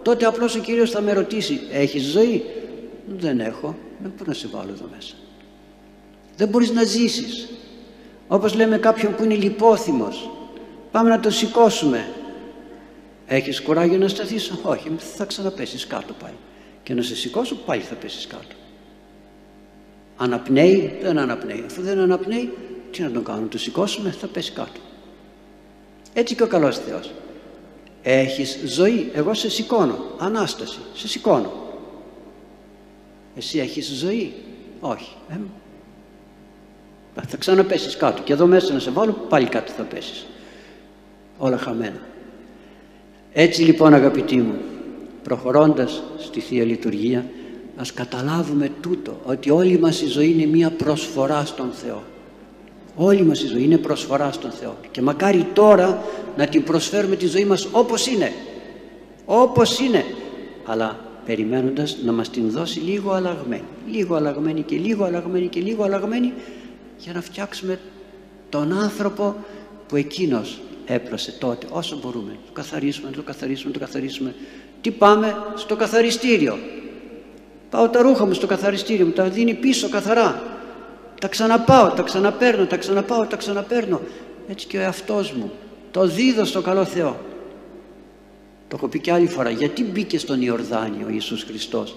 Τότε 0.01 0.25
απλώς 0.25 0.55
ο 0.55 0.59
Κύριος 0.59 0.89
θα 0.89 1.01
με 1.01 1.13
ρωτήσει 1.13 1.59
έχεις 1.71 2.03
ζωή; 2.03 2.43
Δεν 3.17 3.39
έχω. 3.39 3.75
Δεν 4.01 4.11
μπορώ 4.17 4.29
να 4.29 4.33
σε 4.33 4.47
βάλω 4.51 4.69
εδώ 4.71 4.85
μέσα. 4.95 5.15
Δεν 6.37 6.47
μπορείς 6.47 6.71
να 6.71 6.83
ζήσεις. 6.83 7.49
Όπως 8.27 8.55
λέμε 8.55 8.77
κάποιον 8.77 9.15
που 9.15 9.23
είναι 9.23 9.35
λιπόθυμος 9.35 10.29
πάμε 10.91 11.09
να 11.09 11.19
το 11.19 11.29
σηκώσουμε 11.29 12.07
έχεις 13.29 13.61
κουράγιο 13.61 13.97
να 13.97 14.07
σταθείς; 14.07 14.51
Όχι 14.61 14.91
θα 14.97 15.25
ξαναπέσεις 15.25 15.87
κάτω 15.87 16.13
πάλι. 16.13 16.35
Και 16.83 16.93
να 16.93 17.01
σε 17.01 17.15
σηκώσω 17.15 17.55
πάλι 17.55 17.81
θα 17.81 17.95
πέσεις 17.95 18.27
κάτω. 18.27 18.55
Αναπνέει 20.17 20.97
δεν 21.01 21.17
αναπνέει. 21.17 21.63
Αφού 21.65 21.81
δεν 21.81 21.99
αναπνέει 21.99 22.53
τι 22.91 23.01
να 23.01 23.11
τον 23.11 23.23
κάνουμε 23.23 23.47
το 23.47 23.57
σηκώσουμε 23.57 24.11
θα 24.11 24.27
πέσει 24.27 24.51
κάτω. 24.51 24.79
Έτσι 26.13 26.35
και 26.35 26.43
ο 26.43 26.47
καλός 26.47 26.77
Θεός. 26.77 27.11
Έχεις 28.01 28.59
ζωή 28.65 29.11
εγώ 29.13 29.33
σε 29.33 29.49
σηκώνω. 29.49 29.97
Ανάσταση 30.17 30.79
σε 30.93 31.07
σηκώνω. 31.07 31.51
Εσύ 33.35 33.59
έχεις 33.59 33.87
ζωή; 33.87 34.33
Όχι. 34.79 35.15
Ε, 35.29 35.35
θα 37.27 37.37
ξαναπέσεις 37.37 37.97
κάτω. 37.97 38.21
Και 38.21 38.33
εδώ 38.33 38.45
μέσα 38.45 38.73
να 38.73 38.79
σε 38.79 38.91
βάλω 38.91 39.11
πάλι 39.11 39.47
κάτω 39.47 39.71
θα 39.71 39.83
πέσεις. 39.83 40.25
Όλα 41.37 41.57
χαμένα 41.57 41.99
έτσι 43.41 43.61
λοιπόν 43.61 43.93
αγαπητοί 43.93 44.37
μου 44.37 44.53
προχωρώντας 45.23 46.03
στη 46.17 46.39
Θεία 46.39 46.63
Λειτουργία 46.63 47.25
ας 47.75 47.93
καταλάβουμε 47.93 48.71
τούτο 48.81 49.19
ότι 49.25 49.49
όλη 49.49 49.79
μας 49.79 50.01
η 50.01 50.07
ζωή 50.07 50.31
είναι 50.31 50.45
μία 50.45 50.71
προσφορά 50.71 51.45
στον 51.45 51.71
Θεό. 51.71 52.03
Όλη 52.95 53.23
μας 53.23 53.41
η 53.41 53.47
ζωή 53.47 53.63
είναι 53.63 53.77
προσφορά 53.77 54.31
στον 54.31 54.51
Θεό. 54.51 54.77
Και 54.91 55.01
μακάρι 55.01 55.47
τώρα 55.53 56.03
να 56.37 56.47
την 56.47 56.63
προσφέρουμε 56.63 57.15
τη 57.15 57.27
ζωή 57.27 57.45
μας 57.45 57.67
όπως 57.71 58.07
είναι. 58.07 58.31
Όπως 59.25 59.79
είναι. 59.79 60.05
Αλλά 60.65 60.99
περιμένοντας 61.25 61.97
να 62.03 62.11
μας 62.11 62.29
την 62.29 62.49
δώσει 62.49 62.79
λίγο 62.79 63.11
αλλαγμένη. 63.11 63.67
Λίγο 63.91 64.15
αλλαγμένη 64.15 64.61
και 64.61 64.75
λίγο 64.75 65.03
αλλαγμένη 65.03 65.47
και 65.47 65.59
λίγο 65.59 65.83
αλλαγμένη 65.83 66.33
για 66.97 67.13
να 67.13 67.21
φτιάξουμε 67.21 67.79
τον 68.49 68.73
άνθρωπο 68.73 69.35
που 69.87 69.95
εκείνος 69.95 70.59
έπλασε 70.93 71.31
τότε. 71.31 71.67
Όσο 71.69 71.99
μπορούμε. 72.01 72.31
Το 72.45 72.51
καθαρίσουμε, 72.51 73.11
το 73.11 73.21
καθαρίσουμε, 73.21 73.73
το 73.73 73.79
καθαρίσουμε. 73.79 74.35
Τι 74.81 74.91
πάμε 74.91 75.35
στο 75.55 75.75
καθαριστήριο. 75.75 76.57
Πάω 77.69 77.89
τα 77.89 78.01
ρούχα 78.01 78.25
μου 78.25 78.33
στο 78.33 78.47
καθαριστήριο 78.47 79.05
μου. 79.05 79.11
Τα 79.11 79.23
δίνει 79.23 79.53
πίσω 79.53 79.89
καθαρά. 79.89 80.43
Τα 81.21 81.27
ξαναπάω, 81.27 81.89
τα 81.89 82.01
ξαναπέρνω, 82.01 82.65
τα 82.65 82.77
ξαναπάω, 82.77 83.25
τα 83.25 83.35
ξαναπέρνω. 83.35 84.01
Έτσι 84.47 84.67
και 84.67 84.77
ο 84.77 84.81
εαυτός 84.81 85.31
μου. 85.31 85.51
Το 85.91 86.07
δίδω 86.07 86.45
στο 86.45 86.61
καλό 86.61 86.85
Θεό. 86.85 87.19
Το 88.67 88.75
έχω 88.75 88.87
πει 88.87 88.99
και 88.99 89.11
άλλη 89.11 89.27
φορά. 89.27 89.49
Γιατί 89.49 89.83
μπήκε 89.83 90.17
στον 90.17 90.41
Ιορδάνη 90.41 91.03
ο 91.03 91.09
Ιησούς 91.09 91.43
Χριστός 91.43 91.95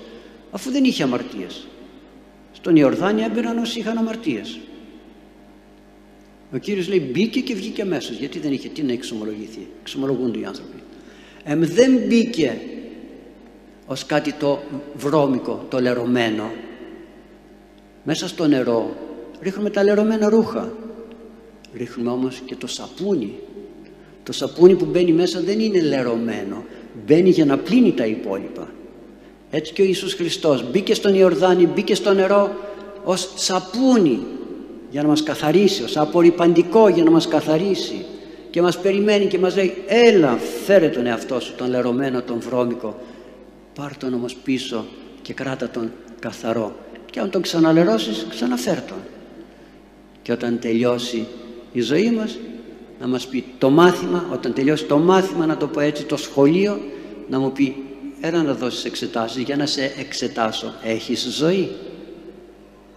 αφού 0.50 0.70
δεν 0.70 0.84
είχε 0.84 1.02
αμαρτίες. 1.02 1.66
Στον 2.52 2.76
Ιορδάνη 2.76 3.22
έμπαιναν 3.22 3.58
όσοι 3.58 3.78
είχαν 3.78 3.98
αμαρτίες 3.98 4.58
ο 6.54 6.58
Κύριος 6.58 6.88
λέει 6.88 7.10
μπήκε 7.12 7.40
και 7.40 7.54
βγήκε 7.54 7.82
αμέσως 7.82 8.16
γιατί 8.16 8.38
δεν 8.38 8.52
είχε 8.52 8.68
τι 8.68 8.82
να 8.82 8.92
εξομολογηθεί. 8.92 9.66
Εξομολογούνται 9.80 10.38
οι 10.38 10.44
άνθρωποι. 10.44 10.82
Ε, 11.44 11.56
δεν 11.56 11.98
μπήκε 12.06 12.60
ως 13.86 14.06
κάτι 14.06 14.32
το 14.32 14.62
βρώμικο, 14.94 15.66
το 15.68 15.80
λερωμένο. 15.80 16.50
Μέσα 18.04 18.28
στο 18.28 18.46
νερό 18.46 18.96
ρίχνουμε 19.40 19.70
τα 19.70 19.82
λερωμένα 19.82 20.28
ρούχα. 20.28 20.72
Ρίχνουμε 21.74 22.10
όμως 22.10 22.42
και 22.44 22.56
το 22.56 22.66
σαπούνι. 22.66 23.34
Το 24.22 24.32
σαπούνι 24.32 24.74
που 24.74 24.84
μπαίνει 24.84 25.12
μέσα 25.12 25.40
δεν 25.40 25.60
είναι 25.60 25.80
λερωμένο. 25.80 26.64
Μπαίνει 27.06 27.30
για 27.30 27.44
να 27.44 27.58
πλύνει 27.58 27.92
τα 27.92 28.06
υπόλοιπα 28.06 28.68
έτσι 29.54 29.72
και 29.72 29.82
ο 29.82 29.84
Ιησούς 29.84 30.14
Χριστός 30.14 30.70
μπήκε 30.70 30.94
στον 30.94 31.14
Ιορδάνη 31.14 31.66
μπήκε 31.66 31.94
στο 31.94 32.14
νερό 32.14 32.50
ως 33.04 33.32
σαπούνι 33.34 34.20
για 34.92 35.02
να 35.02 35.08
μας 35.08 35.22
καθαρίσει 35.22 35.82
ως 35.82 35.96
απορριπαντικό 35.96 36.88
για 36.88 37.04
να 37.04 37.10
μας 37.10 37.28
καθαρίσει. 37.28 38.04
Και 38.50 38.62
μας 38.62 38.78
περιμένει 38.78 39.26
και 39.26 39.38
μας 39.38 39.56
λέει 39.56 39.74
έλα 39.86 40.38
φέρε 40.66 40.88
τον 40.88 41.06
εαυτό 41.06 41.40
σου 41.40 41.54
τον 41.54 41.68
λερωμένο 41.68 42.22
τον 42.22 42.40
βρώμικο. 42.40 43.00
Πάρ 43.74 43.96
τον 43.96 44.14
όμως 44.14 44.34
πίσω 44.34 44.84
και 45.22 45.32
κράτα 45.32 45.68
τον 45.68 45.90
καθαρό. 46.18 46.74
Και 47.10 47.20
αν 47.20 47.30
τον 47.30 47.42
ξαναλερώσεις 47.42 48.26
ξαναφέρ 48.30 48.80
τον 48.80 48.96
και 50.22 50.32
όταν 50.32 50.58
τελειώσει 50.58 51.26
η 51.72 51.80
ζωή 51.80 52.10
μας 52.10 52.38
να 53.00 53.06
μας 53.06 53.26
πει 53.26 53.44
το 53.58 53.70
μάθημα 53.70 54.26
όταν 54.32 54.52
τελειώσει 54.52 54.84
το 54.84 54.98
μάθημα 54.98 55.46
να 55.46 55.56
το 55.56 55.66
πω 55.66 55.80
έτσι 55.80 56.04
το 56.04 56.16
σχολείο 56.16 56.80
να 57.28 57.38
μου 57.38 57.52
πει 57.52 57.76
έλα 58.20 58.42
να 58.42 58.54
δώσεις 58.54 58.84
εξετάσεις 58.84 59.42
για 59.42 59.56
να 59.56 59.66
σε 59.66 59.92
εξετάσω. 59.98 60.74
Έχεις 60.82 61.28
ζωή 61.38 61.70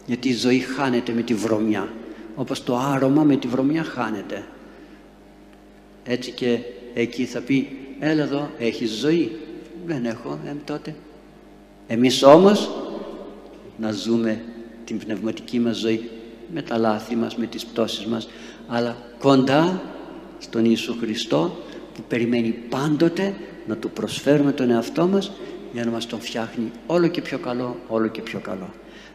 γιατί 0.05 0.29
η 0.29 0.33
ζωή 0.33 0.59
χάνεται 0.59 1.11
με 1.11 1.21
τη 1.21 1.33
βρωμιά. 1.33 1.93
Όπως 2.35 2.63
το 2.63 2.77
άρωμα 2.77 3.23
με 3.23 3.35
τη 3.35 3.47
βρωμιά 3.47 3.83
χάνεται. 3.83 4.45
Έτσι 6.03 6.31
και 6.31 6.59
εκεί 6.93 7.25
θα 7.25 7.41
πει 7.41 7.77
έλα 7.99 8.23
εδώ 8.23 8.49
έχεις 8.57 8.91
ζωή; 8.91 9.37
Δεν 9.85 10.05
έχω 10.05 10.39
ε, 10.45 10.53
τότε 10.65 10.95
εμείς 11.87 12.23
όμως 12.23 12.69
να 13.77 13.91
ζούμε 13.91 14.41
την 14.85 14.97
πνευματική 14.97 15.59
μας 15.59 15.77
ζωή 15.77 16.09
με 16.53 16.61
τα 16.61 16.77
λάθη 16.77 17.15
μας, 17.15 17.35
με 17.35 17.45
τις 17.45 17.65
πτώσεις 17.65 18.05
μας 18.05 18.29
αλλά 18.67 18.97
κοντά 19.19 19.81
στον 20.39 20.65
Ιησού 20.65 20.95
Χριστό 20.99 21.57
που 21.93 22.01
περιμένει 22.07 22.49
πάντοτε 22.69 23.35
να 23.67 23.75
του 23.75 23.89
προσφέρουμε 23.89 24.51
τον 24.51 24.69
εαυτό 24.69 25.07
μας 25.07 25.31
για 25.73 25.85
να 25.85 25.91
μας 25.91 26.05
τον 26.05 26.19
φτιάχνει 26.19 26.71
όλο 26.85 27.07
και 27.07 27.21
πιο 27.21 27.37
καλό, 27.37 27.75
όλο 27.87 28.07
και 28.07 28.21
πιο 28.21 28.39
καλό. 28.39 28.69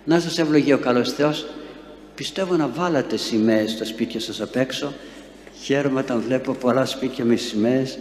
Να 0.04 0.20
σας 0.20 0.38
ευλογεί 0.38 0.72
ο 0.72 0.78
καλός 0.78 1.12
Θεός. 1.12 1.46
Πιστεύω 2.14 2.56
να 2.56 2.68
βάλατε 2.68 3.16
σημαίες 3.16 3.70
στα 3.70 3.84
σπίτια 3.84 4.20
σας 4.20 4.40
απ' 4.40 4.56
έξω. 4.56 4.92
Χαίρομαι 5.62 6.00
όταν 6.00 6.20
βλέπω 6.20 6.52
πολλά 6.52 6.84
σπίτια 6.84 7.24
με 7.24 7.36
σημαίες. 7.36 7.98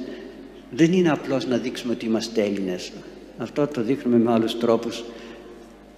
Δεν 0.72 0.94
είναι 0.94 1.12
απλώς 1.12 1.48
να 1.48 1.58
δείξουμε 1.58 1.94
ότι 1.94 2.06
είμαστε 2.06 2.42
Έλληνες. 2.44 2.92
Αυτό 3.38 3.68
το 3.68 3.82
δείχνουμε 3.82 4.18
με 4.18 4.32
άλλους 4.32 4.58
τρόπους. 4.58 5.04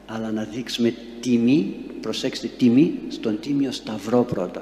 Αλλά 0.06 0.32
να 0.32 0.44
δείξουμε 0.44 0.94
τιμή, 1.20 1.76
προσέξτε 2.02 2.50
τιμή, 2.58 2.94
στον 3.08 3.40
Τίμιο 3.40 3.72
Σταυρό 3.72 4.24
πρώτα. 4.24 4.62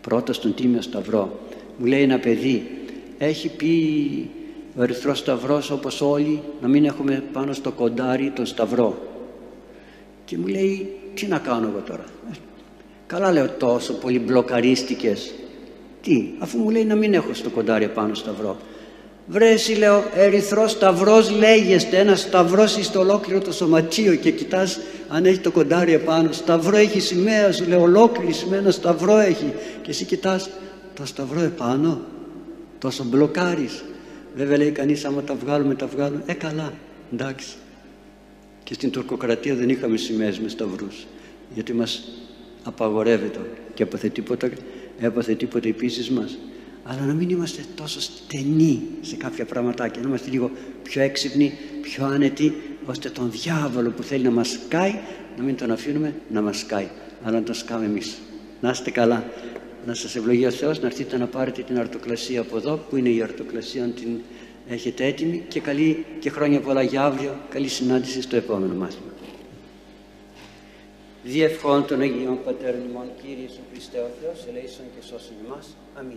Πρώτα 0.00 0.32
στον 0.32 0.54
Τίμιο 0.54 0.82
Σταυρό. 0.82 1.40
Μου 1.78 1.86
λέει 1.86 2.02
ένα 2.02 2.18
παιδί, 2.18 2.70
έχει 3.18 3.48
πει 3.48 4.30
ο 4.76 4.82
Ερυθρός 4.82 5.18
Σταυρός 5.18 5.70
όπως 5.70 6.00
όλοι 6.00 6.42
να 6.62 6.68
μην 6.68 6.84
έχουμε 6.84 7.22
πάνω 7.32 7.52
στο 7.52 7.70
κοντάρι 7.70 8.30
τον 8.30 8.46
Σταυρό. 8.46 9.13
Και 10.24 10.38
μου 10.38 10.46
λέει, 10.46 10.96
τι 11.14 11.26
να 11.26 11.38
κάνω 11.38 11.68
εγώ 11.68 11.82
τώρα; 11.86 12.04
Καλά 13.06 13.32
λέω 13.32 13.48
τόσο 13.48 13.92
πολύ 13.92 14.18
μπλοκαρίστηκες. 14.18 15.34
Τι, 16.02 16.30
αφού 16.38 16.58
μου 16.58 16.70
λέει 16.70 16.84
να 16.84 16.94
μην 16.94 17.14
έχω 17.14 17.34
στο 17.34 17.50
κοντάρι 17.50 17.88
πάνω 17.88 18.14
σταυρό. 18.14 18.56
Βρε 19.26 19.48
εσύ 19.48 19.72
λέω 19.72 20.04
ερυθρός 20.14 20.70
σταυρός 20.70 21.30
λέγεστε 21.30 21.98
ένας 21.98 22.20
σταυρός 22.20 22.78
στο 22.82 23.00
ολόκληρο 23.00 23.40
το 23.40 23.52
σωματείο 23.52 24.14
και 24.14 24.30
κοιτάς 24.30 24.80
αν 25.08 25.24
έχει 25.24 25.38
το 25.38 25.50
κοντάρι 25.50 25.92
επάνω 25.92 26.32
σταυρό 26.32 26.76
έχει 26.76 27.00
σημαία 27.00 27.52
σου 27.52 27.64
λέω 27.68 27.80
ολόκληρη 27.80 28.32
σημαία 28.32 28.58
ένα 28.58 28.70
σταυρό 28.70 29.18
έχει 29.18 29.52
και 29.82 29.90
εσύ 29.90 30.04
κοιτάς 30.04 30.50
το 30.94 31.06
σταυρό 31.06 31.40
επάνω 31.40 32.00
τόσο 32.78 33.04
μπλοκάρεις 33.04 33.84
βέβαια 34.36 34.56
λέει 34.56 34.70
κανείς 34.70 35.04
άμα 35.04 35.22
τα 35.22 35.34
βγάλουμε 35.34 35.74
τα 35.74 35.86
βγάλουμε 35.86 36.22
ε 36.26 36.32
καλά 36.32 36.72
εντάξει 37.12 37.54
και 38.64 38.74
στην 38.74 38.90
τουρκοκρατία 38.90 39.54
δεν 39.54 39.68
είχαμε 39.68 39.96
σημαίες 39.96 40.38
με 40.38 40.48
σταυρούς 40.48 41.06
γιατί 41.54 41.72
μας 41.72 42.04
απαγορεύεται 42.62 43.40
και 43.74 43.82
έπαθε 43.82 44.08
τίποτα, 44.08 44.50
έπαθε 44.98 45.34
τίποτα 45.34 45.68
επίσης 45.68 46.10
μας 46.10 46.38
αλλά 46.84 47.00
να 47.00 47.12
μην 47.12 47.30
είμαστε 47.30 47.62
τόσο 47.74 48.00
στενοί 48.00 48.82
σε 49.00 49.16
κάποια 49.16 49.44
πραγματάκια, 49.44 50.02
να 50.02 50.08
είμαστε 50.08 50.30
λίγο 50.30 50.50
πιο 50.82 51.02
έξυπνοι, 51.02 51.52
πιο 51.82 52.04
άνετοι, 52.04 52.54
ώστε 52.84 53.10
τον 53.10 53.30
διάβολο 53.30 53.90
που 53.90 54.02
θέλει 54.02 54.24
να 54.24 54.30
μας 54.30 54.58
κάει, 54.68 54.94
να 55.36 55.42
μην 55.42 55.56
τον 55.56 55.70
αφήνουμε 55.70 56.14
να 56.30 56.42
μας 56.42 56.64
κάει, 56.66 56.88
αλλά 57.22 57.38
να 57.38 57.42
τον 57.42 57.54
σκάμε 57.54 57.84
εμείς. 57.84 58.18
Να 58.60 58.70
είστε 58.70 58.90
καλά. 58.90 59.24
Να 59.86 59.94
σας 59.94 60.16
ευλογεί 60.16 60.46
ο 60.46 60.50
Θεός, 60.50 60.80
να 60.80 60.86
έρθετε 60.86 61.16
να 61.18 61.26
πάρετε 61.26 61.62
την 61.62 61.78
αρτοκλασία 61.78 62.40
από 62.40 62.56
εδώ, 62.56 62.84
που 62.90 62.96
είναι 62.96 63.08
η 63.08 63.22
αρτοκλασία, 63.22 63.82
αν 63.82 63.94
την 64.64 64.74
έχετε 64.74 65.04
έτοιμη 65.04 65.44
και 65.48 65.60
καλή 65.60 66.06
και 66.20 66.30
χρόνια 66.30 66.60
πολλά 66.60 66.82
για 66.82 67.02
αύριο, 67.02 67.36
καλή 67.48 67.68
συνάντηση 67.68 68.22
στο 68.22 68.36
επόμενο 68.36 68.74
μάθημα. 68.74 69.12
Διευχών 71.24 71.86
των 71.86 72.00
Αγίων 72.00 72.38
Πατέρων 72.44 72.80
ημών, 72.90 73.06
Κύριε 73.22 73.42
Ιησού 73.42 73.60
Χριστέ 73.70 73.98
ο 73.98 74.10
Θεός, 74.20 74.46
ελέησον 74.48 74.84
και 74.96 75.06
σώσον 75.06 75.36
εμάς. 75.46 75.76
Αμήν. 75.94 76.16